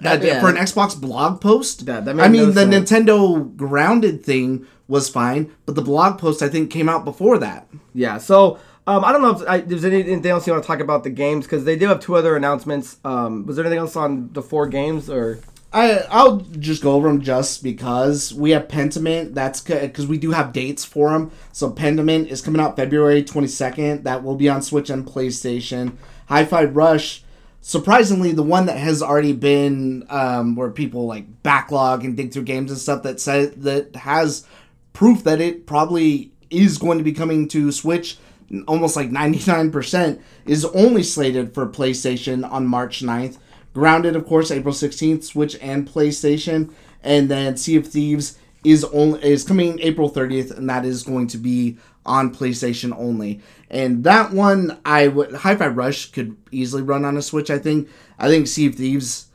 Th- 0.03 0.19
That- 0.21 0.23
yeah. 0.27 0.39
for 0.41 0.49
an 0.49 0.55
Xbox 0.55 0.99
blog 0.99 1.41
post, 1.41 1.85
That- 1.85 2.07
I 2.07 2.13
mean, 2.27 2.43
no 2.43 2.51
the 2.51 2.69
sense. 2.69 2.91
Nintendo 2.91 3.55
grounded 3.55 4.23
thing 4.23 4.65
was 4.87 5.09
fine, 5.09 5.49
but 5.65 5.75
the 5.75 5.81
blog 5.81 6.17
post 6.19 6.41
I 6.41 6.49
think 6.49 6.69
came 6.69 6.89
out 6.89 7.05
before 7.05 7.37
that. 7.39 7.67
Yeah, 7.93 8.17
so 8.17 8.59
um, 8.85 9.05
I 9.05 9.11
don't 9.13 9.21
know 9.21 9.31
if 9.41 9.47
I, 9.47 9.61
there's 9.61 9.85
anything 9.85 10.25
else 10.25 10.45
you 10.45 10.53
want 10.53 10.63
to 10.63 10.67
talk 10.67 10.81
about 10.81 11.03
the 11.03 11.09
games 11.09 11.45
because 11.45 11.63
they 11.63 11.77
do 11.77 11.87
have 11.87 11.99
two 12.01 12.15
other 12.15 12.35
announcements. 12.35 12.97
Um, 13.05 13.45
was 13.45 13.55
there 13.55 13.65
anything 13.65 13.79
else 13.79 13.95
on 13.95 14.29
the 14.33 14.41
four 14.41 14.67
games 14.67 15.09
or? 15.09 15.39
I 15.75 16.03
I'll 16.11 16.37
just 16.59 16.83
go 16.83 16.91
over 16.91 17.07
them 17.07 17.21
just 17.21 17.63
because 17.63 18.31
we 18.33 18.51
have 18.51 18.67
Pentiment. 18.67 19.33
That's 19.33 19.59
because 19.61 20.05
we 20.05 20.19
do 20.19 20.29
have 20.31 20.53
dates 20.53 20.85
for 20.85 21.09
them. 21.11 21.31
So 21.51 21.71
Pentiment 21.71 22.27
is 22.27 22.41
coming 22.41 22.61
out 22.61 22.75
February 22.75 23.23
twenty 23.23 23.47
second. 23.47 24.03
That 24.03 24.21
will 24.23 24.35
be 24.35 24.49
on 24.49 24.61
Switch 24.61 24.91
and 24.91 25.03
PlayStation. 25.03 25.93
Hi-Fi 26.27 26.65
Rush, 26.65 27.22
surprisingly, 27.63 28.33
the 28.33 28.43
one 28.43 28.67
that 28.67 28.77
has 28.77 29.01
already 29.01 29.33
been 29.33 30.05
um, 30.09 30.55
where 30.55 30.69
people 30.69 31.07
like 31.07 31.41
backlog 31.41 32.05
and 32.05 32.15
dig 32.15 32.31
through 32.31 32.43
games 32.43 32.69
and 32.69 32.79
stuff 32.79 33.01
that 33.03 33.19
says 33.19 33.51
that 33.55 33.95
has 33.95 34.45
proof 34.91 35.23
that 35.23 35.41
it 35.41 35.65
probably 35.65 36.31
is 36.51 36.77
going 36.77 36.99
to 36.99 37.03
be 37.03 37.13
coming 37.13 37.47
to 37.47 37.71
Switch. 37.71 38.19
Almost 38.67 38.95
like 38.95 39.09
99% 39.09 40.21
is 40.45 40.65
only 40.65 41.01
slated 41.01 41.55
for 41.55 41.67
PlayStation 41.67 42.47
on 42.47 42.67
March 42.67 43.01
9th. 43.01 43.39
Grounded, 43.73 44.15
of 44.15 44.27
course, 44.27 44.51
April 44.51 44.73
16th, 44.73 45.23
Switch 45.23 45.57
and 45.59 45.89
PlayStation. 45.89 46.71
And 47.01 47.31
then 47.31 47.57
Sea 47.57 47.77
of 47.77 47.87
Thieves 47.87 48.37
is 48.63 48.83
only 48.85 49.23
is 49.23 49.43
coming 49.43 49.79
April 49.79 50.09
30th, 50.09 50.55
and 50.55 50.69
that 50.69 50.85
is 50.85 51.03
going 51.03 51.27
to 51.27 51.37
be 51.37 51.77
on 52.05 52.33
PlayStation 52.33 52.93
only. 52.97 53.41
And 53.69 54.03
that 54.03 54.31
one, 54.31 54.79
I 54.85 55.07
would 55.07 55.33
Hi-Fi 55.33 55.67
Rush 55.67 56.11
could 56.11 56.37
easily 56.51 56.81
run 56.81 57.05
on 57.05 57.17
a 57.17 57.21
Switch. 57.21 57.49
I 57.49 57.59
think. 57.59 57.89
I 58.19 58.27
think 58.27 58.47
Sea 58.47 58.67
of 58.67 58.75
Thieves. 58.75 59.27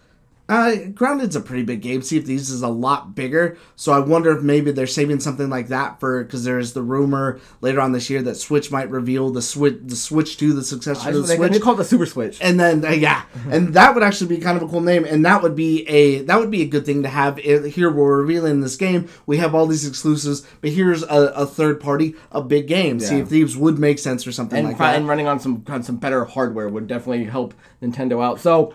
Uh, 0.48 0.76
Grounded's 0.94 1.36
a 1.36 1.42
pretty 1.42 1.62
big 1.62 1.82
game. 1.82 2.00
Sea 2.00 2.18
of 2.18 2.24
Thieves 2.24 2.48
is 2.48 2.62
a 2.62 2.68
lot 2.68 3.14
bigger, 3.14 3.58
so 3.76 3.92
I 3.92 3.98
wonder 3.98 4.34
if 4.34 4.42
maybe 4.42 4.70
they're 4.70 4.86
saving 4.86 5.20
something 5.20 5.50
like 5.50 5.68
that 5.68 6.00
for 6.00 6.24
because 6.24 6.42
there's 6.42 6.72
the 6.72 6.82
rumor 6.82 7.38
later 7.60 7.82
on 7.82 7.92
this 7.92 8.08
year 8.08 8.22
that 8.22 8.36
Switch 8.36 8.70
might 8.70 8.88
reveal 8.88 9.28
the 9.30 9.42
Switch, 9.42 9.76
the 9.84 9.94
Switch 9.94 10.38
Two, 10.38 10.54
the 10.54 10.64
successor 10.64 11.12
to 11.12 11.20
the 11.20 11.36
Switch 11.36 11.52
they 11.52 11.58
call 11.58 11.74
it 11.74 11.76
the 11.76 11.84
Super 11.84 12.06
Switch. 12.06 12.38
and 12.40 12.58
then 12.58 12.82
uh, 12.82 12.90
yeah, 12.90 13.24
and 13.50 13.74
that 13.74 13.92
would 13.94 14.02
actually 14.02 14.34
be 14.34 14.40
kind 14.42 14.56
of 14.56 14.62
a 14.62 14.68
cool 14.68 14.80
name, 14.80 15.04
and 15.04 15.22
that 15.26 15.42
would 15.42 15.54
be 15.54 15.86
a 15.86 16.22
that 16.22 16.38
would 16.40 16.50
be 16.50 16.62
a 16.62 16.66
good 16.66 16.86
thing 16.86 17.02
to 17.02 17.10
have. 17.10 17.36
Here 17.36 17.90
we're 17.90 18.22
revealing 18.22 18.62
this 18.62 18.76
game. 18.76 19.06
We 19.26 19.36
have 19.36 19.54
all 19.54 19.66
these 19.66 19.86
exclusives, 19.86 20.46
but 20.62 20.70
here's 20.70 21.02
a, 21.02 21.32
a 21.36 21.44
third 21.46 21.78
party, 21.78 22.14
a 22.32 22.40
big 22.40 22.68
game. 22.68 23.00
Sea 23.00 23.16
Yeah. 23.16 23.22
of 23.22 23.28
Thieves 23.28 23.54
would 23.54 23.78
make 23.78 23.98
sense 23.98 24.24
for 24.24 24.32
something 24.32 24.60
and, 24.60 24.68
like 24.68 24.78
that. 24.78 24.96
and 24.96 25.06
running 25.06 25.26
on 25.26 25.40
some 25.40 25.62
on 25.68 25.82
some 25.82 25.96
better 25.96 26.24
hardware 26.24 26.70
would 26.70 26.86
definitely 26.86 27.24
help 27.24 27.52
Nintendo 27.82 28.24
out. 28.24 28.40
So 28.40 28.72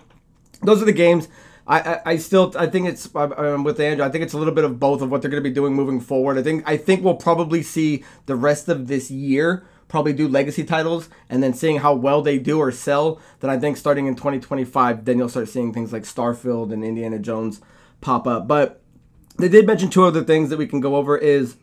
those 0.61 0.79
are 0.79 0.85
the 0.85 0.91
games. 0.93 1.27
I, 1.65 2.01
I, 2.05 2.17
still 2.17 2.53
I 2.57 2.67
think 2.67 2.87
it's 2.87 3.09
um, 3.15 3.63
with 3.63 3.79
Andrew. 3.79 4.05
I 4.05 4.09
think 4.09 4.23
it's 4.23 4.33
a 4.33 4.37
little 4.37 4.53
bit 4.53 4.65
of 4.65 4.79
both 4.79 5.01
of 5.01 5.09
what 5.09 5.21
they're 5.21 5.31
going 5.31 5.41
to 5.41 5.49
be 5.49 5.53
doing 5.53 5.73
moving 5.73 6.01
forward. 6.01 6.37
I 6.37 6.43
think 6.43 6.67
I 6.67 6.75
think 6.75 7.03
we'll 7.03 7.15
probably 7.15 7.63
see 7.63 8.03
the 8.25 8.35
rest 8.35 8.67
of 8.67 8.87
this 8.87 9.09
year 9.09 9.65
probably 9.87 10.11
do 10.11 10.27
legacy 10.27 10.63
titles 10.63 11.07
and 11.29 11.43
then 11.43 11.53
seeing 11.53 11.77
how 11.77 11.93
well 11.93 12.23
they 12.23 12.39
do 12.39 12.57
or 12.57 12.71
sell. 12.71 13.21
Then 13.41 13.51
I 13.51 13.59
think 13.59 13.77
starting 13.77 14.07
in 14.07 14.15
2025, 14.15 15.05
then 15.05 15.19
you'll 15.19 15.29
start 15.29 15.49
seeing 15.49 15.71
things 15.71 15.93
like 15.93 16.01
Starfield 16.01 16.73
and 16.73 16.83
Indiana 16.83 17.19
Jones 17.19 17.61
pop 18.01 18.25
up. 18.25 18.47
But 18.47 18.81
they 19.37 19.47
did 19.47 19.67
mention 19.67 19.89
two 19.89 20.03
other 20.03 20.23
things 20.23 20.49
that 20.49 20.57
we 20.57 20.67
can 20.67 20.79
go 20.79 20.95
over. 20.95 21.15
Is 21.17 21.57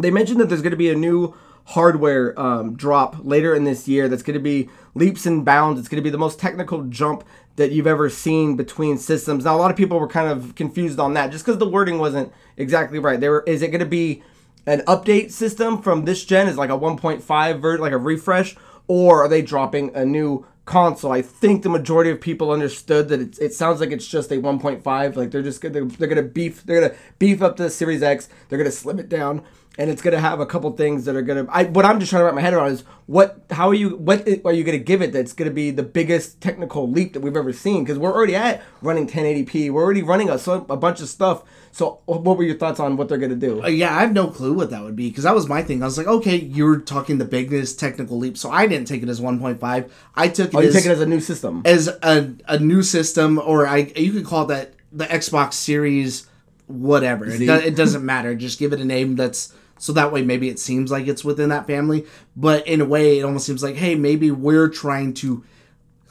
they 0.00 0.10
mentioned 0.10 0.40
that 0.40 0.48
there's 0.48 0.62
going 0.62 0.70
to 0.70 0.76
be 0.76 0.90
a 0.90 0.96
new 0.96 1.34
hardware 1.70 2.38
um, 2.38 2.74
drop 2.74 3.16
later 3.20 3.54
in 3.54 3.62
this 3.62 3.86
year 3.86 4.08
that's 4.08 4.24
going 4.24 4.34
to 4.34 4.40
be 4.40 4.68
leaps 4.94 5.24
and 5.24 5.44
bounds. 5.44 5.78
It's 5.78 5.88
going 5.88 6.02
to 6.02 6.04
be 6.04 6.10
the 6.10 6.18
most 6.18 6.40
technical 6.40 6.82
jump 6.84 7.22
that 7.54 7.70
you've 7.70 7.86
ever 7.86 8.10
seen 8.10 8.56
between 8.56 8.98
systems. 8.98 9.44
Now, 9.44 9.56
a 9.56 9.58
lot 9.58 9.70
of 9.70 9.76
people 9.76 10.00
were 10.00 10.08
kind 10.08 10.28
of 10.28 10.56
confused 10.56 10.98
on 10.98 11.14
that 11.14 11.30
just 11.30 11.44
because 11.44 11.58
the 11.58 11.68
wording 11.68 11.98
wasn't 11.98 12.32
exactly 12.56 12.98
right. 12.98 13.20
There 13.20 13.42
is 13.42 13.62
it 13.62 13.68
going 13.68 13.80
to 13.80 13.86
be 13.86 14.22
an 14.66 14.80
update 14.80 15.30
system 15.30 15.80
from 15.80 16.06
this 16.06 16.24
gen? 16.24 16.48
Is 16.48 16.56
like 16.56 16.70
a 16.70 16.78
1.5 16.78 17.60
version, 17.60 17.80
like 17.80 17.92
a 17.92 17.98
refresh, 17.98 18.56
or 18.88 19.24
are 19.24 19.28
they 19.28 19.40
dropping 19.40 19.94
a 19.94 20.04
new 20.04 20.44
console? 20.64 21.12
I 21.12 21.22
think 21.22 21.62
the 21.62 21.68
majority 21.68 22.10
of 22.10 22.20
people 22.20 22.50
understood 22.50 23.08
that 23.10 23.20
it's, 23.20 23.38
it 23.38 23.52
sounds 23.52 23.78
like 23.78 23.92
it's 23.92 24.08
just 24.08 24.32
a 24.32 24.36
1.5. 24.36 25.14
Like 25.14 25.30
they're 25.30 25.40
just 25.40 25.60
gonna 25.60 25.84
they're 25.84 26.08
gonna 26.08 26.22
beef 26.22 26.64
they're 26.64 26.80
gonna 26.80 26.94
beef 27.20 27.42
up 27.42 27.58
the 27.58 27.70
Series 27.70 28.02
X. 28.02 28.28
They're 28.48 28.58
gonna 28.58 28.72
slim 28.72 28.98
it 28.98 29.08
down 29.08 29.44
and 29.80 29.88
it's 29.88 30.02
gonna 30.02 30.20
have 30.20 30.40
a 30.40 30.46
couple 30.46 30.70
things 30.72 31.06
that 31.06 31.16
are 31.16 31.22
gonna. 31.22 31.46
I 31.48 31.64
what 31.64 31.86
I'm 31.86 31.98
just 32.00 32.10
trying 32.10 32.20
to 32.20 32.26
wrap 32.26 32.34
my 32.34 32.42
head 32.42 32.52
around 32.52 32.72
is 32.72 32.84
what 33.06 33.40
how 33.50 33.66
are 33.68 33.74
you 33.74 33.96
what 33.96 34.28
are 34.44 34.52
you 34.52 34.62
gonna 34.62 34.76
give 34.76 35.00
it 35.00 35.10
that's 35.10 35.32
gonna 35.32 35.50
be 35.50 35.70
the 35.70 35.82
biggest 35.82 36.42
technical 36.42 36.88
leap 36.88 37.14
that 37.14 37.20
we've 37.20 37.34
ever 37.34 37.50
seen 37.50 37.82
because 37.82 37.98
we're 37.98 38.12
already 38.12 38.36
at 38.36 38.62
running 38.82 39.06
1080p. 39.06 39.70
We're 39.70 39.82
already 39.82 40.02
running 40.02 40.28
a 40.28 40.34
a 40.34 40.76
bunch 40.76 41.00
of 41.00 41.08
stuff. 41.08 41.44
So 41.72 42.00
what 42.04 42.36
were 42.36 42.44
your 42.44 42.58
thoughts 42.58 42.78
on 42.78 42.98
what 42.98 43.08
they're 43.08 43.16
gonna 43.16 43.36
do? 43.36 43.62
Uh, 43.64 43.68
yeah, 43.68 43.96
I 43.96 44.02
have 44.02 44.12
no 44.12 44.26
clue 44.26 44.52
what 44.52 44.68
that 44.68 44.82
would 44.82 44.96
be 44.96 45.08
because 45.08 45.24
that 45.24 45.34
was 45.34 45.48
my 45.48 45.62
thing. 45.62 45.82
I 45.82 45.86
was 45.86 45.96
like, 45.96 46.06
okay, 46.06 46.36
you're 46.36 46.80
talking 46.80 47.16
the 47.16 47.24
biggest 47.24 47.80
technical 47.80 48.18
leap, 48.18 48.36
so 48.36 48.50
I 48.50 48.66
didn't 48.66 48.86
take 48.86 49.02
it 49.02 49.08
as 49.08 49.18
1.5. 49.18 49.90
I 50.14 50.28
took 50.28 50.48
it. 50.48 50.56
Oh, 50.56 50.60
you 50.60 50.68
as, 50.68 50.74
take 50.74 50.84
it 50.84 50.90
as 50.90 51.00
a 51.00 51.06
new 51.06 51.20
system. 51.20 51.62
as 51.64 51.88
a, 51.88 52.34
a 52.46 52.58
new 52.58 52.82
system, 52.82 53.38
or 53.38 53.66
I 53.66 53.90
you 53.96 54.12
could 54.12 54.26
call 54.26 54.44
that 54.46 54.74
the 54.92 55.06
Xbox 55.06 55.54
Series 55.54 56.26
whatever. 56.66 57.26
It, 57.26 57.38
do, 57.38 57.52
it 57.52 57.74
doesn't 57.74 58.04
matter. 58.04 58.34
Just 58.34 58.58
give 58.58 58.72
it 58.72 58.80
a 58.80 58.84
name 58.84 59.16
that's 59.16 59.52
so 59.80 59.92
that 59.94 60.12
way 60.12 60.22
maybe 60.22 60.48
it 60.48 60.60
seems 60.60 60.92
like 60.92 61.08
it's 61.08 61.24
within 61.24 61.48
that 61.48 61.66
family. 61.66 62.06
But 62.36 62.64
in 62.68 62.80
a 62.80 62.84
way, 62.84 63.18
it 63.18 63.24
almost 63.24 63.46
seems 63.46 63.62
like 63.64 63.74
hey, 63.74 63.96
maybe 63.96 64.30
we're 64.30 64.68
trying 64.68 65.14
to 65.14 65.42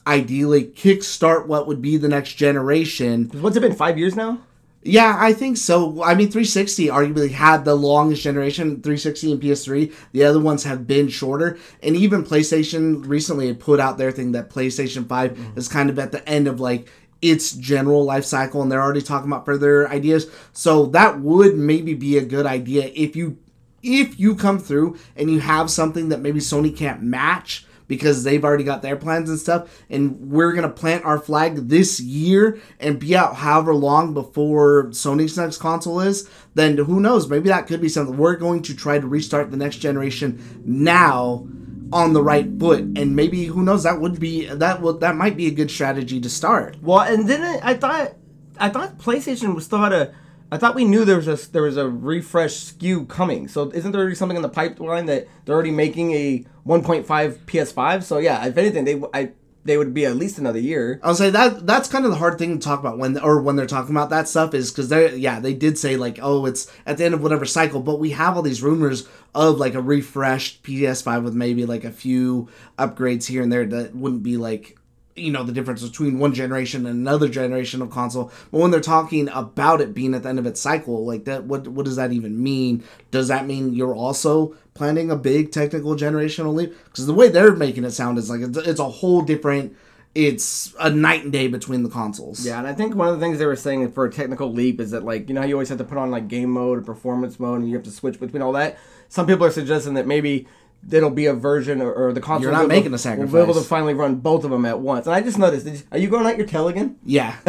ideally 0.06 0.66
kickstart 0.66 1.46
what 1.46 1.68
would 1.68 1.82
be 1.82 1.96
the 1.96 2.08
next 2.10 2.34
generation. 2.34 3.30
What's 3.40 3.56
it 3.56 3.62
been? 3.62 3.76
Five 3.76 3.98
years 3.98 4.16
now. 4.16 4.40
Yeah, 4.82 5.18
I 5.20 5.34
think 5.34 5.58
so. 5.58 6.02
I 6.04 6.16
mean, 6.16 6.32
360 6.32 6.88
arguably 6.88 7.32
had 7.32 7.66
the 7.66 7.76
longest 7.76 8.22
generation, 8.22 8.82
360 8.82 9.34
and 9.34 9.42
PS3. 9.42 9.94
The 10.14 10.24
other 10.24 10.40
ones 10.40 10.64
have 10.64 10.88
been 10.88 11.10
shorter. 11.10 11.60
And 11.84 11.98
even 11.98 12.24
PlayStation 12.24 13.06
recently 13.06 13.48
had 13.48 13.60
put 13.60 13.82
out 13.82 13.98
their 13.98 14.12
thing 14.12 14.32
that 14.32 14.50
PlayStation 14.50 15.06
5 15.08 15.32
Mm-hmm. 15.32 15.60
is 15.60 15.68
kind 15.68 15.90
of 15.90 16.00
at 16.00 16.14
the 16.14 16.28
end 16.28 16.48
of 16.48 16.62
like 16.62 16.90
its 17.22 17.52
general 17.52 18.06
life 18.06 18.24
cycle 18.24 18.62
and 18.62 18.72
they're 18.72 18.82
already 18.82 19.02
talking 19.02 19.30
about 19.30 19.46
further 19.46 19.88
ideas. 19.90 20.28
So 20.54 20.86
that 20.88 21.20
would 21.20 21.58
maybe 21.58 21.94
be 21.94 22.18
a 22.18 22.24
good 22.26 22.46
idea 22.46 22.90
if 22.96 23.18
you 23.18 23.38
if 23.82 24.20
you 24.20 24.36
come 24.36 24.60
through 24.60 24.98
and 25.16 25.30
you 25.30 25.40
have 25.40 25.70
something 25.70 26.10
that 26.10 26.22
maybe 26.22 26.40
Sony 26.40 26.76
can't 26.76 27.02
match 27.02 27.66
because 27.88 28.24
they've 28.24 28.46
already 28.46 28.64
got 28.64 28.82
their 28.82 28.96
plans 28.96 29.30
and 29.30 29.40
stuff 29.40 29.84
and 29.90 30.32
we're 30.32 30.54
to 30.54 30.70
plant 30.70 31.04
our 31.04 31.20
flag 31.20 31.70
this 31.70 32.00
year 32.00 32.60
and 32.80 33.00
be 33.00 33.16
out 33.16 33.36
however 33.38 33.74
long 33.74 34.14
before 34.14 34.86
Sony's 34.92 35.38
next 35.38 35.58
console 35.58 36.00
is 36.00 36.30
then 36.54 36.78
who 36.78 37.00
knows 37.00 37.28
maybe 37.28 37.50
that 37.50 37.68
could 37.68 37.82
be 37.82 37.90
something 37.90 38.16
we're 38.16 38.36
going 38.36 38.62
to 38.62 38.76
try 38.76 39.00
to 39.00 39.08
restart 39.08 39.52
the 39.52 39.58
next 39.58 39.78
generation 39.78 40.62
now 40.66 41.48
on 41.92 42.14
the 42.14 42.22
right 42.22 42.48
foot 42.60 42.82
and 42.82 43.16
maybe 43.16 43.46
who 43.46 43.64
knows 43.64 43.82
that 43.84 44.00
would 44.00 44.20
be 44.20 44.46
that 44.46 44.82
would 44.82 45.00
that 45.00 45.16
might 45.16 45.36
be 45.36 45.48
a 45.48 45.52
good 45.52 45.72
strategy 45.72 46.22
to 46.22 46.30
start 46.30 46.78
Well, 46.84 47.00
and 47.00 47.28
then 47.28 47.60
I 47.64 47.74
thought 47.74 48.14
I 48.60 48.70
thought 48.70 48.98
PlayStation 48.98 49.56
was 49.56 49.66
still 49.66 49.80
had 49.80 49.94
a. 49.94 50.14
I 50.52 50.58
thought 50.58 50.76
we 50.76 50.86
knew 50.86 51.06
there 51.06 51.18
was 51.18 51.28
a 51.28 51.52
there 51.52 51.64
was 51.64 51.78
a 51.78 51.88
refresh 51.88 52.74
SKU 52.74 53.08
coming. 53.08 53.48
So 53.48 53.70
isn't 53.72 53.92
there 53.92 54.02
already 54.02 54.16
something 54.16 54.36
in 54.36 54.42
the 54.42 54.50
pipeline 54.50 55.06
that 55.06 55.28
they're 55.46 55.56
already 55.56 55.72
making 55.72 56.12
a 56.12 56.46
1.5 56.66 57.06
PS5? 57.06 58.04
So 58.04 58.18
yeah, 58.18 58.46
if 58.46 58.58
anything, 58.58 58.86
they 58.86 59.02
I 59.14 59.32
they 59.66 59.78
would 59.78 59.94
be 59.94 60.06
at 60.06 60.16
least 60.16 60.40
another 60.40 60.60
year. 60.60 61.00
I'll 61.04 61.14
say 61.14 61.30
that 61.30 61.68
that's 61.68 61.90
kind 61.90 62.06
of 62.06 62.12
the 62.12 62.18
hard 62.18 62.40
thing 62.40 62.58
to 62.58 62.64
talk 62.64 62.80
about 62.80 62.98
when 62.98 63.18
or 63.20 63.42
when 63.42 63.56
they're 63.56 63.68
talking 63.68 63.96
about 63.96 64.10
that 64.10 64.28
stuff 64.28 64.54
is 64.56 64.72
because 64.72 64.90
they 64.90 65.16
yeah 65.18 65.40
they 65.40 65.54
did 65.54 65.78
say 65.78 65.98
like 65.98 66.18
oh 66.22 66.46
it's 66.46 66.72
at 66.86 66.98
the 66.98 67.06
end 67.06 67.14
of 67.14 67.22
whatever 67.22 67.46
cycle 67.46 67.82
but 67.82 68.00
we 68.00 68.12
have 68.12 68.36
all 68.36 68.42
these 68.42 68.64
rumors 68.64 69.08
of 69.36 69.60
like 69.60 69.76
a 69.76 69.82
refreshed 69.82 70.64
PS5 70.64 71.24
with 71.24 71.36
maybe 71.36 71.66
like 71.66 71.84
a 71.84 71.92
few 71.92 72.48
upgrades 72.80 73.28
here 73.28 73.44
and 73.44 73.52
there 73.52 73.66
that 73.66 73.96
wouldn't 73.96 74.24
be 74.24 74.38
like 74.38 74.79
you 75.20 75.32
know 75.32 75.44
the 75.44 75.52
difference 75.52 75.88
between 75.88 76.20
one 76.20 76.34
generation 76.34 76.86
and 76.86 77.00
another 77.00 77.28
generation 77.28 77.82
of 77.82 77.90
console 77.90 78.32
but 78.52 78.60
when 78.60 78.72
they're 78.72 78.80
talking 78.80 79.30
about 79.30 79.82
it 79.82 79.94
being 79.94 80.14
at 80.14 80.24
the 80.24 80.30
end 80.30 80.40
of 80.40 80.46
its 80.46 80.60
cycle 80.60 81.06
like 81.06 81.26
that 81.26 81.44
what 81.44 81.68
what 81.68 81.86
does 81.86 81.96
that 81.96 82.12
even 82.12 82.42
mean 82.42 82.84
does 83.12 83.28
that 83.28 83.46
mean 83.46 83.74
you're 83.74 83.96
also 83.96 84.56
planning 84.74 85.12
a 85.12 85.16
big 85.16 85.52
technical 85.52 85.96
generational 85.96 86.54
leap 86.54 86.74
because 86.86 87.06
the 87.06 87.14
way 87.14 87.28
they're 87.30 87.56
making 87.56 87.84
it 87.84 87.92
sound 87.92 88.18
is 88.18 88.30
like 88.30 88.42
it's, 88.42 88.58
it's 88.58 88.80
a 88.80 88.90
whole 88.90 89.22
different 89.22 89.76
it's 90.16 90.74
a 90.80 90.90
night 90.90 91.24
and 91.24 91.32
day 91.32 91.48
between 91.48 91.84
the 91.84 91.90
consoles. 91.90 92.46
Yeah, 92.46 92.58
and 92.58 92.68
I 92.68 92.74
think 92.74 92.96
one 92.96 93.08
of 93.08 93.20
the 93.20 93.24
things 93.24 93.38
they 93.38 93.46
were 93.46 93.56
saying 93.56 93.92
for 93.92 94.06
a 94.06 94.12
technical 94.12 94.52
leap 94.52 94.80
is 94.80 94.92
that 94.92 95.04
like 95.04 95.30
you 95.30 95.36
know 95.36 95.44
you 95.44 95.54
always 95.54 95.70
have 95.70 95.78
to 95.78 95.84
put 95.84 95.98
on 95.98 96.10
like 96.10 96.28
game 96.28 96.50
mode 96.50 96.80
or 96.80 96.82
performance 96.82 97.40
mode 97.40 97.60
and 97.60 97.70
you 97.70 97.76
have 97.76 97.84
to 97.84 97.92
switch 97.92 98.20
between 98.20 98.42
all 98.42 98.54
that. 98.54 98.78
Some 99.08 99.28
people 99.28 99.46
are 99.46 99.52
suggesting 99.52 99.94
that 99.96 100.08
maybe 100.08 100.48
it'll 100.92 101.10
be 101.10 101.26
a 101.26 101.34
version 101.34 101.82
or, 101.82 101.92
or 101.92 102.14
the 102.14 102.22
console. 102.22 102.44
You're 102.44 102.52
not 102.52 102.62
will 102.62 102.70
be 102.70 102.76
able- 102.76 102.92
making 102.92 103.12
a 103.12 103.18
Will 103.26 103.28
be 103.28 103.52
able 103.52 103.62
to 103.62 103.68
finally 103.68 103.94
run 103.94 104.16
both 104.16 104.44
of 104.44 104.52
them 104.52 104.66
at 104.66 104.80
once. 104.80 105.06
And 105.06 105.16
I 105.16 105.22
just 105.22 105.38
noticed. 105.38 105.66
You, 105.66 105.80
are 105.92 105.98
you 105.98 106.08
growing 106.08 106.26
out 106.26 106.38
your 106.38 106.48
tail 106.48 106.68
again? 106.68 106.98
Yeah. 107.06 107.36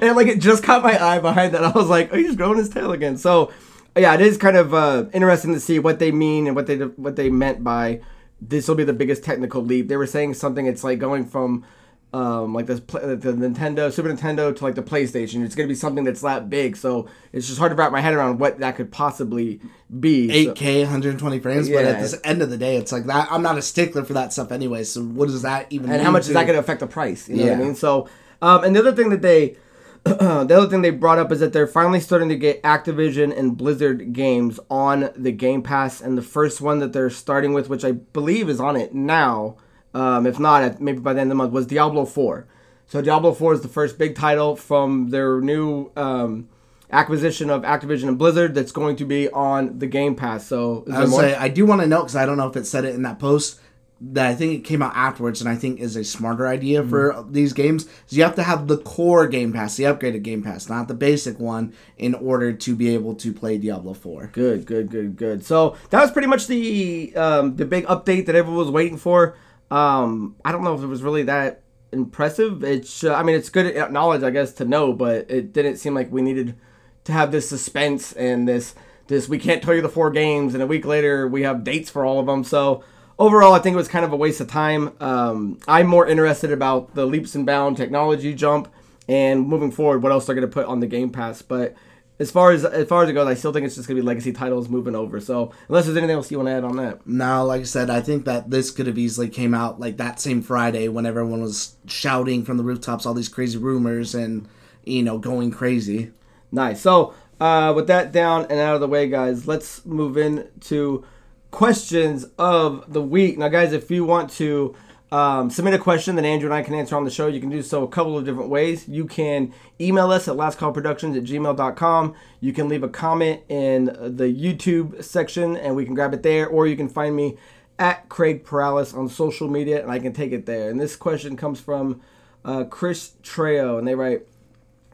and 0.00 0.16
like 0.16 0.26
it 0.28 0.40
just 0.40 0.62
caught 0.62 0.82
my 0.82 1.02
eye 1.02 1.18
behind 1.18 1.54
that. 1.54 1.64
I 1.64 1.70
was 1.70 1.88
like, 1.88 2.10
oh, 2.12 2.16
he's 2.16 2.36
growing 2.36 2.58
his 2.58 2.68
tail 2.68 2.92
again. 2.92 3.16
So 3.16 3.52
yeah, 3.96 4.14
it 4.14 4.20
is 4.20 4.36
kind 4.36 4.56
of 4.56 4.74
uh, 4.74 5.06
interesting 5.12 5.54
to 5.54 5.60
see 5.60 5.78
what 5.78 5.98
they 5.98 6.12
mean 6.12 6.46
and 6.46 6.54
what 6.54 6.66
they 6.66 6.76
what 6.76 7.16
they 7.16 7.30
meant 7.30 7.64
by 7.64 8.00
this 8.40 8.68
will 8.68 8.74
be 8.74 8.84
the 8.84 8.92
biggest 8.92 9.24
technical 9.24 9.62
leap. 9.62 9.88
They 9.88 9.96
were 9.96 10.06
saying 10.06 10.34
something. 10.34 10.66
It's 10.66 10.84
like 10.84 10.98
going 10.98 11.26
from 11.26 11.64
um, 12.12 12.54
like 12.54 12.66
this 12.66 12.80
the 12.80 13.34
Nintendo 13.36 13.92
Super 13.92 14.08
Nintendo 14.08 14.54
to 14.56 14.64
like 14.64 14.74
the 14.74 14.82
PlayStation. 14.82 15.44
It's 15.44 15.54
gonna 15.54 15.68
be 15.68 15.74
something 15.74 16.04
that's 16.04 16.22
that 16.22 16.48
big. 16.48 16.76
So 16.76 17.06
it's 17.32 17.46
just 17.46 17.58
hard 17.58 17.70
to 17.72 17.76
wrap 17.76 17.92
my 17.92 18.00
head 18.00 18.14
around 18.14 18.38
what 18.38 18.58
that 18.60 18.76
could 18.76 18.90
possibly 18.90 19.60
be. 20.00 20.28
8K, 20.28 20.80
120 20.82 21.38
frames, 21.40 21.68
but 21.68 21.84
at 21.84 22.00
the 22.00 22.20
end 22.26 22.40
of 22.42 22.50
the 22.50 22.56
day, 22.56 22.76
it's 22.76 22.92
like 22.92 23.04
that. 23.06 23.28
I'm 23.30 23.42
not 23.42 23.58
a 23.58 23.62
stickler 23.62 24.04
for 24.04 24.14
that 24.14 24.32
stuff 24.32 24.52
anyway. 24.52 24.84
So 24.84 25.02
what 25.02 25.26
does 25.26 25.42
that 25.42 25.66
even? 25.70 25.90
and 25.90 26.02
how 26.02 26.10
much 26.10 26.22
is 26.28 26.34
that 26.34 26.44
going 26.46 26.54
to 26.56 26.60
affect 26.60 26.80
the 26.80 26.86
price? 26.86 27.28
You 27.28 27.36
know 27.36 27.42
what 27.44 27.48
I 27.52 27.54
Yeah. 27.56 27.58
mean? 27.64 27.74
So, 27.74 28.08
um, 28.40 28.64
and 28.64 28.74
the 28.74 28.80
other 28.80 28.92
thing 28.94 29.10
that 29.10 29.20
they, 29.22 29.56
the 30.04 30.16
other 30.56 30.66
thing 30.68 30.80
they 30.82 30.90
brought 30.90 31.18
up 31.18 31.30
is 31.32 31.40
that 31.40 31.52
they're 31.52 31.66
finally 31.66 32.00
starting 32.00 32.28
to 32.30 32.36
get 32.36 32.62
Activision 32.62 33.36
and 33.36 33.56
Blizzard 33.56 34.12
games 34.14 34.58
on 34.70 35.10
the 35.16 35.32
Game 35.32 35.60
Pass, 35.62 36.00
and 36.00 36.16
the 36.16 36.22
first 36.22 36.60
one 36.62 36.78
that 36.78 36.92
they're 36.94 37.10
starting 37.10 37.52
with, 37.52 37.68
which 37.68 37.84
I 37.84 37.92
believe 37.92 38.48
is 38.48 38.60
on 38.60 38.76
it 38.76 38.94
now, 38.94 39.56
um, 39.94 40.26
if 40.26 40.38
not, 40.38 40.62
at- 40.62 40.80
maybe 40.80 40.98
by 40.98 41.12
the 41.12 41.20
end 41.20 41.28
of 41.30 41.36
the 41.36 41.42
month, 41.42 41.52
was 41.52 41.66
Diablo 41.66 42.04
Four. 42.04 42.46
So 42.86 43.02
Diablo 43.02 43.32
Four 43.32 43.52
is 43.54 43.60
the 43.62 43.68
first 43.68 43.98
big 43.98 44.14
title 44.14 44.56
from 44.56 45.10
their 45.10 45.40
new. 45.40 45.90
Um, 45.96 46.48
acquisition 46.90 47.50
of 47.50 47.64
Activision 47.64 48.08
and 48.08 48.16
Blizzard 48.16 48.54
that's 48.54 48.72
going 48.72 48.96
to 48.96 49.04
be 49.04 49.28
on 49.28 49.78
the 49.78 49.86
Game 49.86 50.14
Pass. 50.14 50.46
So 50.46 50.86
I 50.90 51.00
would 51.00 51.10
say 51.10 51.34
I 51.34 51.48
do 51.48 51.66
want 51.66 51.82
to 51.82 51.86
note 51.86 52.04
because 52.04 52.16
I 52.16 52.24
don't 52.24 52.38
know 52.38 52.48
if 52.48 52.56
it 52.56 52.66
said 52.66 52.86
it 52.86 52.94
in 52.94 53.02
that 53.02 53.18
post 53.18 53.60
that 54.00 54.26
I 54.26 54.34
think 54.34 54.54
it 54.54 54.64
came 54.64 54.80
out 54.80 54.92
afterwards, 54.96 55.42
and 55.42 55.50
I 55.50 55.54
think 55.56 55.80
is 55.80 55.96
a 55.96 56.04
smarter 56.04 56.46
idea 56.46 56.80
Mm-hmm. 56.80 56.88
for 56.88 57.26
these 57.28 57.52
games. 57.52 57.84
Is 58.08 58.16
you 58.16 58.22
have 58.22 58.36
to 58.36 58.42
have 58.42 58.68
the 58.68 58.78
core 58.78 59.26
Game 59.28 59.52
Pass, 59.52 59.76
the 59.76 59.84
upgraded 59.84 60.22
Game 60.22 60.42
Pass, 60.42 60.70
not 60.70 60.88
the 60.88 60.94
basic 60.94 61.38
one, 61.38 61.74
in 61.98 62.14
order 62.14 62.54
to 62.54 62.74
be 62.74 62.94
able 62.94 63.14
to 63.16 63.34
play 63.34 63.58
Diablo 63.58 63.92
Four. 63.92 64.30
Good, 64.32 64.64
good, 64.64 64.88
good, 64.90 65.16
good. 65.16 65.44
So 65.44 65.76
that 65.90 66.00
was 66.00 66.10
pretty 66.10 66.28
much 66.28 66.46
the 66.46 67.14
um, 67.16 67.56
the 67.56 67.66
big 67.66 67.84
update 67.84 68.24
that 68.26 68.34
everyone 68.34 68.56
was 68.60 68.70
waiting 68.70 68.96
for. 68.96 69.36
Um, 69.70 70.36
I 70.44 70.52
don't 70.52 70.64
know 70.64 70.74
if 70.74 70.82
it 70.82 70.86
was 70.86 71.02
really 71.02 71.24
that 71.24 71.62
impressive. 71.92 72.64
It's, 72.64 73.04
uh, 73.04 73.14
I 73.14 73.22
mean, 73.22 73.36
it's 73.36 73.50
good 73.50 73.92
knowledge, 73.92 74.22
I 74.22 74.30
guess, 74.30 74.52
to 74.54 74.64
know, 74.64 74.92
but 74.92 75.30
it 75.30 75.52
didn't 75.52 75.76
seem 75.76 75.94
like 75.94 76.10
we 76.10 76.22
needed 76.22 76.56
to 77.04 77.12
have 77.12 77.32
this 77.32 77.48
suspense 77.48 78.12
and 78.12 78.46
this 78.46 78.74
this 79.08 79.26
we 79.26 79.38
can't 79.38 79.62
tell 79.62 79.74
you 79.74 79.80
the 79.80 79.88
four 79.88 80.10
games, 80.10 80.52
and 80.52 80.62
a 80.62 80.66
week 80.66 80.84
later 80.84 81.26
we 81.26 81.42
have 81.42 81.64
dates 81.64 81.88
for 81.88 82.04
all 82.04 82.20
of 82.20 82.26
them. 82.26 82.44
So 82.44 82.84
overall, 83.18 83.54
I 83.54 83.58
think 83.58 83.74
it 83.74 83.78
was 83.78 83.88
kind 83.88 84.04
of 84.04 84.12
a 84.12 84.16
waste 84.16 84.40
of 84.40 84.48
time. 84.48 84.92
Um, 85.00 85.58
I'm 85.66 85.86
more 85.86 86.06
interested 86.06 86.52
about 86.52 86.94
the 86.94 87.06
leaps 87.06 87.34
and 87.34 87.46
bound 87.46 87.78
technology 87.78 88.34
jump 88.34 88.68
and 89.08 89.48
moving 89.48 89.70
forward, 89.70 90.02
what 90.02 90.12
else 90.12 90.26
they're 90.26 90.34
going 90.34 90.46
to 90.46 90.52
put 90.52 90.66
on 90.66 90.80
the 90.80 90.86
Game 90.86 91.08
Pass, 91.10 91.40
but 91.40 91.74
as 92.18 92.30
far 92.30 92.50
as 92.52 92.64
as 92.64 92.88
far 92.88 93.04
as 93.04 93.10
it 93.10 93.12
goes, 93.12 93.26
I 93.26 93.34
still 93.34 93.52
think 93.52 93.64
it's 93.66 93.76
just 93.76 93.86
gonna 93.86 94.00
be 94.00 94.06
legacy 94.06 94.32
titles 94.32 94.68
moving 94.68 94.94
over. 94.94 95.20
So 95.20 95.52
unless 95.68 95.84
there's 95.84 95.96
anything 95.96 96.16
else 96.16 96.30
you 96.30 96.38
want 96.38 96.48
to 96.48 96.52
add 96.52 96.64
on 96.64 96.76
that, 96.76 97.06
Now, 97.06 97.44
like 97.44 97.60
I 97.60 97.64
said, 97.64 97.90
I 97.90 98.00
think 98.00 98.24
that 98.24 98.50
this 98.50 98.70
could 98.70 98.86
have 98.86 98.98
easily 98.98 99.28
came 99.28 99.54
out 99.54 99.78
like 99.78 99.96
that 99.98 100.20
same 100.20 100.42
Friday 100.42 100.88
when 100.88 101.06
everyone 101.06 101.42
was 101.42 101.76
shouting 101.86 102.44
from 102.44 102.56
the 102.56 102.64
rooftops 102.64 103.06
all 103.06 103.14
these 103.14 103.28
crazy 103.28 103.58
rumors 103.58 104.14
and 104.14 104.48
you 104.84 105.02
know 105.02 105.18
going 105.18 105.50
crazy. 105.50 106.12
nice. 106.50 106.80
So 106.80 107.14
uh, 107.40 107.72
with 107.74 107.86
that 107.86 108.10
down 108.10 108.46
and 108.50 108.58
out 108.58 108.74
of 108.74 108.80
the 108.80 108.88
way, 108.88 109.08
guys, 109.08 109.46
let's 109.46 109.84
move 109.86 110.16
in 110.16 110.48
to 110.62 111.04
questions 111.50 112.26
of 112.36 112.92
the 112.92 113.02
week. 113.02 113.38
Now, 113.38 113.48
guys, 113.48 113.72
if 113.72 113.90
you 113.90 114.04
want 114.04 114.30
to 114.32 114.74
um, 115.10 115.48
submit 115.48 115.72
a 115.72 115.78
question 115.78 116.16
that 116.16 116.24
Andrew 116.24 116.48
and 116.48 116.54
I 116.54 116.62
can 116.62 116.74
answer 116.74 116.94
on 116.94 117.04
the 117.04 117.10
show, 117.10 117.28
you 117.28 117.40
can 117.40 117.48
do 117.48 117.62
so 117.62 117.82
a 117.82 117.88
couple 117.88 118.18
of 118.18 118.26
different 118.26 118.50
ways. 118.50 118.86
You 118.86 119.06
can 119.06 119.54
email 119.80 120.10
us 120.10 120.28
at 120.28 120.36
lastcallproductions 120.36 121.16
at 121.16 121.24
gmail.com. 121.24 122.14
You 122.40 122.52
can 122.52 122.68
leave 122.68 122.82
a 122.82 122.88
comment 122.88 123.42
in 123.48 123.86
the 123.86 124.24
YouTube 124.24 125.02
section 125.02 125.56
and 125.56 125.74
we 125.74 125.86
can 125.86 125.94
grab 125.94 126.12
it 126.12 126.22
there, 126.22 126.46
or 126.46 126.66
you 126.66 126.76
can 126.76 126.88
find 126.88 127.16
me 127.16 127.38
at 127.78 128.08
Craig 128.10 128.44
Perales 128.44 128.92
on 128.92 129.08
social 129.08 129.48
media 129.48 129.80
and 129.80 129.90
I 129.90 129.98
can 129.98 130.12
take 130.12 130.32
it 130.32 130.44
there. 130.44 130.68
And 130.68 130.78
this 130.78 130.94
question 130.94 131.36
comes 131.36 131.58
from 131.58 132.02
uh, 132.44 132.64
Chris 132.64 133.12
Trejo, 133.22 133.78
and 133.78 133.88
they 133.88 133.94
write, 133.94 134.26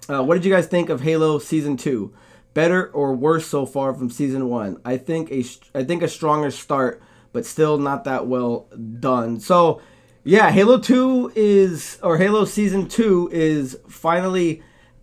uh, 0.09 0.23
"What 0.23 0.35
did 0.35 0.45
you 0.45 0.53
guys 0.53 0.67
think 0.67 0.89
of 0.91 1.01
Halo 1.03 1.39
Season 1.39 1.77
Two? 1.77 2.13
Better 2.53 2.89
or 2.89 3.15
worse 3.15 3.47
so 3.47 3.67
far 3.67 3.95
from 3.95 4.11
Season 4.11 4.49
One? 4.49 4.81
I 4.85 4.97
think 4.97 5.31
a 5.31 5.45
I 5.75 5.83
think 5.85 6.03
a 6.03 6.09
stronger 6.09 6.51
start, 6.51 7.03
but 7.33 7.45
still 7.45 7.79
not 7.79 8.05
that 8.05 8.29
well 8.29 8.69
done. 9.01 9.41
So." 9.41 9.81
Yeah, 10.27 10.51
Halo 10.51 10.79
2 10.79 11.33
is, 11.37 11.99
or 12.03 12.17
Halo 12.17 12.47
Season 12.47 12.89
2 12.89 13.29
is 13.31 13.79
finally 13.91 14.63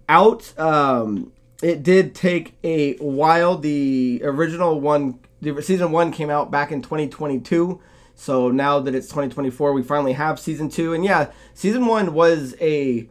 out. 0.10 0.58
Um, 0.58 1.32
it 1.62 1.84
did 1.84 2.16
take 2.16 2.56
a 2.64 2.96
while. 2.96 3.56
The 3.60 4.22
original 4.24 4.82
one, 4.82 5.20
the 5.40 5.62
Season 5.62 5.92
1 5.92 6.12
came 6.12 6.32
out 6.32 6.50
back 6.50 6.72
in 6.72 6.82
2022. 6.82 7.80
So 8.16 8.50
now 8.50 8.80
that 8.80 8.96
it's 8.96 9.10
2024, 9.10 9.74
we 9.74 9.84
finally 9.84 10.14
have 10.14 10.40
Season 10.40 10.70
2. 10.70 10.96
And 10.96 11.06
yeah, 11.06 11.30
Season 11.54 11.86
1 11.86 12.16
was 12.16 12.56
a 12.60 13.08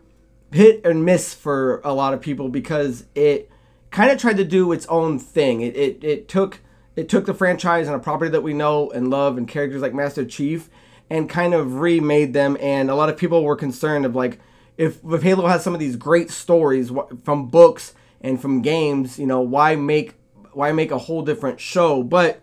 hit 0.52 0.84
and 0.84 1.04
miss 1.04 1.32
for 1.32 1.80
a 1.84 1.94
lot 1.94 2.12
of 2.12 2.20
people 2.20 2.48
because 2.48 3.04
it 3.14 3.48
kind 3.92 4.10
of 4.10 4.18
tried 4.18 4.38
to 4.38 4.44
do 4.44 4.72
its 4.72 4.84
own 4.86 5.20
thing. 5.20 5.60
It, 5.60 5.76
it, 5.76 6.02
it 6.02 6.28
took 6.28 6.58
it 6.96 7.08
took 7.08 7.24
the 7.26 7.34
franchise 7.34 7.86
and 7.86 7.94
a 7.94 8.00
property 8.00 8.32
that 8.32 8.42
we 8.42 8.52
know 8.52 8.90
and 8.90 9.10
love 9.10 9.38
and 9.38 9.46
characters 9.46 9.80
like 9.80 9.94
Master 9.94 10.24
Chief 10.24 10.68
and 11.10 11.28
kind 11.28 11.52
of 11.52 11.80
remade 11.80 12.32
them. 12.32 12.56
And 12.60 12.88
a 12.88 12.94
lot 12.94 13.08
of 13.08 13.16
people 13.16 13.44
were 13.44 13.56
concerned 13.56 14.06
of 14.06 14.14
like, 14.14 14.38
if, 14.78 14.98
if 15.04 15.22
Halo 15.22 15.46
has 15.48 15.62
some 15.62 15.74
of 15.74 15.80
these 15.80 15.96
great 15.96 16.30
stories 16.30 16.90
from 17.24 17.48
books 17.48 17.92
and 18.20 18.40
from 18.40 18.62
games, 18.62 19.18
you 19.18 19.26
know, 19.26 19.40
why 19.40 19.76
make 19.76 20.14
why 20.52 20.72
make 20.72 20.90
a 20.90 20.98
whole 20.98 21.22
different 21.22 21.60
show? 21.60 22.02
But 22.02 22.42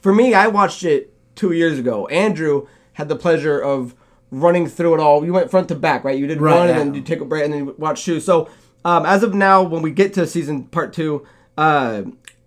for 0.00 0.12
me, 0.12 0.34
I 0.34 0.46
watched 0.46 0.84
it 0.84 1.12
two 1.34 1.52
years 1.52 1.78
ago. 1.78 2.06
Andrew 2.08 2.66
had 2.94 3.08
the 3.08 3.16
pleasure 3.16 3.60
of 3.60 3.94
running 4.30 4.66
through 4.66 4.94
it 4.94 5.00
all. 5.00 5.24
You 5.24 5.32
went 5.32 5.50
front 5.50 5.68
to 5.68 5.74
back, 5.74 6.04
right? 6.04 6.18
You 6.18 6.26
did 6.26 6.40
right, 6.40 6.58
one, 6.58 6.68
yeah. 6.68 6.78
and 6.78 6.80
then 6.80 6.94
you 6.94 7.02
take 7.02 7.20
a 7.20 7.24
break, 7.24 7.44
and 7.44 7.52
then 7.52 7.66
you 7.66 7.74
watch 7.78 8.04
two. 8.04 8.20
So 8.20 8.48
um, 8.84 9.06
as 9.06 9.22
of 9.22 9.34
now, 9.34 9.62
when 9.62 9.82
we 9.82 9.90
get 9.90 10.12
to 10.14 10.26
season 10.26 10.64
part 10.64 10.92
two, 10.92 11.26
uh, 11.56 12.02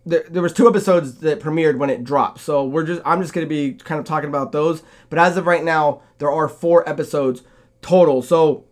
there, 0.08 0.24
there 0.30 0.42
was 0.42 0.54
two 0.54 0.68
episodes 0.68 1.16
that 1.20 1.40
premiered 1.40 1.78
when 1.78 1.90
it 1.90 2.04
dropped. 2.04 2.40
So 2.40 2.64
we're 2.64 2.86
just 2.86 3.02
I'm 3.06 3.22
just 3.22 3.34
gonna 3.34 3.46
be 3.46 3.74
kind 3.74 4.00
of 4.00 4.06
talking 4.06 4.30
about 4.30 4.52
those. 4.52 4.82
But 5.10 5.20
as 5.20 5.38
of 5.38 5.46
right 5.46 5.64
now, 5.64 6.02
there 6.18 6.32
are 6.32 6.48
four 6.48 6.88
episodes 6.88 7.44
total. 7.82 8.22
So 8.22 8.66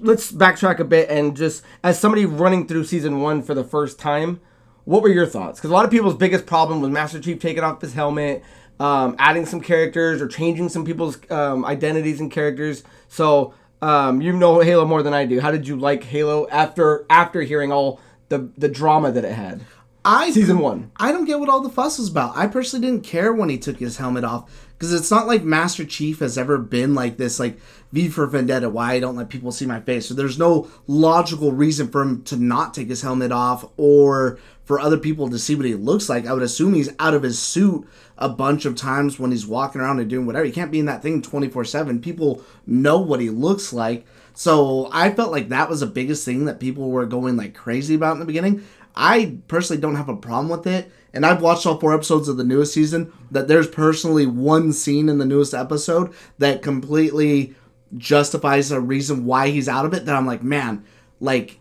let's 0.00 0.30
backtrack 0.30 0.78
a 0.78 0.84
bit 0.84 1.08
and 1.08 1.36
just 1.36 1.62
as 1.82 1.98
somebody 1.98 2.26
running 2.26 2.66
through 2.66 2.84
season 2.84 3.20
one 3.20 3.42
for 3.42 3.54
the 3.54 3.64
first 3.64 3.98
time, 3.98 4.40
what 4.84 5.02
were 5.02 5.08
your 5.08 5.26
thoughts? 5.26 5.58
Because 5.58 5.70
a 5.70 5.74
lot 5.74 5.84
of 5.84 5.90
people's 5.90 6.16
biggest 6.16 6.46
problem 6.46 6.80
was 6.80 6.90
Master 6.90 7.20
Chief 7.20 7.38
taking 7.38 7.62
off 7.62 7.80
his 7.80 7.94
helmet, 7.94 8.42
um, 8.78 9.16
adding 9.18 9.46
some 9.46 9.60
characters 9.60 10.20
or 10.20 10.28
changing 10.28 10.68
some 10.68 10.84
people's 10.84 11.18
um, 11.30 11.64
identities 11.64 12.20
and 12.20 12.30
characters. 12.30 12.82
So 13.08 13.54
um, 13.80 14.20
you 14.20 14.32
know 14.32 14.60
Halo 14.60 14.84
more 14.84 15.02
than 15.02 15.14
I 15.14 15.24
do. 15.24 15.40
How 15.40 15.50
did 15.50 15.66
you 15.66 15.76
like 15.76 16.04
Halo 16.04 16.46
after 16.48 17.06
after 17.08 17.40
hearing 17.40 17.72
all 17.72 18.00
the 18.28 18.50
the 18.58 18.68
drama 18.68 19.10
that 19.10 19.24
it 19.24 19.32
had? 19.32 19.62
I 20.04 20.30
season 20.32 20.58
one. 20.58 20.90
I 20.96 21.12
don't 21.12 21.24
get 21.24 21.40
what 21.40 21.48
all 21.48 21.62
the 21.62 21.70
fuss 21.70 21.98
was 21.98 22.10
about. 22.10 22.36
I 22.36 22.46
personally 22.46 22.86
didn't 22.86 23.04
care 23.04 23.32
when 23.32 23.48
he 23.48 23.56
took 23.56 23.78
his 23.78 23.96
helmet 23.96 24.24
off 24.24 24.50
because 24.72 24.92
it's 24.92 25.10
not 25.10 25.26
like 25.26 25.42
Master 25.42 25.84
Chief 25.84 26.18
has 26.18 26.36
ever 26.36 26.58
been 26.58 26.94
like 26.94 27.16
this, 27.16 27.40
like 27.40 27.58
V 27.92 28.08
for 28.08 28.26
Vendetta. 28.26 28.68
Why 28.68 28.92
I 28.92 29.00
don't 29.00 29.16
let 29.16 29.30
people 29.30 29.50
see 29.50 29.64
my 29.64 29.80
face. 29.80 30.06
So 30.06 30.12
there's 30.12 30.38
no 30.38 30.68
logical 30.86 31.52
reason 31.52 31.88
for 31.88 32.02
him 32.02 32.22
to 32.24 32.36
not 32.36 32.74
take 32.74 32.88
his 32.88 33.00
helmet 33.00 33.32
off 33.32 33.64
or 33.78 34.38
for 34.64 34.78
other 34.78 34.98
people 34.98 35.30
to 35.30 35.38
see 35.38 35.54
what 35.54 35.64
he 35.64 35.74
looks 35.74 36.10
like. 36.10 36.26
I 36.26 36.34
would 36.34 36.42
assume 36.42 36.74
he's 36.74 36.92
out 36.98 37.14
of 37.14 37.22
his 37.22 37.38
suit 37.38 37.88
a 38.18 38.28
bunch 38.28 38.66
of 38.66 38.76
times 38.76 39.18
when 39.18 39.30
he's 39.30 39.46
walking 39.46 39.80
around 39.80 40.00
and 40.00 40.10
doing 40.10 40.26
whatever. 40.26 40.44
He 40.44 40.52
can't 40.52 40.70
be 40.70 40.80
in 40.80 40.86
that 40.86 41.02
thing 41.02 41.22
24 41.22 41.64
7. 41.64 42.00
People 42.02 42.42
know 42.66 42.98
what 42.98 43.20
he 43.20 43.30
looks 43.30 43.72
like. 43.72 44.06
So 44.34 44.90
I 44.92 45.10
felt 45.12 45.30
like 45.30 45.48
that 45.48 45.70
was 45.70 45.80
the 45.80 45.86
biggest 45.86 46.24
thing 46.24 46.44
that 46.44 46.60
people 46.60 46.90
were 46.90 47.06
going 47.06 47.36
like 47.36 47.54
crazy 47.54 47.94
about 47.94 48.14
in 48.14 48.18
the 48.18 48.26
beginning. 48.26 48.64
I 48.94 49.38
personally 49.48 49.80
don't 49.80 49.96
have 49.96 50.08
a 50.08 50.16
problem 50.16 50.48
with 50.48 50.66
it. 50.66 50.90
And 51.12 51.24
I've 51.24 51.42
watched 51.42 51.64
all 51.64 51.78
four 51.78 51.94
episodes 51.94 52.28
of 52.28 52.36
the 52.36 52.44
newest 52.44 52.74
season. 52.74 53.12
That 53.30 53.48
there's 53.48 53.68
personally 53.68 54.26
one 54.26 54.72
scene 54.72 55.08
in 55.08 55.18
the 55.18 55.24
newest 55.24 55.54
episode 55.54 56.12
that 56.38 56.62
completely 56.62 57.54
justifies 57.96 58.70
a 58.70 58.80
reason 58.80 59.24
why 59.24 59.50
he's 59.50 59.68
out 59.68 59.86
of 59.86 59.94
it. 59.94 60.06
That 60.06 60.16
I'm 60.16 60.26
like, 60.26 60.42
man, 60.42 60.84
like, 61.20 61.60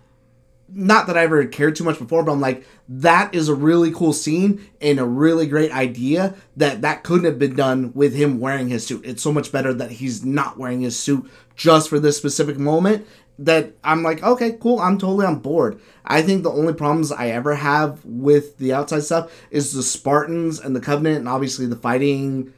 not 0.75 1.07
that 1.07 1.17
I 1.17 1.23
ever 1.23 1.45
cared 1.45 1.75
too 1.75 1.83
much 1.83 1.99
before, 1.99 2.23
but 2.23 2.31
I'm 2.31 2.41
like, 2.41 2.65
that 2.89 3.33
is 3.35 3.47
a 3.47 3.55
really 3.55 3.91
cool 3.91 4.13
scene 4.13 4.67
and 4.81 4.99
a 4.99 5.05
really 5.05 5.47
great 5.47 5.71
idea 5.71 6.35
that 6.57 6.81
that 6.81 7.03
couldn't 7.03 7.25
have 7.25 7.39
been 7.39 7.55
done 7.55 7.91
with 7.93 8.13
him 8.13 8.39
wearing 8.39 8.69
his 8.69 8.85
suit. 8.85 9.05
It's 9.05 9.21
so 9.21 9.31
much 9.31 9.51
better 9.51 9.73
that 9.73 9.91
he's 9.91 10.25
not 10.25 10.57
wearing 10.57 10.81
his 10.81 10.99
suit 10.99 11.29
just 11.55 11.89
for 11.89 11.99
this 11.99 12.17
specific 12.17 12.57
moment 12.57 13.07
that 13.39 13.73
I'm 13.83 14.03
like, 14.03 14.23
okay, 14.23 14.57
cool, 14.59 14.79
I'm 14.79 14.97
totally 14.97 15.25
on 15.25 15.39
board. 15.39 15.79
I 16.05 16.21
think 16.21 16.43
the 16.43 16.51
only 16.51 16.73
problems 16.73 17.11
I 17.11 17.29
ever 17.29 17.55
have 17.55 18.03
with 18.05 18.57
the 18.57 18.73
outside 18.73 19.03
stuff 19.03 19.31
is 19.49 19.73
the 19.73 19.83
Spartans 19.83 20.59
and 20.59 20.75
the 20.75 20.81
Covenant, 20.81 21.17
and 21.17 21.29
obviously 21.29 21.65
the 21.65 21.75
fighting 21.75 22.53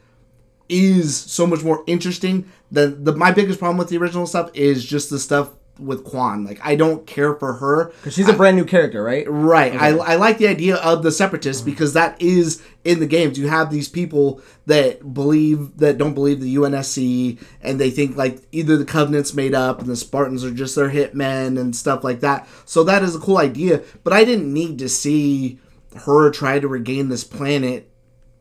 is 0.68 1.16
so 1.16 1.46
much 1.46 1.64
more 1.64 1.84
interesting. 1.88 2.50
than 2.72 3.04
the 3.04 3.16
my 3.16 3.32
biggest 3.32 3.60
problem 3.60 3.78
with 3.78 3.90
the 3.90 3.98
original 3.98 4.26
stuff 4.26 4.50
is 4.54 4.84
just 4.84 5.10
the 5.10 5.20
stuff 5.20 5.52
with 5.80 6.04
Kwan. 6.04 6.46
Like 6.46 6.60
I 6.64 6.76
don't 6.76 7.06
care 7.06 7.36
for 7.36 7.54
her 7.54 7.86
because 7.86 8.14
she's 8.14 8.30
a 8.30 8.34
brand 8.34 8.58
new 8.58 8.66
character, 8.66 9.04
right? 9.04 9.26
Right. 9.28 9.74
Okay. 9.74 9.84
I, 9.84 10.14
I 10.14 10.16
like 10.16 10.38
the 10.38 10.48
idea 10.48 10.76
of 10.78 11.04
the 11.04 11.12
separatists 11.12 11.62
mm-hmm. 11.62 11.72
because 11.72 11.94
that 11.94 12.22
is 12.22 12.64
in 12.84 13.00
the 13.00 13.08
games. 13.08 13.38
You 13.38 13.48
have 13.48 13.72
these 13.72 13.90
people 13.90 14.42
that 14.66 15.14
believe 15.14 15.78
that 15.78 15.98
don't 15.98 16.14
believe 16.14 16.40
the 16.40 16.56
UNSC 16.56 17.42
and 17.62 17.80
they 17.80 17.90
think 17.90 18.16
like 18.16 18.42
either 18.52 18.78
the 18.78 18.86
Covenant's 18.86 19.34
made 19.34 19.54
up 19.54 19.80
and 19.80 19.90
the 19.90 19.96
Spartans 19.96 20.44
are 20.44 20.52
just 20.52 20.76
their 20.76 20.90
hitmen 20.90 21.60
and 21.60 21.76
stuff 21.76 22.04
like 22.04 22.22
that. 22.22 22.48
So 22.66 22.84
that 22.84 23.04
is 23.04 23.16
a 23.16 23.20
cool 23.20 23.38
idea. 23.38 23.84
But 24.04 24.14
I 24.14 24.24
didn't 24.24 24.54
need 24.54 24.80
to 24.80 24.90
see 24.90 25.60
her 25.96 26.30
try 26.32 26.60
to 26.60 26.68
regain 26.68 27.10
this 27.10 27.24
planet 27.24 27.90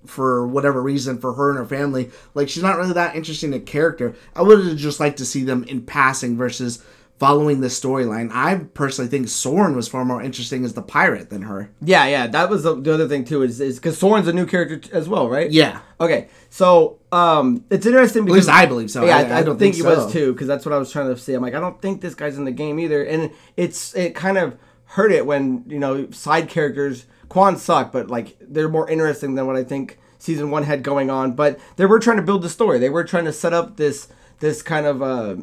for 0.07 0.47
whatever 0.47 0.83
reason 0.83 1.19
for 1.19 1.33
her 1.35 1.51
and 1.51 1.59
her 1.59 1.67
family. 1.67 2.11
Like 2.35 2.49
she's 2.49 2.63
not 2.63 2.77
really 2.77 2.93
that 2.93 3.17
interesting 3.17 3.55
a 3.55 3.61
character. 3.61 4.15
I 4.35 4.43
would 4.43 4.65
have 4.65 4.77
just 4.77 5.01
liked 5.01 5.19
to 5.19 5.25
see 5.25 5.45
them 5.45 5.65
in 5.65 5.83
passing 5.83 6.37
versus 6.37 6.85
following 7.25 7.63
this 7.63 7.81
storyline. 7.81 8.31
I 8.33 8.57
personally 8.75 9.11
think 9.11 9.29
Soren 9.29 9.75
was 9.75 9.89
far 9.89 10.05
more 10.05 10.21
interesting 10.21 10.63
as 10.63 10.75
the 10.75 10.83
pirate 10.83 11.31
than 11.31 11.41
her. 11.43 11.71
Yeah, 11.81 12.07
yeah, 12.07 12.27
that 12.27 12.51
was 12.51 12.65
the, 12.65 12.79
the 12.79 12.93
other 12.93 13.09
thing 13.09 13.25
too. 13.25 13.43
Is 13.43 13.63
is 13.63 13.77
because 13.77 13.97
Soren's 13.97 14.29
a 14.29 14.33
new 14.35 14.45
character 14.45 14.77
t- 14.77 14.93
as 14.93 15.09
well, 15.09 15.31
right? 15.31 15.51
Yeah. 15.51 15.81
Okay, 15.99 16.29
so 16.51 16.99
um, 17.13 17.65
it's 17.71 17.87
interesting 17.87 18.27
because 18.27 18.47
At 18.47 18.53
least 18.53 18.63
I 18.63 18.67
believe 18.67 18.91
so. 18.91 19.07
Yeah, 19.07 19.17
I, 19.17 19.23
I, 19.23 19.39
I 19.39 19.43
don't 19.43 19.59
think, 19.59 19.75
think 19.75 19.85
so. 19.87 19.91
he 19.91 19.97
was 19.97 20.13
too 20.13 20.33
because 20.35 20.47
that's 20.47 20.67
what 20.67 20.75
I 20.75 20.79
was 20.79 20.93
trying 20.93 21.09
to 21.09 21.17
say. 21.17 21.33
I'm 21.33 21.41
like, 21.41 21.55
I 21.55 21.61
don't 21.61 21.81
think 21.81 22.03
this 22.03 22.15
guy's 22.15 22.37
in 22.37 22.45
the 22.45 22.53
game 22.53 22.79
either, 22.79 23.03
and 23.03 23.31
it's 23.57 23.95
it 23.95 24.15
kind 24.15 24.37
of 24.37 24.59
hurt 24.85 25.11
it 25.11 25.25
when 25.25 25.65
you 25.67 25.79
know 25.79 26.11
side 26.11 26.51
characters. 26.51 27.07
Kwan 27.31 27.57
suck, 27.57 27.91
but 27.91 28.09
like 28.11 28.37
they're 28.39 28.69
more 28.69 28.89
interesting 28.89 29.35
than 29.35 29.47
what 29.47 29.57
I 29.57 29.65
think 29.65 29.99
season 30.19 30.51
one 30.51 30.65
had 30.65 30.83
going 30.83 31.09
on. 31.09 31.33
But 31.33 31.59
they 31.77 31.87
were 31.87 31.99
trying 31.99 32.19
to 32.19 32.23
build 32.23 32.43
the 32.43 32.51
story. 32.51 32.79
They 32.79 32.91
were 32.91 33.03
trying 33.03 33.25
to 33.25 33.33
set 33.33 33.55
up 33.55 33.79
this 33.79 34.09
this 34.41 34.61
kind 34.61 34.85
of 34.85 35.03
uh, 35.03 35.37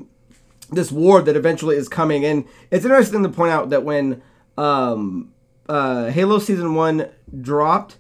this 0.72 0.92
war 0.92 1.22
that 1.22 1.36
eventually 1.36 1.76
is 1.76 1.90
coming. 1.90 2.26
And 2.26 2.46
it's 2.72 2.86
interesting 2.86 3.24
to 3.24 3.30
point 3.30 3.52
out 3.52 3.70
that 3.70 3.84
when 3.84 4.22
um, 4.58 5.34
uh, 5.68 6.08
Halo 6.08 6.40
Season 6.40 6.76
1 6.76 7.10
dropped, 7.42 7.98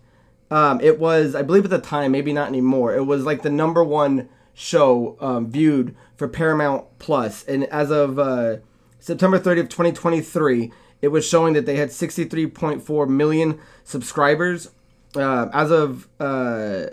um, 0.49 0.81
it 0.81 0.99
was, 0.99 1.35
I 1.35 1.41
believe 1.41 1.63
at 1.63 1.69
the 1.69 1.79
time, 1.79 2.11
maybe 2.11 2.33
not 2.33 2.47
anymore, 2.47 2.95
it 2.95 3.05
was 3.05 3.23
like 3.23 3.41
the 3.41 3.49
number 3.49 3.83
one 3.83 4.29
show 4.53 5.17
um, 5.21 5.49
viewed 5.49 5.95
for 6.15 6.27
Paramount 6.27 6.85
Plus. 6.99 7.43
And 7.45 7.63
as 7.65 7.89
of 7.89 8.19
uh, 8.19 8.57
September 8.99 9.39
30th, 9.39 9.69
2023, 9.69 10.71
it 11.01 11.07
was 11.07 11.27
showing 11.27 11.53
that 11.53 11.65
they 11.65 11.77
had 11.77 11.89
63.4 11.89 13.09
million 13.09 13.59
subscribers. 13.83 14.69
Uh, 15.15 15.49
as 15.53 15.71
of 15.71 16.07
uh, 16.19 16.85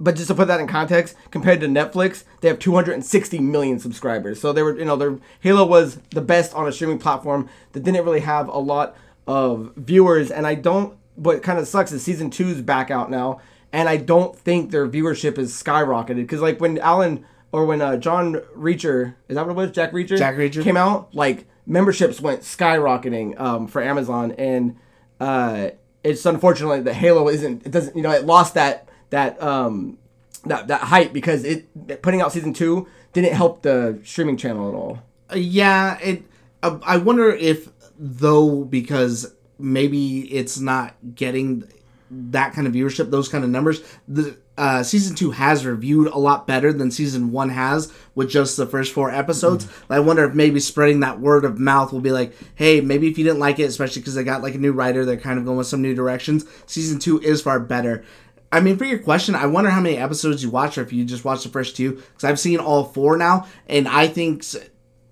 but 0.00 0.16
just 0.16 0.28
to 0.28 0.34
put 0.34 0.48
that 0.48 0.58
in 0.60 0.66
context, 0.66 1.14
compared 1.30 1.60
to 1.60 1.66
Netflix, 1.66 2.24
they 2.40 2.48
have 2.48 2.58
260 2.58 3.38
million 3.38 3.78
subscribers. 3.78 4.40
So 4.40 4.52
they 4.52 4.62
were, 4.62 4.76
you 4.76 4.86
know, 4.86 4.96
their 4.96 5.18
Halo 5.40 5.66
was 5.66 5.98
the 6.10 6.22
best 6.22 6.54
on 6.54 6.66
a 6.66 6.72
streaming 6.72 6.98
platform 6.98 7.48
that 7.72 7.82
didn't 7.82 8.04
really 8.04 8.20
have 8.20 8.48
a 8.48 8.58
lot 8.58 8.96
of 9.26 9.72
viewers. 9.76 10.30
And 10.30 10.46
I 10.46 10.54
don't. 10.54 10.96
What 11.16 11.42
kind 11.42 11.58
of 11.58 11.68
sucks 11.68 11.92
is 11.92 12.02
season 12.02 12.30
two's 12.30 12.62
back 12.62 12.90
out 12.90 13.10
now, 13.10 13.42
and 13.72 13.90
I 13.90 13.98
don't 13.98 14.34
think 14.34 14.70
their 14.70 14.88
viewership 14.88 15.36
is 15.36 15.52
skyrocketed 15.52 16.16
because 16.16 16.40
like 16.40 16.60
when 16.60 16.78
Alan 16.78 17.26
or 17.52 17.66
when 17.66 17.82
uh, 17.82 17.96
John 17.96 18.34
Reacher 18.56 19.16
is 19.28 19.34
that 19.34 19.46
what 19.46 19.52
it 19.52 19.56
was 19.56 19.70
Jack 19.72 19.92
Reacher 19.92 20.16
Jack 20.16 20.36
Reacher 20.36 20.62
came 20.62 20.76
out 20.76 21.14
like 21.14 21.46
memberships 21.66 22.20
went 22.20 22.40
skyrocketing 22.40 23.38
um, 23.38 23.66
for 23.66 23.82
Amazon 23.82 24.32
and 24.32 24.76
uh, 25.20 25.70
it's 26.02 26.24
unfortunately 26.24 26.80
that 26.80 26.94
Halo 26.94 27.28
isn't 27.28 27.66
it 27.66 27.72
doesn't 27.72 27.96
you 27.96 28.02
know 28.02 28.12
it 28.12 28.24
lost 28.24 28.54
that 28.54 28.88
that 29.10 29.40
um 29.42 29.98
that 30.44 30.68
that 30.68 30.80
hype 30.82 31.12
because 31.12 31.44
it 31.44 32.02
putting 32.02 32.20
out 32.20 32.32
season 32.32 32.52
two 32.52 32.88
didn't 33.12 33.32
help 33.32 33.62
the 33.62 34.00
streaming 34.04 34.36
channel 34.36 34.68
at 34.68 34.74
all. 34.74 35.02
Uh, 35.30 35.36
yeah, 35.36 35.98
it. 35.98 36.22
Uh, 36.62 36.78
I 36.82 36.98
wonder 36.98 37.30
if 37.30 37.68
though 37.98 38.64
because 38.64 39.34
maybe 39.58 40.20
it's 40.32 40.58
not 40.58 40.94
getting 41.14 41.64
that 42.10 42.54
kind 42.54 42.66
of 42.66 42.72
viewership, 42.72 43.10
those 43.10 43.28
kind 43.28 43.44
of 43.44 43.50
numbers. 43.50 43.82
The 44.08 44.36
uh, 44.58 44.82
season 44.82 45.14
two 45.16 45.30
has 45.30 45.64
reviewed 45.64 46.08
a 46.08 46.18
lot 46.18 46.46
better 46.46 46.72
than 46.72 46.90
season 46.90 47.32
one 47.32 47.50
has 47.50 47.92
with 48.14 48.28
just 48.28 48.56
the 48.56 48.66
first 48.66 48.92
four 48.92 49.10
episodes. 49.10 49.64
Mm-hmm. 49.64 49.92
I 49.92 50.00
wonder 50.00 50.24
if 50.24 50.34
maybe 50.34 50.60
spreading 50.60 51.00
that 51.00 51.20
word 51.20 51.44
of 51.44 51.58
mouth 51.58 51.92
will 51.92 52.00
be 52.00 52.12
like, 52.12 52.34
hey, 52.56 52.80
maybe 52.80 53.08
if 53.08 53.16
you 53.16 53.24
didn't 53.24 53.38
like 53.38 53.58
it, 53.58 53.64
especially 53.64 54.02
because 54.02 54.16
they 54.16 54.24
got 54.24 54.42
like 54.42 54.54
a 54.54 54.58
new 54.58 54.72
writer, 54.72 55.04
they're 55.04 55.16
kind 55.16 55.38
of 55.38 55.44
going 55.44 55.56
with 55.58 55.66
some 55.66 55.82
new 55.82 55.94
directions. 55.94 56.44
Season 56.66 56.98
two 56.98 57.20
is 57.20 57.40
far 57.40 57.60
better. 57.60 58.04
I 58.52 58.60
mean, 58.60 58.76
for 58.76 58.84
your 58.84 58.98
question, 58.98 59.34
I 59.34 59.46
wonder 59.46 59.70
how 59.70 59.80
many 59.80 59.96
episodes 59.96 60.42
you 60.42 60.50
watch, 60.50 60.76
or 60.76 60.82
if 60.82 60.92
you 60.92 61.04
just 61.04 61.24
watch 61.24 61.44
the 61.44 61.50
first 61.50 61.76
two, 61.76 61.92
because 61.92 62.24
I've 62.24 62.40
seen 62.40 62.58
all 62.58 62.84
four 62.84 63.16
now, 63.16 63.46
and 63.68 63.86
I 63.86 64.08
think 64.08 64.44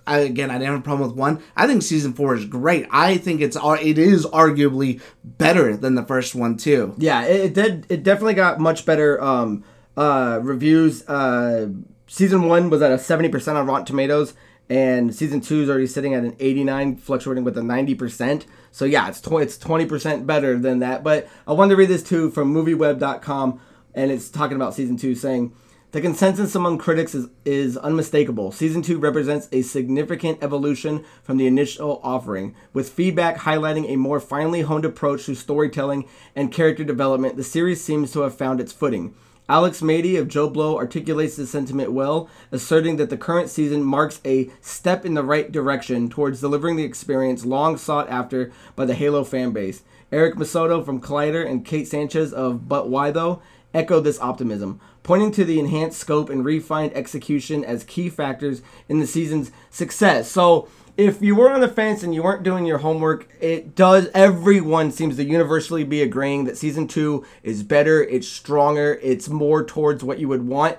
I, 0.09 0.20
again, 0.20 0.51
I 0.51 0.55
didn't 0.55 0.72
have 0.72 0.81
a 0.81 0.83
problem 0.83 1.09
with 1.09 1.16
one. 1.16 1.42
I 1.55 1.66
think 1.66 1.83
season 1.83 2.14
four 2.14 2.35
is 2.35 2.46
great. 2.46 2.87
I 2.90 3.18
think 3.18 3.40
it's 3.40 3.57
it 3.57 3.98
is 3.98 4.27
arguably 4.27 5.01
better 5.22 5.77
than 5.77 5.94
the 5.94 6.05
first 6.05 6.35
one 6.35 6.57
too. 6.57 6.94
Yeah, 6.96 7.24
it, 7.24 7.40
it 7.40 7.55
did. 7.55 7.87
It 7.90 8.03
definitely 8.03 8.35
got 8.35 8.59
much 8.59 8.87
better 8.87 9.22
um, 9.22 9.64
uh, 9.96 10.40
reviews. 10.42 11.07
Uh, 11.07 11.68
season 12.07 12.48
one 12.48 12.70
was 12.70 12.81
at 12.81 12.90
a 12.90 12.98
seventy 12.98 13.29
percent 13.29 13.59
on 13.59 13.66
Rotten 13.66 13.85
Tomatoes, 13.85 14.35
and 14.70 15.14
season 15.14 15.40
two 15.40 15.62
is 15.62 15.68
already 15.68 15.87
sitting 15.87 16.14
at 16.14 16.24
an 16.24 16.37
eighty 16.38 16.64
nine, 16.64 16.96
fluctuating 16.96 17.44
with 17.44 17.57
a 17.57 17.62
ninety 17.62 17.94
percent. 17.94 18.46
So 18.70 18.85
yeah, 18.85 19.09
it's 19.09 19.20
tw- 19.20 19.40
it's 19.40 19.59
twenty 19.59 19.87
percent 19.87 20.26
better 20.26 20.59
than 20.59 20.81
that. 20.81 21.02
But 21.02 21.28
I 21.46 21.52
wanted 21.52 21.70
to 21.70 21.76
read 21.76 21.88
this 21.88 22.02
too 22.02 22.31
from 22.31 22.54
MovieWeb.com, 22.54 23.61
and 23.94 24.11
it's 24.11 24.28
talking 24.28 24.57
about 24.57 24.74
season 24.74 24.96
two, 24.96 25.14
saying. 25.14 25.54
The 25.90 26.02
consensus 26.02 26.54
among 26.54 26.76
critics 26.76 27.14
is, 27.14 27.28
is 27.46 27.78
unmistakable. 27.78 28.52
Season 28.52 28.83
2 28.83 28.98
represents 28.98 29.48
a 29.52 29.62
significant 29.62 30.42
evolution 30.42 31.02
from 31.22 31.38
the 31.38 31.46
initial 31.46 31.98
offering, 32.04 32.54
with 32.74 32.90
feedback 32.90 33.38
highlighting 33.38 33.88
a 33.88 33.96
more 33.96 34.20
finely 34.20 34.61
honed 34.61 34.85
approach 34.85 35.24
to 35.24 35.35
storytelling 35.35 36.07
and 36.37 36.52
character 36.52 36.85
development. 36.85 37.37
The 37.37 37.42
series 37.42 37.83
seems 37.83 38.12
to 38.12 38.20
have 38.20 38.37
found 38.37 38.61
its 38.61 38.70
footing. 38.70 39.14
Alex 39.48 39.80
Maidy 39.80 40.18
of 40.18 40.28
JoBlo 40.28 40.76
articulates 40.76 41.37
this 41.37 41.50
sentiment 41.50 41.92
well, 41.92 42.28
asserting 42.52 42.96
that 42.96 43.08
the 43.08 43.16
current 43.16 43.48
season 43.48 43.82
marks 43.82 44.20
a 44.24 44.50
step 44.61 45.06
in 45.06 45.14
the 45.14 45.22
right 45.22 45.50
direction 45.50 46.11
towards 46.11 46.40
delivering 46.40 46.76
the 46.76 46.84
experience 46.84 47.46
long 47.46 47.78
sought 47.78 48.11
after 48.11 48.52
by 48.76 48.84
the 48.84 48.94
Halo 48.94 49.24
fanbase. 49.24 49.80
Erick 50.12 50.34
Massoto 50.34 50.84
from 50.84 51.00
Collider 51.00 51.48
and 51.48 51.64
Kate 51.64 51.88
Sanchez 51.88 52.32
of 52.32 52.68
But 52.68 52.90
Why 52.90 53.11
Tho 53.11 53.40
echo 53.72 54.00
this 54.00 54.20
optimism 54.20 54.80
pointing 55.02 55.30
to 55.32 55.44
the 55.44 55.58
enhanced 55.58 55.98
scope 55.98 56.28
and 56.28 56.44
refined 56.44 56.92
execution 56.94 57.64
as 57.64 57.84
key 57.84 58.11
factors 58.11 58.61
in 58.90 58.98
the 58.98 59.06
season's 59.06 59.50
success. 59.70 60.30
So, 60.30 60.68
if 60.98 61.22
you 61.22 61.37
were 61.37 61.48
on 61.48 61.61
the 61.61 61.68
fence 61.68 62.02
and 62.02 62.12
you 62.12 62.24
weren't 62.24 62.42
doing 62.42 62.66
your 62.66 62.78
homework, 62.78 63.28
it 63.40 63.76
does. 63.76 64.08
Everyone 64.14 64.90
seems 64.90 65.14
to 65.16 65.24
universally 65.24 65.84
be 65.84 66.02
agreeing 66.02 66.44
that 66.44 66.58
season 66.58 66.88
two 66.88 67.24
is 67.44 67.62
better, 67.62 68.02
it's 68.02 68.26
stronger, 68.26 68.98
it's 69.00 69.28
more 69.28 69.64
towards 69.64 70.02
what 70.02 70.18
you 70.18 70.26
would 70.26 70.48
want. 70.48 70.76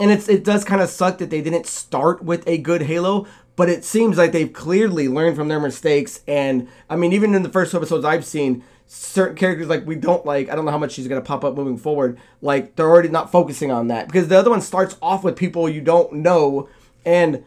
And 0.00 0.10
it's 0.10 0.30
it 0.30 0.44
does 0.44 0.64
kind 0.64 0.80
of 0.80 0.88
suck 0.88 1.18
that 1.18 1.28
they 1.28 1.42
didn't 1.42 1.66
start 1.66 2.24
with 2.24 2.42
a 2.48 2.56
good 2.56 2.82
Halo, 2.82 3.26
but 3.54 3.68
it 3.68 3.84
seems 3.84 4.16
like 4.16 4.32
they've 4.32 4.50
clearly 4.50 5.08
learned 5.08 5.36
from 5.36 5.48
their 5.48 5.60
mistakes. 5.60 6.22
And 6.26 6.66
I 6.88 6.96
mean, 6.96 7.12
even 7.12 7.34
in 7.34 7.42
the 7.42 7.50
first 7.50 7.74
episodes 7.74 8.06
I've 8.06 8.24
seen, 8.24 8.64
certain 8.86 9.36
characters 9.36 9.68
like 9.68 9.86
we 9.86 9.94
don't 9.94 10.24
like. 10.24 10.48
I 10.48 10.54
don't 10.54 10.64
know 10.64 10.70
how 10.70 10.78
much 10.78 10.92
she's 10.92 11.06
gonna 11.06 11.20
pop 11.20 11.44
up 11.44 11.54
moving 11.54 11.76
forward. 11.76 12.18
Like 12.40 12.76
they're 12.76 12.88
already 12.88 13.10
not 13.10 13.30
focusing 13.30 13.70
on 13.70 13.88
that 13.88 14.06
because 14.06 14.28
the 14.28 14.38
other 14.38 14.48
one 14.48 14.62
starts 14.62 14.96
off 15.02 15.22
with 15.22 15.36
people 15.36 15.68
you 15.68 15.82
don't 15.82 16.14
know, 16.14 16.70
and 17.04 17.44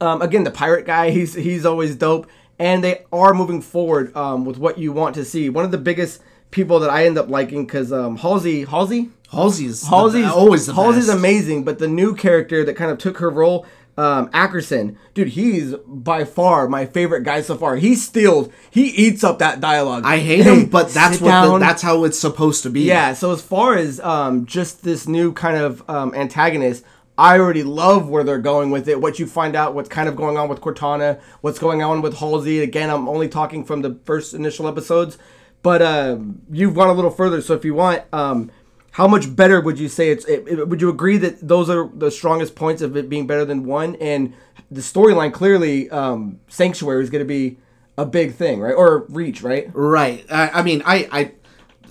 um, 0.00 0.22
again 0.22 0.44
the 0.44 0.50
pirate 0.50 0.86
guy 0.86 1.10
he's 1.10 1.34
he's 1.34 1.64
always 1.64 1.96
dope, 1.96 2.28
and 2.58 2.82
they 2.82 3.04
are 3.12 3.34
moving 3.34 3.60
forward 3.60 4.14
um, 4.16 4.44
with 4.44 4.58
what 4.58 4.78
you 4.78 4.92
want 4.92 5.14
to 5.16 5.24
see. 5.24 5.48
One 5.48 5.64
of 5.64 5.70
the 5.70 5.78
biggest 5.78 6.22
people 6.50 6.78
that 6.80 6.90
I 6.90 7.06
end 7.06 7.18
up 7.18 7.28
liking 7.28 7.66
because 7.66 7.92
um, 7.92 8.16
Halsey 8.16 8.64
Halsey 8.64 9.10
Halsey's 9.30 9.86
Halsey's 9.86 10.26
the, 10.26 10.32
always 10.32 10.66
the 10.66 10.74
Halsey's 10.74 11.06
best. 11.06 11.18
amazing, 11.18 11.64
but 11.64 11.78
the 11.78 11.88
new 11.88 12.14
character 12.14 12.64
that 12.64 12.74
kind 12.74 12.90
of 12.90 12.98
took 12.98 13.18
her 13.18 13.30
role 13.30 13.66
um, 13.96 14.28
Ackerson, 14.30 14.96
dude, 15.14 15.28
he's 15.28 15.74
by 15.86 16.24
far 16.24 16.68
my 16.68 16.86
favorite 16.86 17.22
guy 17.22 17.42
so 17.42 17.56
far. 17.56 17.76
He 17.76 17.94
steals, 17.94 18.48
he 18.70 18.86
eats 18.86 19.22
up 19.22 19.38
that 19.38 19.60
dialogue. 19.60 20.02
I 20.04 20.18
hate 20.18 20.44
him, 20.44 20.66
but 20.66 20.88
that's 20.90 21.20
what 21.20 21.44
the, 21.44 21.58
that's 21.58 21.82
how 21.82 22.04
it's 22.04 22.18
supposed 22.18 22.64
to 22.64 22.70
be. 22.70 22.82
Yeah. 22.82 23.14
So 23.14 23.32
as 23.32 23.40
far 23.40 23.76
as 23.76 24.00
um, 24.00 24.46
just 24.46 24.82
this 24.82 25.06
new 25.06 25.32
kind 25.32 25.56
of 25.56 25.88
um, 25.88 26.12
antagonist, 26.14 26.84
I 27.16 27.38
already 27.38 27.62
love 27.62 28.08
where 28.08 28.24
they're 28.24 28.38
going 28.38 28.70
with 28.70 28.88
it. 28.88 29.00
What 29.00 29.18
you 29.18 29.26
find 29.26 29.54
out, 29.54 29.74
what's 29.74 29.88
kind 29.88 30.08
of 30.08 30.16
going 30.16 30.36
on 30.36 30.48
with 30.48 30.60
Cortana, 30.60 31.20
what's 31.42 31.58
going 31.58 31.82
on 31.82 32.02
with 32.02 32.18
Halsey. 32.18 32.60
Again, 32.60 32.90
I'm 32.90 33.08
only 33.08 33.28
talking 33.28 33.64
from 33.64 33.82
the 33.82 33.98
first 34.04 34.34
initial 34.34 34.66
episodes, 34.66 35.16
but 35.62 35.80
uh, 35.80 36.18
you've 36.50 36.74
gone 36.74 36.88
a 36.88 36.92
little 36.92 37.12
further. 37.12 37.40
So 37.40 37.54
if 37.54 37.64
you 37.64 37.74
want, 37.74 38.02
um, 38.12 38.50
how 38.92 39.06
much 39.06 39.34
better 39.34 39.60
would 39.60 39.78
you 39.78 39.88
say 39.88 40.10
it's? 40.10 40.24
It, 40.24 40.46
it, 40.48 40.68
would 40.68 40.80
you 40.80 40.88
agree 40.88 41.16
that 41.18 41.46
those 41.46 41.70
are 41.70 41.88
the 41.94 42.10
strongest 42.10 42.56
points 42.56 42.82
of 42.82 42.96
it 42.96 43.08
being 43.08 43.26
better 43.26 43.44
than 43.44 43.64
one? 43.64 43.96
And 43.96 44.34
the 44.70 44.80
storyline 44.80 45.32
clearly, 45.32 45.90
um, 45.90 46.40
Sanctuary 46.48 47.02
is 47.02 47.10
going 47.10 47.20
to 47.20 47.28
be 47.28 47.58
a 47.96 48.06
big 48.06 48.34
thing, 48.34 48.60
right? 48.60 48.74
Or 48.74 49.06
Reach, 49.08 49.42
right? 49.42 49.70
Right. 49.72 50.24
I, 50.30 50.48
I 50.48 50.62
mean, 50.62 50.82
I, 50.84 51.08
I, 51.12 51.32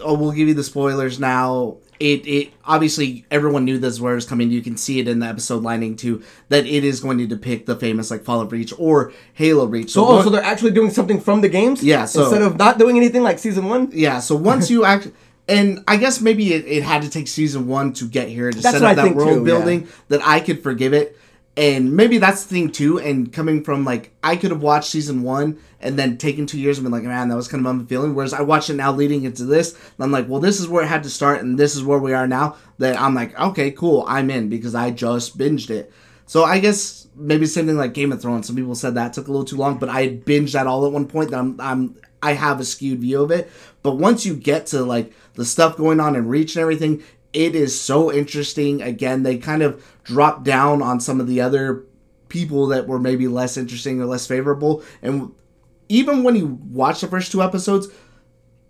oh, 0.02 0.16
we'll 0.16 0.32
give 0.32 0.48
you 0.48 0.54
the 0.54 0.64
spoilers 0.64 1.20
now. 1.20 1.78
It, 2.04 2.28
it 2.28 2.54
obviously 2.66 3.26
everyone 3.32 3.63
knew 3.63 3.80
this 3.80 3.98
was 3.98 4.26
coming. 4.26 4.52
You 4.52 4.62
can 4.62 4.76
see 4.76 5.00
it 5.00 5.08
in 5.08 5.20
the 5.20 5.26
episode 5.26 5.63
lining 5.63 5.96
too 5.96 6.22
that 6.50 6.66
it 6.66 6.84
is 6.84 7.00
going 7.00 7.18
to 7.20 7.26
depict 7.26 7.66
the 7.66 7.78
famous 7.78 8.12
like 8.12 8.26
Fall 8.26 8.42
of 8.42 8.52
Reach 8.52 8.74
or 8.78 9.13
Halo 9.34 9.66
Reach. 9.66 9.92
So, 9.92 10.06
so, 10.06 10.12
oh, 10.12 10.22
so 10.22 10.30
they're 10.30 10.44
actually 10.44 10.72
doing 10.72 10.89
something 10.89 11.22
from 11.22 11.39
the 11.39 11.48
games. 11.48 11.82
Yeah. 11.82 12.04
So 12.04 12.24
instead 12.24 12.42
of 12.42 12.58
not 12.58 12.78
doing 12.78 12.98
anything 12.98 13.24
like 13.24 13.39
season 13.39 13.70
one. 13.70 13.89
Yeah. 13.94 14.20
So 14.20 14.36
once 14.36 14.70
you 14.70 14.84
act 14.84 15.13
and 15.48 15.82
I 15.88 15.96
guess 15.96 16.20
maybe 16.20 16.54
it, 16.54 16.66
it, 16.66 16.84
had 16.84 17.04
to 17.04 17.10
take 17.10 17.30
season 17.30 17.68
one 17.68 17.94
to 17.94 18.06
get 18.06 18.28
here 18.28 18.52
to 18.52 18.60
that's 18.60 18.78
set 18.78 18.84
up 18.84 18.98
that 18.98 19.16
world 19.16 19.39
too, 19.39 19.46
building 19.46 19.84
yeah. 19.84 19.88
that 20.10 20.28
I 20.28 20.42
could 20.42 20.62
forgive 20.62 20.94
it. 20.94 21.18
And 21.56 21.96
maybe 21.96 22.18
that's 22.18 22.46
the 22.46 22.54
thing 22.54 22.72
too. 22.72 23.00
And 23.00 23.32
coming 23.32 23.63
from 23.63 23.86
like 23.86 24.12
I 24.24 24.36
could 24.36 24.50
have 24.52 24.63
watched 24.63 24.89
season 24.89 25.22
one 25.22 25.60
and 25.80 26.00
then 26.00 26.18
taken 26.18 26.48
two 26.48 26.60
years 26.60 26.78
and 26.78 26.86
been 26.86 26.92
like, 26.92 27.04
man, 27.04 27.30
that 27.30 27.36
was 27.36 27.48
kind 27.48 27.66
of 27.66 27.76
unfulfilling. 27.76 28.16
Whereas 28.16 28.34
I 28.34 28.42
watched 28.42 28.70
it 28.70 28.76
now 28.76 28.92
leading 28.92 29.24
into 29.24 29.46
this, 29.46 29.78
I'm 30.00 30.12
like, 30.12 30.28
well, 30.28 30.42
this 30.42 30.60
is 30.60 30.68
where 30.68 30.84
it 30.84 30.88
had 30.88 31.04
to 31.04 31.10
start, 31.10 31.42
and 31.42 31.60
this 31.60 31.76
is 31.76 31.84
where 31.84 32.00
we 32.00 32.13
are 32.13 32.28
now. 32.28 32.56
That 32.80 33.00
I'm 33.00 33.13
like, 33.13 33.39
okay, 33.39 33.70
cool, 33.72 34.04
I'm 34.08 34.32
in 34.32 34.50
because 34.50 34.74
I 34.74 34.89
just 34.89 35.38
binged 35.38 35.70
it. 35.70 35.92
So 36.26 36.44
I 36.44 36.60
guess 36.60 37.08
maybe 37.16 37.46
same 37.46 37.68
thing 37.68 37.78
like 37.78 37.94
Game 37.94 38.12
of 38.12 38.22
Thrones. 38.22 38.48
Some 38.48 38.56
people 38.56 38.76
said 38.76 38.96
that 38.96 39.13
took 39.13 39.28
a 39.28 39.32
little 39.32 39.46
too 39.46 39.58
long, 39.58 39.78
but 39.78 39.89
I 39.89 40.10
binged 40.10 40.54
that 40.54 40.66
all 40.66 40.86
at 40.86 40.92
one 40.92 41.08
point. 41.08 41.32
That 41.32 41.39
I'm, 41.39 41.62
I'm 41.62 41.96
I 42.24 42.34
have 42.34 42.60
a 42.60 42.66
skewed 42.66 43.02
view 43.02 43.22
of 43.22 43.30
it. 43.30 43.52
But 43.84 43.98
once 43.98 44.26
you 44.26 44.36
get 44.36 44.68
to 44.68 44.84
like 44.84 45.13
the 45.36 45.46
stuff 45.46 45.78
going 45.78 46.00
on 46.00 46.16
in 46.16 46.28
Reach 46.28 46.56
and 46.56 46.62
everything, 46.62 47.04
it 47.34 47.56
is 47.56 47.80
so 47.80 48.12
interesting. 48.12 48.82
Again, 48.82 49.24
they 49.24 49.38
kind 49.38 49.63
of 49.63 49.84
drop 50.04 50.43
down 50.43 50.82
on 50.82 51.00
some 51.00 51.19
of 51.19 51.28
the 51.28 51.41
other 51.41 51.86
people 52.30 52.67
that 52.67 52.88
were 52.88 53.00
maybe 53.00 53.28
less 53.28 53.58
interesting 53.58 54.00
or 54.02 54.06
less 54.06 54.26
favorable. 54.26 54.84
And 55.02 55.32
even 55.89 56.24
when 56.24 56.36
you 56.36 56.60
watch 56.72 57.02
the 57.02 57.08
first 57.08 57.32
two 57.32 57.43
episodes, 57.43 57.88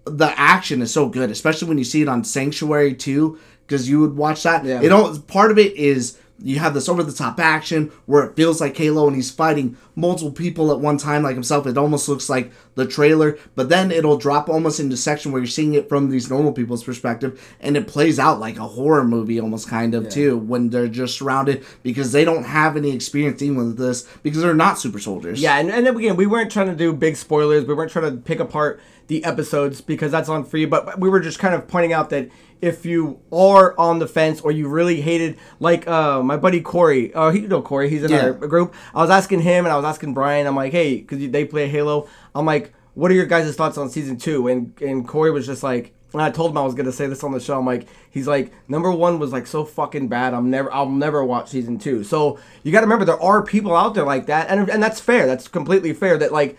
the 0.06 0.34
action 0.38 0.82
is 0.82 0.93
so 0.93 1.08
good, 1.08 1.32
especially 1.32 1.69
when 1.69 1.78
you 1.78 1.84
see 1.84 2.02
it 2.02 2.10
on 2.10 2.23
Sanctuary 2.23 2.93
too, 2.93 3.39
because 3.65 3.89
you 3.89 3.99
would 4.02 4.17
watch 4.17 4.43
that. 4.43 4.65
Yeah. 4.65 4.82
It 4.82 4.91
all 4.91 5.17
part 5.19 5.52
of 5.52 5.58
it 5.58 5.76
is 5.76 6.17
you 6.39 6.60
have 6.60 6.74
this 6.74 6.89
over 6.89 7.04
the 7.04 7.13
top 7.13 7.39
action 7.39 7.91
where 8.06 8.24
it 8.24 8.36
feels 8.36 8.60
like 8.60 8.76
Halo 8.76 9.08
and 9.08 9.15
he's 9.15 9.32
fighting 9.32 9.78
multiple 9.96 10.32
people 10.32 10.72
at 10.72 10.80
one 10.80 10.98
time 10.98 11.24
like 11.24 11.36
himself. 11.36 11.67
It 11.67 11.78
almost 11.78 12.10
looks 12.10 12.30
like 12.30 12.52
the 12.76 12.88
trailer, 12.88 13.38
but 13.56 13.69
then 13.69 13.91
it'll 13.91 14.17
drop 14.17 14.50
almost 14.50 14.80
into 14.80 14.98
section 14.98 15.32
where 15.32 15.41
you're 15.41 15.48
seeing 15.48 15.74
it 15.74 15.88
from 15.88 16.10
these 16.10 16.30
normal 16.30 16.52
people's 16.52 16.84
perspective 16.84 17.56
and 17.60 17.78
it 17.78 17.88
plays 17.88 18.19
out 18.19 18.39
like 18.39 18.58
a 18.58 18.67
horror 18.67 19.04
movie 19.04 19.40
almost 19.40 19.69
kind 19.69 19.94
of 19.94 20.06
yeah. 20.06 20.10
too 20.10 20.38
when 20.38 20.69
they're 20.69 20.88
just 20.88 21.17
surrounded 21.17 21.63
because 21.84 22.12
they 22.12 22.25
don't 22.25 22.44
have 22.44 22.75
any 22.75 22.92
experience 22.92 23.40
dealing 23.40 23.58
with 23.58 23.77
this 23.77 24.04
because 24.23 24.42
they're 24.42 24.54
not 24.54 24.79
super 24.79 25.00
soldiers. 25.00 25.42
Yeah, 25.42 25.58
and, 25.58 25.69
and 25.69 25.88
again, 25.88 26.15
we 26.15 26.25
weren't 26.25 26.52
trying 26.52 26.67
to 26.67 26.75
do 26.75 26.94
big 26.94 27.15
spoilers. 27.15 27.65
We 27.65 27.73
weren't 27.73 27.92
trying 27.92 28.12
to 28.12 28.17
pick 28.17 28.40
apart 28.40 28.81
the 29.08 29.23
episodes 29.25 29.81
because 29.81 30.12
that's 30.12 30.29
on 30.29 30.43
free, 30.43 30.65
but 30.65 30.99
we 30.99 31.10
were 31.10 31.19
just 31.19 31.39
kind 31.39 31.54
of 31.54 31.67
pointing 31.67 31.93
out 31.93 32.10
that 32.12 32.29
if 32.62 32.85
you 32.85 33.19
are 33.31 33.77
on 33.77 33.99
the 33.99 34.08
fence 34.08 34.39
or 34.39 34.51
you 34.51 34.69
really 34.69 35.01
hated, 35.01 35.37
like 35.60 35.85
uh, 35.87 36.23
my 36.23 36.37
buddy 36.37 36.62
Corey, 36.62 37.13
uh, 37.13 37.29
he, 37.31 37.41
you 37.41 37.47
know 37.47 37.62
Corey, 37.62 37.89
he's 37.89 38.04
in 38.04 38.12
yeah. 38.12 38.27
our 38.27 38.33
group. 38.33 38.73
I 38.95 39.01
was 39.01 39.10
asking 39.10 39.41
him 39.41 39.65
and 39.65 39.73
I 39.73 39.75
was 39.75 39.83
asking 39.83 40.13
Brian. 40.13 40.47
I'm 40.47 40.56
like, 40.56 40.71
hey, 40.71 40.97
because 40.97 41.29
they 41.29 41.43
play 41.43 41.67
Halo. 41.67 42.08
I'm 42.33 42.45
like, 42.45 42.73
what 42.93 43.12
are 43.12 43.13
your 43.13 43.25
guys' 43.25 43.54
thoughts 43.56 43.77
on 43.77 43.89
season 43.89 44.17
two? 44.17 44.47
And 44.47 44.73
and 44.81 45.06
Corey 45.06 45.31
was 45.31 45.45
just 45.45 45.62
like, 45.62 45.93
and 46.13 46.21
I 46.21 46.31
told 46.31 46.51
him 46.51 46.58
I 46.58 46.62
was 46.62 46.73
gonna 46.73 46.93
say 46.93 47.08
this 47.08 47.21
on 47.23 47.33
the 47.33 47.39
show. 47.41 47.60
I'm 47.60 47.65
like, 47.65 47.87
he's 48.12 48.27
like, 48.27 48.54
number 48.69 48.91
one 48.91 49.19
was 49.19 49.33
like 49.33 49.45
so 49.45 49.65
fucking 49.65 50.08
bad. 50.08 50.33
I'm 50.33 50.49
never, 50.49 50.71
I'll 50.71 50.89
never 50.89 51.25
watch 51.25 51.49
season 51.49 51.79
two. 51.79 52.06
So 52.06 52.39
you 52.63 52.71
got 52.71 52.79
to 52.79 52.85
remember 52.85 53.04
there 53.04 53.21
are 53.21 53.43
people 53.43 53.75
out 53.75 53.93
there 53.93 54.06
like 54.06 54.27
that, 54.27 54.49
and 54.49 54.69
and 54.69 54.81
that's 54.81 55.01
fair. 55.01 55.27
That's 55.27 55.49
completely 55.49 55.91
fair. 55.91 56.17
That 56.17 56.31
like 56.31 56.58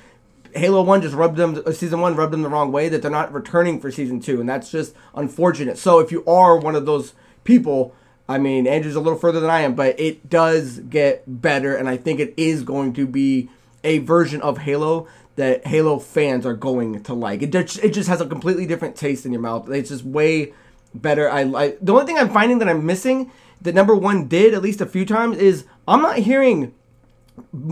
Halo 0.55 0.83
One 0.83 1.03
just 1.03 1.15
rubbed 1.15 1.37
them. 1.37 1.63
Uh, 1.65 1.73
season 1.73 2.01
one 2.01 2.17
rubbed 2.17 2.33
them 2.33 2.43
the 2.43 2.49
wrong 2.49 2.73
way 2.73 2.89
that 2.89 3.03
they're 3.03 3.11
not 3.11 3.33
returning 3.33 3.81
for 3.81 3.91
season 3.91 4.21
two, 4.21 4.41
and 4.41 4.49
that's 4.49 4.71
just 4.71 4.95
unfortunate. 5.15 5.79
So 5.79 5.99
if 5.99 6.13
you 6.13 6.25
are 6.27 6.57
one 6.57 6.75
of 6.75 6.87
those 6.87 7.15
people, 7.45 7.95
I 8.29 8.39
mean, 8.39 8.67
Andrew's 8.67 8.97
a 8.97 9.01
little 9.01 9.19
further 9.19 9.41
than 9.41 9.51
I 9.51 9.61
am, 9.61 9.75
but 9.75 9.99
it 9.99 10.31
does 10.31 10.79
get 10.79 11.25
better, 11.27 11.75
and 11.75 11.89
I 11.89 11.97
think 11.97 12.21
it 12.21 12.35
is 12.37 12.63
going 12.63 12.95
to 12.95 13.07
be 13.07 13.51
a 13.83 13.99
version 13.99 14.41
of 14.41 14.59
Halo 14.59 15.07
that 15.37 15.67
Halo 15.67 15.99
fans 15.99 16.47
are 16.47 16.55
going 16.55 17.03
to 17.03 17.15
like. 17.15 17.43
It 17.43 17.51
just, 17.51 17.79
it 17.83 17.91
just 17.91 18.09
has 18.09 18.21
a 18.21 18.27
completely 18.27 18.67
different 18.67 18.97
taste 18.97 19.27
in 19.27 19.33
your 19.33 19.43
mouth. 19.43 19.69
It's 19.69 19.91
just 19.91 20.05
way 20.05 20.55
better. 20.95 21.29
I 21.29 21.43
like 21.43 21.79
the 21.83 21.93
only 21.93 22.07
thing 22.07 22.17
I'm 22.17 22.31
finding 22.31 22.59
that 22.59 22.69
I'm 22.69 22.87
missing 22.87 23.33
that 23.61 23.75
number 23.75 23.95
one 23.95 24.29
did 24.29 24.55
at 24.55 24.63
least 24.63 24.81
a 24.81 24.87
few 24.87 25.05
times 25.05 25.37
is 25.39 25.65
I'm 25.89 26.03
not 26.03 26.19
hearing 26.19 26.73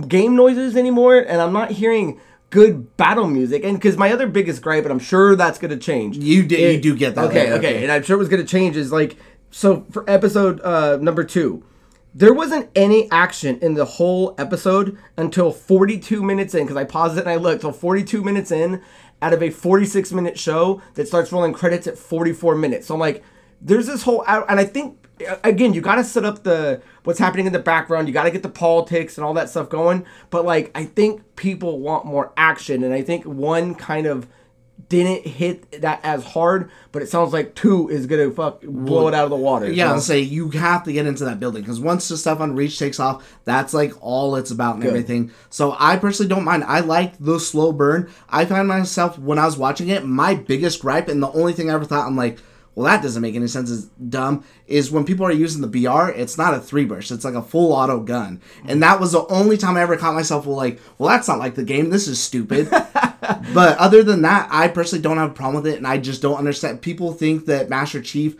game 0.08 0.34
noises 0.34 0.76
anymore, 0.76 1.18
and 1.18 1.40
I'm 1.40 1.52
not 1.52 1.70
hearing 1.70 2.20
good 2.52 2.96
battle 2.98 3.26
music. 3.26 3.64
And 3.64 3.76
because 3.76 3.96
my 3.96 4.12
other 4.12 4.28
biggest 4.28 4.62
gripe, 4.62 4.84
and 4.84 4.92
I'm 4.92 4.98
sure 5.00 5.34
that's 5.34 5.58
gonna 5.58 5.76
change. 5.78 6.16
You 6.18 6.44
do- 6.44 6.54
you 6.54 6.78
do 6.80 6.94
get 6.94 7.16
that 7.16 7.24
Okay, 7.30 7.44
later, 7.46 7.54
okay, 7.56 7.82
and 7.82 7.90
I'm 7.90 8.02
sure 8.04 8.14
it 8.14 8.18
was 8.18 8.28
gonna 8.28 8.44
change. 8.44 8.76
Is 8.76 8.92
like 8.92 9.16
so 9.50 9.84
for 9.90 10.08
episode 10.08 10.60
uh, 10.60 10.98
number 11.00 11.24
two. 11.24 11.64
There 12.14 12.34
wasn't 12.34 12.68
any 12.76 13.10
action 13.10 13.58
in 13.62 13.72
the 13.72 13.86
whole 13.86 14.34
episode 14.36 14.98
until 15.16 15.50
42 15.50 16.22
minutes 16.22 16.54
in, 16.54 16.64
because 16.64 16.76
I 16.76 16.84
paused 16.84 17.16
it 17.16 17.20
and 17.22 17.30
I 17.30 17.36
looked 17.36 17.62
till 17.62 17.72
42 17.72 18.22
minutes 18.22 18.50
in 18.52 18.82
out 19.22 19.32
of 19.32 19.42
a 19.42 19.48
46 19.48 20.12
minute 20.12 20.38
show 20.38 20.82
that 20.92 21.08
starts 21.08 21.32
rolling 21.32 21.54
credits 21.54 21.86
at 21.86 21.96
44 21.96 22.54
minutes. 22.54 22.86
So 22.88 22.92
I'm 22.94 23.00
like, 23.00 23.24
there's 23.62 23.86
this 23.86 24.02
whole, 24.02 24.22
and 24.28 24.60
I 24.60 24.64
think 24.66 25.01
again, 25.44 25.74
you 25.74 25.80
got 25.80 25.96
to 25.96 26.04
set 26.04 26.24
up 26.24 26.42
the 26.42 26.82
what's 27.04 27.18
happening 27.18 27.46
in 27.46 27.52
the 27.52 27.58
background. 27.58 28.08
You 28.08 28.14
got 28.14 28.24
to 28.24 28.30
get 28.30 28.42
the 28.42 28.48
politics 28.48 29.16
and 29.16 29.24
all 29.24 29.34
that 29.34 29.50
stuff 29.50 29.68
going. 29.68 30.06
But 30.30 30.44
like, 30.44 30.70
I 30.74 30.84
think 30.84 31.36
people 31.36 31.80
want 31.80 32.04
more 32.04 32.32
action, 32.36 32.84
and 32.84 32.94
I 32.94 33.02
think 33.02 33.24
one 33.24 33.74
kind 33.74 34.06
of 34.06 34.28
didn't 34.88 35.26
hit 35.26 35.80
that 35.80 36.00
as 36.02 36.24
hard. 36.24 36.70
But 36.92 37.02
it 37.02 37.08
sounds 37.08 37.32
like 37.32 37.54
two 37.54 37.88
is 37.88 38.06
gonna 38.06 38.30
fuck 38.30 38.62
blow 38.62 39.08
it 39.08 39.14
out 39.14 39.24
of 39.24 39.30
the 39.30 39.36
water. 39.36 39.70
Yeah, 39.70 39.90
I'll 39.90 40.00
say 40.00 40.20
you 40.20 40.50
have 40.50 40.84
to 40.84 40.92
get 40.92 41.06
into 41.06 41.24
that 41.24 41.40
building 41.40 41.62
because 41.62 41.80
once 41.80 42.08
the 42.08 42.16
stuff 42.16 42.40
on 42.40 42.54
Reach 42.54 42.78
takes 42.78 43.00
off, 43.00 43.38
that's 43.44 43.72
like 43.72 43.92
all 44.00 44.36
it's 44.36 44.50
about 44.50 44.76
and 44.76 44.84
everything. 44.84 45.30
So 45.50 45.74
I 45.78 45.96
personally 45.96 46.28
don't 46.28 46.44
mind. 46.44 46.64
I 46.64 46.80
like 46.80 47.18
the 47.18 47.40
slow 47.40 47.72
burn. 47.72 48.10
I 48.28 48.44
find 48.44 48.68
myself 48.68 49.18
when 49.18 49.38
I 49.38 49.46
was 49.46 49.56
watching 49.56 49.88
it, 49.88 50.04
my 50.04 50.34
biggest 50.34 50.80
gripe 50.80 51.08
and 51.08 51.22
the 51.22 51.32
only 51.32 51.52
thing 51.52 51.70
I 51.70 51.74
ever 51.74 51.84
thought 51.84 52.06
I'm 52.06 52.16
like, 52.16 52.38
well, 52.74 52.86
that 52.86 53.02
doesn't 53.02 53.20
make 53.20 53.34
any 53.34 53.48
sense. 53.48 53.68
Is 53.70 53.86
dumb. 53.86 54.44
Is 54.66 54.90
when 54.90 55.04
people 55.04 55.26
are 55.26 55.32
using 55.32 55.60
the 55.60 55.68
BR, 55.68 56.08
it's 56.10 56.38
not 56.38 56.54
a 56.54 56.60
three 56.60 56.86
burst. 56.86 57.10
It's 57.10 57.24
like 57.24 57.34
a 57.34 57.42
full 57.42 57.72
auto 57.72 58.00
gun, 58.00 58.40
and 58.64 58.82
that 58.82 58.98
was 58.98 59.12
the 59.12 59.26
only 59.26 59.58
time 59.58 59.76
I 59.76 59.82
ever 59.82 59.96
caught 59.96 60.14
myself. 60.14 60.46
Well, 60.46 60.56
like, 60.56 60.80
well, 60.96 61.10
that's 61.10 61.28
not 61.28 61.38
like 61.38 61.54
the 61.54 61.64
game. 61.64 61.90
This 61.90 62.08
is 62.08 62.18
stupid. 62.18 62.70
but 62.70 63.76
other 63.78 64.02
than 64.02 64.22
that, 64.22 64.48
I 64.50 64.68
personally 64.68 65.02
don't 65.02 65.18
have 65.18 65.30
a 65.30 65.34
problem 65.34 65.62
with 65.62 65.72
it, 65.72 65.76
and 65.76 65.86
I 65.86 65.98
just 65.98 66.22
don't 66.22 66.38
understand. 66.38 66.80
People 66.80 67.12
think 67.12 67.44
that 67.46 67.68
Master 67.68 68.00
Chief 68.00 68.36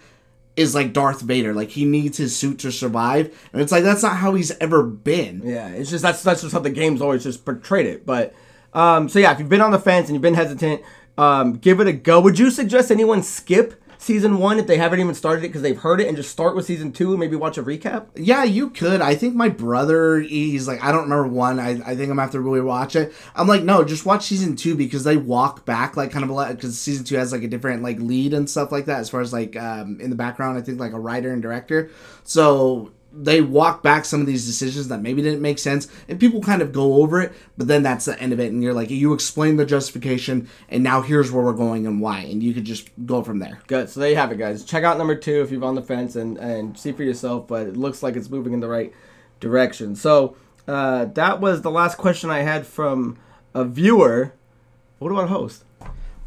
is 0.56 0.74
like 0.74 0.94
Darth 0.94 1.20
Vader, 1.20 1.52
like 1.52 1.70
he 1.70 1.84
needs 1.84 2.16
his 2.16 2.34
suit 2.34 2.58
to 2.60 2.72
survive, 2.72 3.38
and 3.52 3.60
it's 3.60 3.72
like 3.72 3.84
that's 3.84 4.02
not 4.02 4.16
how 4.16 4.34
he's 4.34 4.50
ever 4.58 4.82
been. 4.82 5.42
Yeah, 5.44 5.68
it's 5.68 5.90
just 5.90 6.02
that's 6.02 6.22
that's 6.22 6.40
just 6.40 6.54
how 6.54 6.60
the 6.60 6.70
game's 6.70 7.02
always 7.02 7.22
just 7.22 7.44
portrayed 7.44 7.86
it. 7.86 8.06
But 8.06 8.34
um, 8.72 9.10
so 9.10 9.18
yeah, 9.18 9.32
if 9.32 9.40
you've 9.40 9.50
been 9.50 9.60
on 9.60 9.72
the 9.72 9.78
fence 9.78 10.08
and 10.08 10.14
you've 10.14 10.22
been 10.22 10.34
hesitant, 10.34 10.80
um, 11.18 11.54
give 11.54 11.80
it 11.80 11.86
a 11.86 11.92
go. 11.92 12.20
Would 12.20 12.38
you 12.38 12.50
suggest 12.50 12.90
anyone 12.90 13.22
skip 13.22 13.81
season 14.02 14.38
one 14.38 14.58
if 14.58 14.66
they 14.66 14.76
haven't 14.76 15.00
even 15.00 15.14
started 15.14 15.44
it 15.44 15.48
because 15.48 15.62
they've 15.62 15.78
heard 15.78 16.00
it 16.00 16.08
and 16.08 16.16
just 16.16 16.30
start 16.30 16.56
with 16.56 16.66
season 16.66 16.92
two 16.92 17.10
and 17.10 17.20
maybe 17.20 17.36
watch 17.36 17.56
a 17.56 17.62
recap? 17.62 18.06
Yeah, 18.16 18.42
you 18.44 18.70
could. 18.70 19.00
I 19.00 19.14
think 19.14 19.34
my 19.34 19.48
brother, 19.48 20.20
he's 20.20 20.66
like, 20.66 20.82
I 20.82 20.90
don't 20.90 21.04
remember 21.04 21.28
one. 21.28 21.60
I, 21.60 21.80
I 21.84 21.96
think 21.96 22.10
I'm 22.10 22.18
have 22.18 22.32
to 22.32 22.40
really 22.40 22.60
watch 22.60 22.96
it. 22.96 23.14
I'm 23.34 23.46
like, 23.46 23.62
no, 23.62 23.84
just 23.84 24.04
watch 24.04 24.24
season 24.24 24.56
two 24.56 24.74
because 24.74 25.04
they 25.04 25.16
walk 25.16 25.64
back 25.64 25.96
like 25.96 26.10
kind 26.10 26.24
of 26.24 26.30
a 26.30 26.32
lot 26.32 26.54
because 26.54 26.78
season 26.78 27.04
two 27.04 27.16
has 27.16 27.32
like 27.32 27.42
a 27.42 27.48
different 27.48 27.82
like 27.82 27.98
lead 27.98 28.34
and 28.34 28.48
stuff 28.50 28.72
like 28.72 28.86
that 28.86 29.00
as 29.00 29.10
far 29.10 29.20
as 29.20 29.32
like 29.32 29.56
um, 29.56 30.00
in 30.00 30.10
the 30.10 30.16
background. 30.16 30.58
I 30.58 30.62
think 30.62 30.80
like 30.80 30.92
a 30.92 31.00
writer 31.00 31.32
and 31.32 31.42
director. 31.42 31.90
So 32.24 32.92
they 33.14 33.40
walk 33.40 33.82
back 33.82 34.04
some 34.04 34.20
of 34.20 34.26
these 34.26 34.46
decisions 34.46 34.88
that 34.88 35.00
maybe 35.00 35.22
didn't 35.22 35.42
make 35.42 35.58
sense 35.58 35.88
and 36.08 36.18
people 36.18 36.40
kind 36.40 36.62
of 36.62 36.72
go 36.72 36.94
over 37.02 37.20
it 37.20 37.32
but 37.56 37.66
then 37.68 37.82
that's 37.82 38.06
the 38.06 38.18
end 38.20 38.32
of 38.32 38.40
it 38.40 38.52
and 38.52 38.62
you're 38.62 38.72
like 38.72 38.90
you 38.90 39.12
explain 39.12 39.56
the 39.56 39.66
justification 39.66 40.48
and 40.68 40.82
now 40.82 41.02
here's 41.02 41.30
where 41.30 41.44
we're 41.44 41.52
going 41.52 41.86
and 41.86 42.00
why 42.00 42.20
and 42.20 42.42
you 42.42 42.54
could 42.54 42.64
just 42.64 42.88
go 43.06 43.22
from 43.22 43.38
there 43.38 43.60
Good. 43.66 43.88
So 43.88 44.00
there 44.00 44.10
you 44.10 44.16
have 44.16 44.32
it, 44.32 44.38
guys. 44.38 44.64
Check 44.64 44.84
out 44.84 44.98
number 44.98 45.14
two 45.14 45.42
if 45.42 45.50
you're 45.50 45.64
on 45.64 45.74
the 45.74 45.82
fence 45.82 46.16
and 46.16 46.36
and 46.38 46.78
see 46.78 46.92
for 46.92 47.02
yourself. 47.02 47.46
But 47.48 47.66
it 47.66 47.76
looks 47.76 48.02
like 48.02 48.16
it's 48.16 48.28
moving 48.28 48.52
in 48.52 48.60
the 48.60 48.68
right 48.68 48.92
direction. 49.40 49.96
So 49.96 50.36
uh, 50.66 51.06
that 51.06 51.40
was 51.40 51.62
the 51.62 51.70
last 51.70 51.96
question 51.96 52.30
I 52.30 52.40
had 52.40 52.66
from 52.66 53.18
a 53.54 53.64
viewer. 53.64 54.34
What 54.98 55.10
about 55.10 55.28
host? 55.28 55.64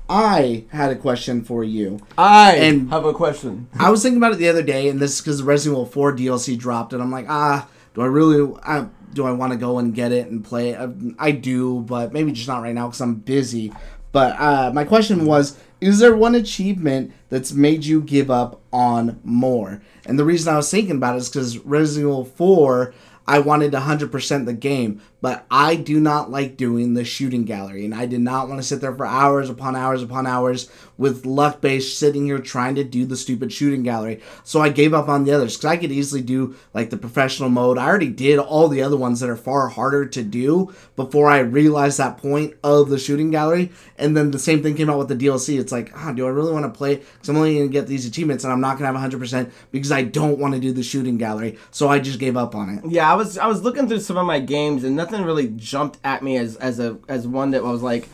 I 0.10 0.64
had 0.70 0.92
a 0.92 0.96
question 0.96 1.44
for 1.44 1.64
you 1.64 2.00
I 2.18 2.56
And- 2.56 2.90
have 2.92 3.06
a 3.06 3.14
question. 3.14 3.68
I 3.80 3.90
was 3.90 4.02
thinking 4.04 4.18
about 4.18 4.34
it 4.34 4.38
the 4.38 4.50
other 4.50 4.62
day, 4.64 4.88
and 4.90 5.00
this 5.00 5.16
is 5.16 5.22
because 5.22 5.42
Resident 5.44 5.74
Evil 5.76 5.86
4 5.86 6.16
DLC 6.16 6.58
dropped, 6.58 6.94
and 6.94 7.02
I'm 7.02 7.12
like, 7.12 7.26
ah, 7.30 7.68
do 7.94 8.02
I 8.02 8.06
really, 8.06 8.54
I, 8.64 8.88
do 9.14 9.26
I 9.26 9.32
want 9.32 9.54
to 9.54 9.58
go 9.58 9.80
and 9.80 9.94
get 9.96 10.12
it 10.12 10.28
and 10.28 10.44
play 10.44 10.70
it? 10.70 10.80
I, 10.80 10.90
I 11.28 11.32
do, 11.32 11.80
but 11.82 12.14
maybe 12.14 12.32
just 12.32 12.48
not 12.48 12.62
right 12.62 12.74
now 12.76 12.88
because 12.88 13.02
I'm 13.02 13.16
busy. 13.16 13.74
But 14.12 14.40
uh, 14.40 14.72
my 14.74 14.84
question 14.86 15.26
was, 15.26 15.58
is 15.82 16.00
there 16.00 16.16
one 16.16 16.36
achievement 16.36 17.12
that's 17.30 17.52
made 17.52 17.84
you 17.86 18.02
give 18.02 18.30
up 18.32 18.62
on 18.72 19.20
more? 19.24 19.82
And 20.06 20.18
the 20.18 20.24
reason 20.26 20.54
I 20.54 20.58
was 20.58 20.70
thinking 20.72 20.96
about 20.98 21.16
it 21.16 21.20
is 21.20 21.30
because 21.30 21.58
Resident 21.60 22.06
Evil 22.12 22.26
4, 22.26 22.94
I 23.28 23.40
wanted 23.40 23.74
100% 23.74 24.46
the 24.46 24.54
game, 24.54 25.02
but 25.22 25.46
I 25.50 25.76
do 25.76 26.00
not 26.00 26.30
like 26.30 26.58
doing 26.58 26.94
the 26.94 27.06
shooting 27.06 27.46
gallery, 27.46 27.86
and 27.86 27.96
I 27.96 28.06
did 28.06 28.22
not 28.22 28.48
want 28.48 28.60
to 28.62 28.68
sit 28.68 28.82
there 28.82 28.96
for 28.96 29.06
hours 29.06 29.50
upon 29.50 29.76
hours 29.76 30.04
upon 30.04 30.28
hours 30.28 30.70
with 30.98 31.26
luck 31.26 31.62
based 31.62 32.00
sitting 32.00 32.26
here 32.26 32.40
trying 32.40 32.76
to 32.76 32.84
do 32.84 33.06
the 33.06 33.18
stupid 33.18 33.52
shooting 33.52 33.84
gallery. 33.84 34.22
So 34.44 34.62
I 34.62 34.70
gave 34.70 34.94
up 34.94 35.10
on 35.10 35.24
the 35.24 35.34
others 35.34 35.56
because 35.58 35.66
I 35.66 35.78
could 35.78 35.92
easily 35.92 36.22
do 36.22 36.56
like 36.74 36.90
the 36.90 36.98
professional 36.98 37.50
mode. 37.50 37.78
I 37.78 37.86
already 37.86 38.10
did 38.10 38.40
all 38.40 38.68
the 38.68 38.82
other 38.82 38.98
ones 38.98 39.20
that 39.20 39.30
are 39.30 39.36
far 39.36 39.68
harder 39.70 40.06
to 40.06 40.24
do 40.24 40.74
before 40.96 41.30
I 41.30 41.40
realized 41.40 41.98
that 41.98 42.18
point 42.18 42.56
of 42.64 42.90
the 42.90 43.00
shooting 43.00 43.32
gallery. 43.32 43.72
And 43.98 44.16
then 44.16 44.32
the 44.32 44.40
same 44.40 44.64
thing 44.64 44.76
came 44.76 44.90
out 44.90 44.98
with 44.98 45.08
the 45.08 45.16
DLC. 45.16 45.60
It's 45.60 45.72
like, 45.72 45.92
ah, 45.96 46.12
do 46.12 46.26
I 46.26 46.30
really 46.30 46.54
want 46.54 46.66
to 46.66 46.78
play? 46.78 46.96
Because 46.96 47.30
I'm 47.30 47.38
only 47.38 47.56
going 47.56 47.68
to 47.68 47.74
get 47.74 47.88
these 47.88 48.06
achievements 48.06 48.44
and 48.44 48.54
I'm 48.54 48.62
not 48.62 48.78
going 48.78 48.92
to 48.92 49.00
have 49.00 49.12
100% 49.12 49.52
because 49.72 49.92
I 49.92 50.04
don't 50.04 50.40
want 50.40 50.54
to 50.54 50.60
do 50.60 50.72
the 50.72 50.84
shooting 50.84 51.18
gallery. 51.18 51.58
So 51.72 51.90
I 51.90 52.00
just 52.00 52.20
gave 52.20 52.38
up 52.38 52.56
on 52.56 52.70
it. 52.70 52.86
Yeah, 52.90 53.12
I 53.12 53.16
was 53.16 53.38
I 53.38 53.48
was 53.48 53.62
looking 53.64 53.88
through 53.88 54.00
some 54.00 54.18
of 54.18 54.26
my 54.26 54.40
games 54.40 54.84
and 54.84 54.96
nothing 54.96 55.15
really 55.24 55.48
jumped 55.48 55.98
at 56.04 56.24
me 56.24 56.38
as 56.38 56.56
as 56.58 56.80
a 56.80 56.98
as 57.08 57.28
one 57.28 57.52
that 57.52 57.64
was 57.64 57.82
like 57.82 58.10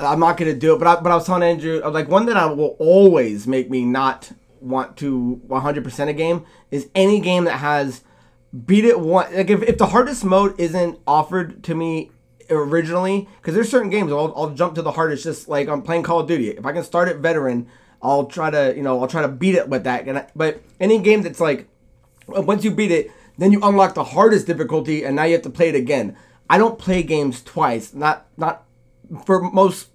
I'm 0.00 0.20
not 0.20 0.36
gonna 0.36 0.54
do 0.54 0.74
it. 0.74 0.78
But 0.78 0.88
I 0.88 1.00
but 1.00 1.12
I 1.12 1.14
was 1.14 1.26
telling 1.26 1.42
Andrew 1.42 1.80
was 1.82 1.92
like 1.92 2.08
one 2.08 2.26
that 2.26 2.36
I 2.36 2.46
will 2.46 2.76
always 2.78 3.46
make 3.46 3.70
me 3.70 3.84
not 3.84 4.32
want 4.60 4.96
to 4.96 5.40
100% 5.46 6.08
a 6.08 6.12
game 6.12 6.44
is 6.72 6.88
any 6.92 7.20
game 7.20 7.44
that 7.44 7.58
has 7.58 8.02
beat 8.66 8.84
it 8.84 8.98
one 8.98 9.32
like 9.32 9.50
if, 9.50 9.62
if 9.62 9.78
the 9.78 9.86
hardest 9.86 10.24
mode 10.24 10.58
isn't 10.58 10.98
offered 11.06 11.62
to 11.62 11.76
me 11.76 12.10
originally 12.50 13.28
because 13.36 13.54
there's 13.54 13.70
certain 13.70 13.88
games 13.88 14.10
I'll, 14.10 14.32
I'll 14.34 14.50
jump 14.50 14.74
to 14.74 14.82
the 14.82 14.90
hardest 14.90 15.22
just 15.22 15.48
like 15.48 15.68
I'm 15.68 15.80
playing 15.80 16.02
Call 16.02 16.20
of 16.20 16.26
Duty 16.26 16.48
if 16.48 16.66
I 16.66 16.72
can 16.72 16.82
start 16.82 17.08
at 17.08 17.18
veteran 17.18 17.68
I'll 18.02 18.24
try 18.24 18.50
to 18.50 18.74
you 18.76 18.82
know 18.82 19.00
I'll 19.00 19.06
try 19.06 19.22
to 19.22 19.28
beat 19.28 19.54
it 19.54 19.68
with 19.68 19.84
that 19.84 20.08
I, 20.08 20.26
but 20.34 20.60
any 20.80 20.98
game 20.98 21.22
that's 21.22 21.38
like 21.38 21.68
uh, 22.34 22.42
once 22.42 22.64
you 22.64 22.70
beat 22.70 22.90
it, 22.90 23.10
then 23.38 23.52
you 23.52 23.60
unlock 23.62 23.94
the 23.94 24.04
hardest 24.04 24.46
difficulty, 24.46 25.04
and 25.04 25.16
now 25.16 25.24
you 25.24 25.34
have 25.34 25.42
to 25.42 25.50
play 25.50 25.68
it 25.68 25.74
again. 25.74 26.16
I 26.50 26.58
don't 26.58 26.78
play 26.78 27.02
games 27.02 27.42
twice. 27.42 27.94
Not 27.94 28.26
not 28.36 28.64
for 29.24 29.40
most 29.40 29.88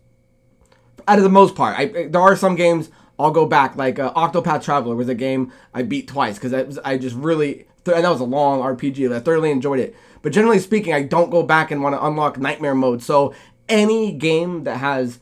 out 1.08 1.18
of 1.18 1.24
the 1.24 1.30
most 1.30 1.56
part. 1.56 1.78
I 1.78 1.86
there 1.86 2.22
are 2.22 2.36
some 2.36 2.56
games 2.56 2.90
I'll 3.20 3.32
go 3.32 3.46
back. 3.46 3.76
Like 3.76 4.00
uh, 4.00 4.14
Octopath 4.14 4.64
Traveler 4.64 4.96
was 4.96 5.10
a 5.10 5.16
game 5.16 5.52
I 5.74 5.84
beat 5.84 6.08
twice 6.08 6.40
because 6.40 6.54
I, 6.54 6.92
I 6.92 6.98
just 6.98 7.16
really 7.16 7.68
and 7.86 8.06
that 8.06 8.10
was 8.10 8.22
a 8.22 8.26
long 8.26 8.62
RPG. 8.62 9.14
I 9.14 9.20
thoroughly 9.20 9.52
enjoyed 9.52 9.80
it. 9.80 9.96
But 10.22 10.32
generally 10.32 10.60
speaking, 10.60 10.94
I 10.94 11.04
don't 11.04 11.30
go 11.30 11.44
back 11.44 11.70
and 11.70 11.84
want 11.84 11.96
to 11.96 12.06
unlock 12.06 12.38
nightmare 12.38 12.76
mode. 12.76 13.04
So 13.04 13.34
any 13.68 14.14
game 14.14 14.64
that 14.64 14.78
has 14.78 15.20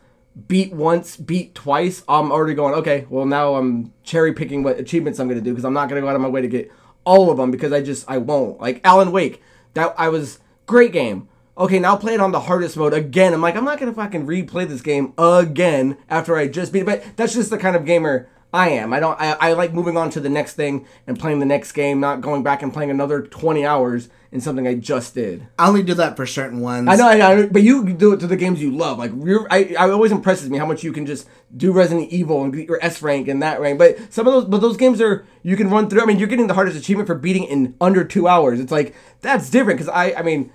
beat 0.47 0.71
once, 0.71 1.17
beat 1.17 1.55
twice, 1.55 2.03
I'm 2.07 2.31
already 2.31 2.53
going, 2.53 2.75
okay, 2.75 3.07
well 3.09 3.25
now 3.25 3.55
I'm 3.55 3.93
cherry 4.03 4.33
picking 4.33 4.63
what 4.63 4.79
achievements 4.79 5.19
I'm 5.19 5.27
gonna 5.27 5.41
do 5.41 5.51
because 5.51 5.65
I'm 5.65 5.73
not 5.73 5.89
gonna 5.89 6.01
go 6.01 6.07
out 6.07 6.15
of 6.15 6.21
my 6.21 6.27
way 6.27 6.41
to 6.41 6.47
get 6.47 6.71
all 7.05 7.31
of 7.31 7.37
them 7.37 7.51
because 7.51 7.71
I 7.71 7.81
just 7.81 8.09
I 8.09 8.17
won't. 8.17 8.59
Like 8.59 8.81
Alan 8.83 9.11
Wake, 9.11 9.41
that 9.73 9.93
I 9.97 10.09
was 10.09 10.39
great 10.65 10.91
game. 10.91 11.27
Okay, 11.57 11.79
now 11.79 11.95
play 11.95 12.13
it 12.13 12.21
on 12.21 12.31
the 12.31 12.41
hardest 12.41 12.77
mode 12.77 12.93
again. 12.93 13.33
I'm 13.33 13.41
like, 13.41 13.55
I'm 13.55 13.65
not 13.65 13.79
gonna 13.79 13.93
fucking 13.93 14.25
replay 14.25 14.67
this 14.67 14.81
game 14.81 15.13
again 15.17 15.97
after 16.09 16.35
I 16.35 16.47
just 16.47 16.73
beat 16.73 16.81
it. 16.81 16.85
But 16.85 17.03
that's 17.15 17.33
just 17.33 17.49
the 17.49 17.57
kind 17.57 17.75
of 17.75 17.85
gamer 17.85 18.29
I 18.53 18.69
am. 18.69 18.93
I 18.93 18.99
don't. 18.99 19.19
I, 19.19 19.37
I 19.39 19.53
like 19.53 19.73
moving 19.73 19.97
on 19.97 20.09
to 20.11 20.19
the 20.19 20.29
next 20.29 20.53
thing 20.53 20.85
and 21.07 21.19
playing 21.19 21.39
the 21.39 21.45
next 21.45 21.71
game, 21.71 21.99
not 21.99 22.21
going 22.21 22.43
back 22.43 22.61
and 22.61 22.73
playing 22.73 22.89
another 22.89 23.21
20 23.21 23.65
hours 23.65 24.09
in 24.31 24.39
something 24.39 24.65
I 24.65 24.75
just 24.75 25.13
did. 25.13 25.47
I 25.59 25.67
only 25.67 25.83
do 25.83 25.93
that 25.95 26.15
for 26.15 26.25
certain 26.25 26.61
ones. 26.61 26.87
I 26.87 26.95
know, 26.95 27.07
I 27.07 27.17
know, 27.17 27.47
but 27.51 27.63
you 27.63 27.91
do 27.91 28.13
it 28.13 28.19
to 28.21 28.27
the 28.27 28.37
games 28.37 28.61
you 28.61 28.71
love. 28.71 28.97
Like 28.97 29.11
you're, 29.15 29.45
I, 29.51 29.75
I 29.77 29.89
always 29.89 30.11
impresses 30.11 30.49
me 30.49 30.57
how 30.57 30.65
much 30.65 30.83
you 30.83 30.93
can 30.93 31.05
just 31.05 31.27
do 31.55 31.71
Resident 31.73 32.09
Evil 32.11 32.43
and 32.43 32.53
get 32.53 32.67
your 32.67 32.79
S 32.81 33.01
rank 33.01 33.27
and 33.27 33.41
that 33.41 33.59
rank. 33.59 33.77
But 33.77 33.97
some 34.11 34.27
of 34.27 34.33
those, 34.33 34.45
but 34.45 34.61
those 34.61 34.77
games 34.77 35.01
are 35.01 35.25
you 35.43 35.57
can 35.57 35.69
run 35.69 35.89
through. 35.89 36.01
I 36.01 36.05
mean, 36.05 36.17
you're 36.17 36.29
getting 36.29 36.47
the 36.47 36.53
hardest 36.53 36.77
achievement 36.77 37.07
for 37.07 37.15
beating 37.15 37.43
in 37.43 37.75
under 37.81 38.05
two 38.05 38.27
hours. 38.27 38.59
It's 38.59 38.71
like 38.71 38.95
that's 39.19 39.49
different 39.49 39.79
because 39.79 39.93
I, 39.93 40.13
I 40.13 40.21
mean, 40.21 40.51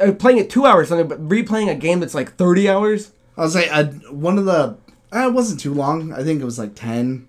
uh, 0.00 0.12
playing 0.12 0.38
it 0.38 0.50
two 0.50 0.66
hours 0.66 0.88
something, 0.88 1.08
but 1.08 1.26
replaying 1.26 1.70
a 1.70 1.74
game 1.74 2.00
that's 2.00 2.14
like 2.14 2.34
30 2.36 2.68
hours. 2.68 3.12
I 3.36 3.42
was 3.42 3.54
like, 3.54 3.68
uh, 3.70 3.84
one 4.10 4.38
of 4.38 4.44
the. 4.44 4.78
Uh, 5.14 5.28
it 5.28 5.32
wasn't 5.32 5.60
too 5.60 5.72
long. 5.72 6.12
I 6.12 6.22
think 6.22 6.42
it 6.42 6.44
was 6.44 6.58
like 6.58 6.74
10. 6.74 7.28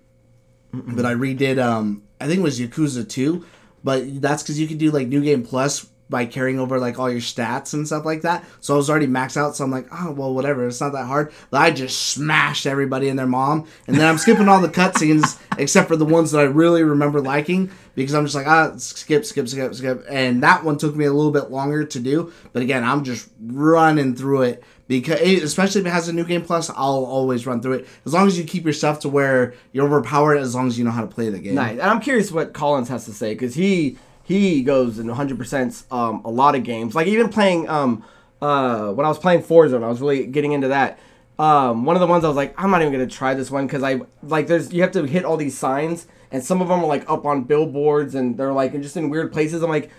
But 0.70 1.06
I 1.06 1.14
redid 1.14 1.62
um, 1.62 2.02
I 2.20 2.26
think 2.26 2.40
it 2.40 2.42
was 2.42 2.60
Yakuza 2.60 3.08
2, 3.08 3.44
but 3.82 4.20
that's 4.20 4.42
because 4.42 4.58
you 4.58 4.66
can 4.66 4.78
do 4.78 4.90
like 4.90 5.08
New 5.08 5.22
Game 5.22 5.44
Plus 5.44 5.86
by 6.10 6.26
carrying 6.26 6.58
over 6.58 6.78
like 6.78 6.98
all 6.98 7.10
your 7.10 7.20
stats 7.20 7.74
and 7.74 7.86
stuff 7.86 8.04
like 8.04 8.22
that. 8.22 8.44
So 8.60 8.74
I 8.74 8.76
was 8.76 8.88
already 8.88 9.06
maxed 9.06 9.36
out, 9.36 9.56
so 9.56 9.64
I'm 9.64 9.70
like, 9.70 9.88
oh 9.92 10.12
well, 10.12 10.34
whatever. 10.34 10.66
It's 10.66 10.80
not 10.80 10.92
that 10.92 11.06
hard. 11.06 11.32
But 11.50 11.62
I 11.62 11.70
just 11.70 12.08
smashed 12.10 12.66
everybody 12.66 13.08
and 13.08 13.18
their 13.18 13.26
mom, 13.26 13.66
and 13.86 13.96
then 13.96 14.06
I'm 14.06 14.18
skipping 14.18 14.48
all 14.48 14.60
the 14.60 14.68
cutscenes 14.68 15.40
except 15.58 15.88
for 15.88 15.96
the 15.96 16.04
ones 16.04 16.32
that 16.32 16.40
I 16.40 16.44
really 16.44 16.82
remember 16.82 17.20
liking 17.20 17.70
because 17.94 18.14
I'm 18.14 18.24
just 18.24 18.34
like 18.34 18.46
ah 18.46 18.74
skip, 18.76 19.24
skip, 19.24 19.48
skip, 19.48 19.74
skip, 19.74 20.04
and 20.08 20.42
that 20.42 20.64
one 20.64 20.78
took 20.78 20.94
me 20.94 21.04
a 21.04 21.12
little 21.12 21.32
bit 21.32 21.50
longer 21.50 21.84
to 21.84 22.00
do. 22.00 22.32
But 22.52 22.62
again, 22.62 22.84
I'm 22.84 23.04
just 23.04 23.28
running 23.40 24.14
through 24.14 24.42
it 24.42 24.64
because 24.88 25.20
especially 25.20 25.82
if 25.82 25.86
it 25.86 25.90
has 25.90 26.08
a 26.08 26.12
new 26.12 26.24
game 26.24 26.42
plus, 26.42 26.70
I'll 26.70 27.04
always 27.04 27.46
run 27.46 27.60
through 27.60 27.74
it 27.74 27.88
as 28.06 28.14
long 28.14 28.26
as 28.26 28.38
you 28.38 28.44
keep 28.44 28.64
your 28.64 28.72
stuff 28.72 29.00
to 29.00 29.08
where 29.08 29.54
you're 29.72 29.84
overpowered. 29.84 30.38
As 30.38 30.54
long 30.54 30.66
as 30.66 30.78
you 30.78 30.84
know 30.84 30.90
how 30.90 31.02
to 31.02 31.06
play 31.06 31.28
the 31.28 31.38
game. 31.38 31.54
Nice. 31.54 31.72
And 31.72 31.82
I'm 31.82 32.00
curious 32.00 32.32
what 32.32 32.54
Collins 32.54 32.88
has 32.88 33.04
to 33.04 33.12
say 33.12 33.34
because 33.34 33.54
he 33.54 33.98
he 34.28 34.62
goes 34.62 34.98
in 34.98 35.06
100% 35.06 35.90
um, 35.90 36.20
a 36.22 36.30
lot 36.30 36.54
of 36.54 36.62
games. 36.62 36.94
Like 36.94 37.06
even 37.06 37.30
playing 37.30 37.66
um, 37.66 38.04
uh, 38.42 38.92
when 38.92 39.06
I 39.06 39.08
was 39.08 39.18
playing 39.18 39.40
Forza, 39.40 39.76
and 39.76 39.84
I 39.84 39.88
was 39.88 40.02
really 40.02 40.26
getting 40.26 40.52
into 40.52 40.68
that. 40.68 40.98
Um, 41.38 41.86
one 41.86 41.96
of 41.96 42.00
the 42.00 42.06
ones 42.06 42.24
I 42.24 42.28
was 42.28 42.36
like, 42.36 42.52
I'm 42.62 42.70
not 42.70 42.82
even 42.82 42.92
gonna 42.92 43.06
try 43.06 43.32
this 43.32 43.50
one 43.50 43.66
because 43.66 43.82
I 43.82 44.02
like 44.22 44.46
there's 44.46 44.70
you 44.70 44.82
have 44.82 44.92
to 44.92 45.04
hit 45.04 45.24
all 45.24 45.38
these 45.38 45.56
signs, 45.56 46.08
and 46.30 46.44
some 46.44 46.60
of 46.60 46.68
them 46.68 46.80
are 46.80 46.86
like 46.86 47.08
up 47.08 47.24
on 47.24 47.44
billboards, 47.44 48.14
and 48.14 48.36
they're 48.36 48.52
like 48.52 48.78
just 48.82 48.98
in 48.98 49.08
weird 49.08 49.32
places. 49.32 49.62
I'm 49.62 49.70
like, 49.70 49.90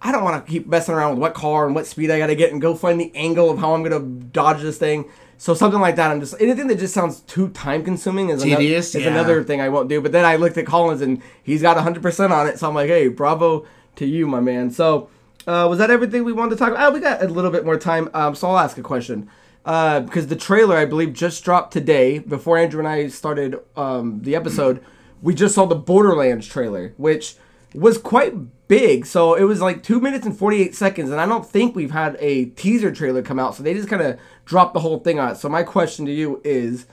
I 0.00 0.12
don't 0.12 0.24
want 0.24 0.46
to 0.46 0.50
keep 0.50 0.66
messing 0.66 0.94
around 0.94 1.10
with 1.10 1.18
what 1.18 1.34
car 1.34 1.66
and 1.66 1.74
what 1.74 1.86
speed 1.86 2.10
I 2.10 2.18
got 2.18 2.28
to 2.28 2.36
get 2.36 2.52
and 2.52 2.62
go 2.62 2.74
find 2.74 2.98
the 2.98 3.12
angle 3.14 3.50
of 3.50 3.58
how 3.58 3.74
I'm 3.74 3.82
gonna 3.82 4.00
dodge 4.00 4.62
this 4.62 4.78
thing. 4.78 5.10
So 5.40 5.54
something 5.54 5.80
like 5.80 5.96
that, 5.96 6.10
I'm 6.10 6.20
just 6.20 6.34
anything 6.40 6.66
that 6.66 6.78
just 6.78 6.92
sounds 6.92 7.20
too 7.20 7.48
time 7.50 7.84
consuming 7.84 8.28
is, 8.28 8.42
Tedious, 8.42 8.94
another, 8.94 8.98
is 8.98 9.06
yeah. 9.06 9.20
another 9.20 9.44
thing 9.44 9.60
I 9.60 9.68
won't 9.68 9.88
do. 9.88 10.00
But 10.00 10.10
then 10.10 10.24
I 10.24 10.34
looked 10.34 10.58
at 10.58 10.66
Collins 10.66 11.00
and 11.00 11.22
he's 11.42 11.62
got 11.62 11.76
100 11.76 12.02
percent 12.02 12.32
on 12.32 12.48
it, 12.48 12.58
so 12.58 12.68
I'm 12.68 12.74
like, 12.74 12.88
hey, 12.88 13.06
bravo 13.08 13.64
to 13.96 14.06
you, 14.06 14.26
my 14.26 14.40
man. 14.40 14.70
So 14.70 15.08
uh, 15.46 15.66
was 15.68 15.78
that 15.78 15.90
everything 15.90 16.24
we 16.24 16.32
wanted 16.32 16.50
to 16.50 16.56
talk 16.56 16.72
about? 16.72 16.90
Oh, 16.90 16.92
we 16.92 17.00
got 17.00 17.22
a 17.22 17.28
little 17.28 17.50
bit 17.50 17.64
more 17.64 17.78
time, 17.78 18.10
um, 18.14 18.34
so 18.34 18.48
I'll 18.48 18.58
ask 18.58 18.76
a 18.78 18.82
question. 18.82 19.30
Uh, 19.64 20.00
because 20.00 20.26
the 20.26 20.36
trailer, 20.36 20.76
I 20.76 20.84
believe, 20.86 21.12
just 21.12 21.44
dropped 21.44 21.72
today. 21.72 22.18
Before 22.18 22.58
Andrew 22.58 22.80
and 22.80 22.88
I 22.88 23.08
started 23.08 23.58
um, 23.76 24.22
the 24.22 24.34
episode, 24.34 24.84
we 25.22 25.34
just 25.34 25.54
saw 25.54 25.66
the 25.66 25.74
Borderlands 25.74 26.46
trailer, 26.46 26.94
which 26.96 27.36
was 27.74 27.98
quite 27.98 28.34
big. 28.68 29.06
So 29.06 29.34
it 29.34 29.44
was 29.44 29.60
like 29.60 29.82
two 29.82 30.00
minutes 30.00 30.26
and 30.26 30.36
48 30.36 30.74
seconds, 30.74 31.10
and 31.10 31.20
I 31.20 31.26
don't 31.26 31.46
think 31.46 31.74
we've 31.74 31.90
had 31.90 32.16
a 32.20 32.46
teaser 32.46 32.92
trailer 32.92 33.22
come 33.22 33.38
out. 33.38 33.54
So 33.54 33.62
they 33.62 33.74
just 33.74 33.88
kind 33.88 34.02
of 34.02 34.18
dropped 34.48 34.72
the 34.72 34.80
whole 34.80 34.98
thing 35.00 35.20
on 35.20 35.32
it. 35.32 35.36
So 35.36 35.48
my 35.50 35.62
question 35.62 36.06
to 36.06 36.12
you 36.12 36.40
is, 36.42 36.86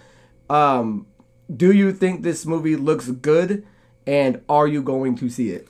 um, 0.50 1.08
do 1.56 1.72
you 1.72 1.94
think 1.94 2.22
this 2.22 2.46
movie 2.46 2.76
looks 2.76 3.10
good, 3.10 3.66
and 4.06 4.42
are 4.50 4.68
you 4.68 4.84
going 4.84 5.16
to 5.16 5.30
see 5.30 5.52
it? 5.52 5.68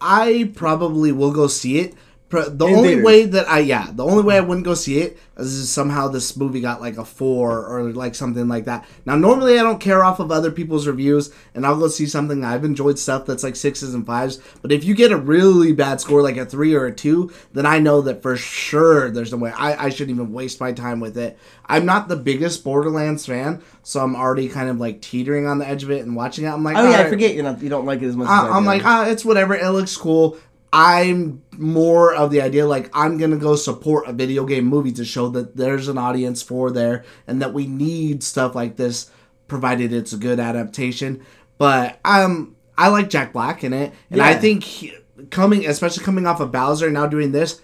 I 0.00 0.50
probably 0.56 1.12
will 1.12 1.32
go 1.32 1.46
see 1.46 1.78
it. 1.78 1.94
The 2.30 2.66
In 2.66 2.74
only 2.74 2.88
theaters. 2.90 3.04
way 3.04 3.24
that 3.26 3.48
I 3.48 3.58
yeah, 3.58 3.88
the 3.92 4.04
only 4.04 4.22
way 4.22 4.36
I 4.36 4.40
wouldn't 4.40 4.64
go 4.64 4.74
see 4.74 4.98
it 4.98 5.18
is 5.36 5.62
if 5.64 5.68
somehow 5.68 6.06
this 6.08 6.36
movie 6.36 6.60
got 6.60 6.80
like 6.80 6.96
a 6.96 7.04
four 7.04 7.66
or 7.66 7.92
like 7.92 8.14
something 8.14 8.46
like 8.46 8.66
that. 8.66 8.84
Now 9.04 9.16
normally 9.16 9.58
I 9.58 9.62
don't 9.62 9.80
care 9.80 10.04
off 10.04 10.20
of 10.20 10.30
other 10.30 10.52
people's 10.52 10.86
reviews, 10.86 11.32
and 11.54 11.66
I'll 11.66 11.78
go 11.78 11.88
see 11.88 12.06
something 12.06 12.44
I've 12.44 12.64
enjoyed 12.64 12.98
stuff 13.00 13.26
that's 13.26 13.42
like 13.42 13.56
sixes 13.56 13.94
and 13.94 14.06
fives. 14.06 14.38
But 14.62 14.70
if 14.70 14.84
you 14.84 14.94
get 14.94 15.10
a 15.10 15.16
really 15.16 15.72
bad 15.72 16.00
score 16.00 16.22
like 16.22 16.36
a 16.36 16.46
three 16.46 16.74
or 16.74 16.86
a 16.86 16.92
two, 16.94 17.32
then 17.52 17.66
I 17.66 17.80
know 17.80 18.00
that 18.02 18.22
for 18.22 18.36
sure 18.36 19.10
there's 19.10 19.32
no 19.32 19.38
way 19.38 19.50
I, 19.50 19.86
I 19.86 19.88
shouldn't 19.90 20.14
even 20.14 20.32
waste 20.32 20.60
my 20.60 20.72
time 20.72 21.00
with 21.00 21.18
it. 21.18 21.36
I'm 21.66 21.84
not 21.86 22.08
the 22.08 22.16
biggest 22.16 22.62
Borderlands 22.64 23.26
fan, 23.26 23.62
so 23.82 24.00
I'm 24.00 24.14
already 24.14 24.48
kind 24.48 24.68
of 24.68 24.78
like 24.78 25.00
teetering 25.00 25.46
on 25.46 25.58
the 25.58 25.66
edge 25.66 25.82
of 25.82 25.90
it 25.90 26.04
and 26.04 26.14
watching 26.14 26.44
it. 26.44 26.48
I'm 26.50 26.62
like, 26.62 26.76
Oh 26.76 26.88
yeah, 26.88 27.00
I 27.00 27.08
forget 27.08 27.34
you 27.34 27.42
not 27.42 27.60
you 27.60 27.68
don't 27.68 27.86
like 27.86 28.02
it 28.02 28.06
as 28.06 28.16
much. 28.16 28.28
as 28.28 28.50
I 28.50 28.60
do. 28.60 28.66
like, 28.66 28.84
ah, 28.84 29.06
it's 29.06 29.24
whatever. 29.24 29.54
It 29.54 29.68
looks 29.70 29.96
cool. 29.96 30.36
I'm 30.72 31.42
more 31.58 32.14
of 32.14 32.30
the 32.30 32.40
idea 32.42 32.66
like 32.66 32.90
I'm 32.94 33.18
gonna 33.18 33.36
go 33.36 33.56
support 33.56 34.08
a 34.08 34.12
video 34.12 34.44
game 34.44 34.66
movie 34.66 34.92
to 34.92 35.04
show 35.04 35.28
that 35.30 35.56
there's 35.56 35.88
an 35.88 35.98
audience 35.98 36.42
for 36.42 36.70
there 36.70 37.04
and 37.26 37.42
that 37.42 37.52
we 37.52 37.66
need 37.66 38.22
stuff 38.22 38.54
like 38.54 38.76
this, 38.76 39.10
provided 39.48 39.92
it's 39.92 40.12
a 40.12 40.16
good 40.16 40.38
adaptation. 40.38 41.24
But 41.58 41.98
um, 42.04 42.56
I 42.78 42.88
like 42.88 43.10
Jack 43.10 43.32
Black 43.32 43.64
in 43.64 43.72
it, 43.72 43.92
and 44.10 44.22
I 44.22 44.34
think 44.34 44.62
he, 44.64 44.94
coming, 45.30 45.66
especially 45.66 46.04
coming 46.04 46.26
off 46.26 46.40
of 46.40 46.52
Bowser, 46.52 46.90
now 46.90 47.06
doing 47.06 47.32
this. 47.32 47.60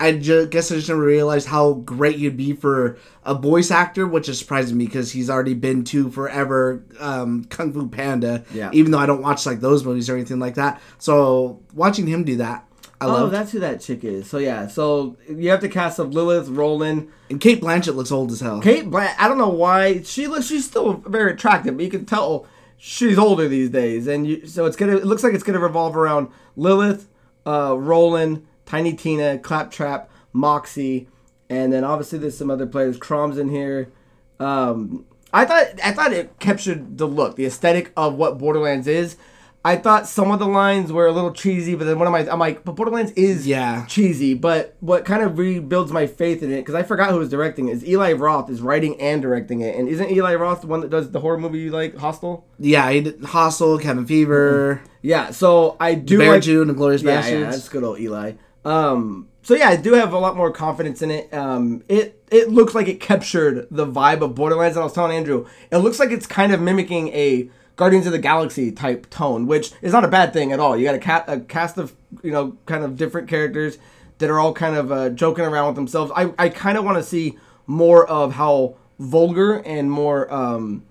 I 0.00 0.12
just 0.12 0.50
guess 0.50 0.70
I 0.70 0.76
just 0.76 0.88
never 0.88 1.02
realized 1.02 1.48
how 1.48 1.74
great 1.74 2.18
you'd 2.18 2.36
be 2.36 2.52
for 2.52 2.98
a 3.24 3.34
voice 3.34 3.70
actor, 3.70 4.06
which 4.06 4.28
is 4.28 4.38
surprising 4.38 4.76
me 4.76 4.86
because 4.86 5.10
he's 5.10 5.28
already 5.28 5.54
been 5.54 5.82
to 5.84 6.10
forever 6.10 6.84
um, 7.00 7.44
Kung 7.44 7.72
Fu 7.72 7.88
Panda. 7.88 8.44
Yeah. 8.52 8.70
Even 8.72 8.92
though 8.92 8.98
I 8.98 9.06
don't 9.06 9.22
watch 9.22 9.44
like 9.44 9.60
those 9.60 9.84
movies 9.84 10.08
or 10.08 10.14
anything 10.14 10.38
like 10.38 10.54
that, 10.54 10.80
so 10.98 11.60
watching 11.74 12.06
him 12.06 12.24
do 12.24 12.36
that, 12.36 12.64
I 13.00 13.06
love 13.06 13.16
oh, 13.16 13.22
love. 13.24 13.30
that's 13.30 13.52
who 13.52 13.60
that 13.60 13.80
chick 13.80 14.02
is. 14.02 14.28
So 14.28 14.38
yeah, 14.38 14.66
so 14.66 15.16
you 15.28 15.50
have 15.50 15.60
to 15.60 15.68
cast 15.68 15.98
of 15.98 16.12
Lilith, 16.12 16.48
Roland, 16.48 17.10
And 17.30 17.40
Cate 17.40 17.60
Blanchett 17.60 17.94
looks 17.94 18.10
old 18.10 18.32
as 18.32 18.40
hell. 18.40 18.60
Kate 18.60 18.90
Blanch. 18.90 19.14
I 19.18 19.28
don't 19.28 19.38
know 19.38 19.48
why 19.48 20.02
she 20.02 20.26
looks. 20.26 20.46
She's 20.46 20.64
still 20.64 20.94
very 20.94 21.32
attractive, 21.32 21.76
but 21.76 21.84
you 21.84 21.90
can 21.90 22.06
tell 22.06 22.46
she's 22.76 23.16
older 23.16 23.46
these 23.46 23.70
days. 23.70 24.08
And 24.08 24.26
you, 24.26 24.46
so 24.46 24.66
it's 24.66 24.76
gonna. 24.76 24.96
It 24.96 25.06
looks 25.06 25.22
like 25.22 25.32
it's 25.32 25.44
gonna 25.44 25.60
revolve 25.60 25.96
around 25.96 26.28
Lilith, 26.56 27.08
uh, 27.46 27.76
Roland, 27.78 28.47
Tiny 28.68 28.92
Tina, 28.92 29.38
Claptrap, 29.38 30.10
Moxxi, 30.34 31.06
and 31.48 31.72
then 31.72 31.84
obviously 31.84 32.18
there's 32.18 32.36
some 32.36 32.50
other 32.50 32.66
players. 32.66 32.98
Krom's 32.98 33.38
in 33.38 33.48
here. 33.48 33.90
Um, 34.38 35.06
I 35.32 35.46
thought 35.46 35.66
I 35.82 35.92
thought 35.92 36.12
it 36.12 36.38
captured 36.38 36.98
the 36.98 37.06
look, 37.06 37.36
the 37.36 37.46
aesthetic 37.46 37.92
of 37.96 38.14
what 38.14 38.36
Borderlands 38.38 38.86
is. 38.86 39.16
I 39.64 39.76
thought 39.76 40.06
some 40.06 40.30
of 40.30 40.38
the 40.38 40.46
lines 40.46 40.92
were 40.92 41.06
a 41.06 41.12
little 41.12 41.32
cheesy, 41.32 41.74
but 41.74 41.84
then 41.84 41.98
one 41.98 42.06
of 42.06 42.12
my 42.12 42.30
I'm 42.32 42.38
like, 42.38 42.62
but 42.64 42.76
Borderlands 42.76 43.10
is 43.12 43.46
Yeah. 43.46 43.84
cheesy. 43.86 44.32
But 44.34 44.76
what 44.80 45.04
kind 45.04 45.22
of 45.22 45.36
rebuilds 45.36 45.90
my 45.92 46.06
faith 46.06 46.42
in 46.42 46.52
it 46.52 46.58
because 46.60 46.74
I 46.76 46.82
forgot 46.84 47.10
who 47.10 47.18
was 47.18 47.28
directing 47.28 47.68
it, 47.68 47.72
is 47.72 47.86
Eli 47.88 48.12
Roth 48.12 48.48
is 48.50 48.60
writing 48.62 48.98
and 49.00 49.20
directing 49.20 49.60
it, 49.60 49.74
and 49.74 49.88
isn't 49.88 50.10
Eli 50.10 50.34
Roth 50.36 50.60
the 50.60 50.68
one 50.68 50.80
that 50.80 50.90
does 50.90 51.10
the 51.10 51.20
horror 51.20 51.38
movie 51.38 51.58
you 51.58 51.70
like, 51.70 51.96
Hostel? 51.96 52.46
Yeah, 52.58 52.88
he 52.90 53.00
did 53.00 53.24
Hostel, 53.24 53.78
Cabin 53.78 54.06
Fever, 54.06 54.80
Yeah, 55.02 55.30
so 55.32 55.76
I 55.80 55.94
do 55.94 56.18
Bear 56.18 56.34
like 56.34 56.42
June, 56.42 56.68
and 56.68 56.78
Glorious 56.78 57.02
yeah, 57.02 57.20
Basterds. 57.20 57.30
yeah, 57.40 57.50
that's 57.50 57.68
good 57.68 57.82
old 57.84 57.98
Eli. 57.98 58.32
Um, 58.64 59.28
so 59.42 59.54
yeah, 59.54 59.68
I 59.68 59.76
do 59.76 59.94
have 59.94 60.12
a 60.12 60.18
lot 60.18 60.36
more 60.36 60.50
confidence 60.52 61.00
in 61.02 61.10
it. 61.10 61.32
Um, 61.32 61.82
it 61.88 62.22
it 62.30 62.50
looks 62.50 62.74
like 62.74 62.88
it 62.88 63.00
captured 63.00 63.66
the 63.70 63.86
vibe 63.86 64.20
of 64.20 64.34
Borderlands, 64.34 64.76
and 64.76 64.82
I 64.82 64.84
was 64.84 64.92
telling 64.92 65.16
Andrew, 65.16 65.46
it 65.70 65.78
looks 65.78 65.98
like 65.98 66.10
it's 66.10 66.26
kind 66.26 66.52
of 66.52 66.60
mimicking 66.60 67.08
a 67.08 67.48
Guardians 67.76 68.06
of 68.06 68.12
the 68.12 68.18
Galaxy 68.18 68.72
type 68.72 69.08
tone, 69.08 69.46
which 69.46 69.70
is 69.80 69.92
not 69.92 70.04
a 70.04 70.08
bad 70.08 70.32
thing 70.32 70.52
at 70.52 70.60
all. 70.60 70.76
You 70.76 70.84
got 70.84 70.96
a, 70.96 70.98
ca- 70.98 71.24
a 71.28 71.40
cast 71.40 71.78
of 71.78 71.94
you 72.22 72.30
know 72.32 72.56
kind 72.66 72.84
of 72.84 72.96
different 72.96 73.28
characters 73.28 73.78
that 74.18 74.28
are 74.28 74.38
all 74.38 74.52
kind 74.52 74.76
of 74.76 74.92
uh, 74.92 75.10
joking 75.10 75.44
around 75.44 75.68
with 75.68 75.76
themselves. 75.76 76.12
I 76.14 76.32
I 76.38 76.48
kind 76.48 76.76
of 76.76 76.84
want 76.84 76.98
to 76.98 77.02
see 77.04 77.38
more 77.66 78.06
of 78.06 78.34
how 78.34 78.76
vulgar 78.98 79.62
and 79.64 79.90
more 79.90 80.32
um, 80.32 80.84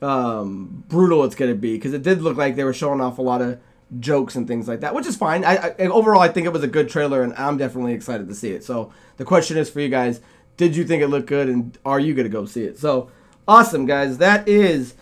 um, 0.00 0.84
brutal 0.88 1.24
it's 1.24 1.34
going 1.34 1.50
to 1.50 1.58
be 1.58 1.74
because 1.74 1.92
it 1.92 2.02
did 2.02 2.22
look 2.22 2.36
like 2.36 2.56
they 2.56 2.64
were 2.64 2.72
showing 2.72 3.00
off 3.00 3.18
a 3.18 3.22
lot 3.22 3.42
of 3.42 3.58
jokes 4.00 4.36
and 4.36 4.46
things 4.46 4.68
like 4.68 4.80
that, 4.80 4.94
which 4.94 5.06
is 5.06 5.16
fine. 5.16 5.44
I, 5.44 5.74
I 5.78 5.86
overall 5.86 6.20
I 6.20 6.28
think 6.28 6.46
it 6.46 6.52
was 6.52 6.62
a 6.62 6.68
good 6.68 6.88
trailer 6.88 7.22
and 7.22 7.34
I'm 7.34 7.56
definitely 7.56 7.94
excited 7.94 8.28
to 8.28 8.34
see 8.34 8.50
it. 8.50 8.64
So 8.64 8.92
the 9.16 9.24
question 9.24 9.56
is 9.56 9.70
for 9.70 9.80
you 9.80 9.88
guys: 9.88 10.20
Did 10.56 10.76
you 10.76 10.84
think 10.84 11.02
it 11.02 11.08
looked 11.08 11.26
good 11.26 11.48
and 11.48 11.76
are 11.84 12.00
you 12.00 12.14
to 12.14 12.28
go 12.28 12.44
see 12.44 12.64
it? 12.64 12.78
So 12.78 13.10
awesome, 13.46 13.86
guys! 13.86 14.18
That 14.18 14.46
is 14.48 14.94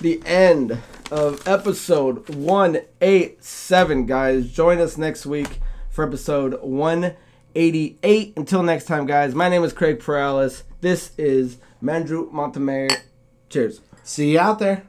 the 0.00 0.20
end 0.26 0.78
of 1.10 1.46
episode 1.46 2.28
187, 2.30 4.06
guys. 4.06 4.50
Join 4.50 4.80
us 4.80 4.96
next 4.96 5.26
week 5.26 5.60
for 5.90 6.06
episode 6.06 6.60
188. 6.62 8.32
Until 8.36 8.62
next 8.62 8.86
time, 8.86 9.06
guys. 9.06 9.34
My 9.34 9.48
name 9.48 9.62
is 9.62 9.72
Craig 9.72 10.00
Perales. 10.00 10.64
This 10.80 11.12
is 11.18 11.58
Mandrew 11.82 12.32
Montemayor. 12.32 12.88
Cheers. 13.50 13.82
See 14.02 14.32
you 14.32 14.40
out 14.40 14.58
there. 14.58 14.84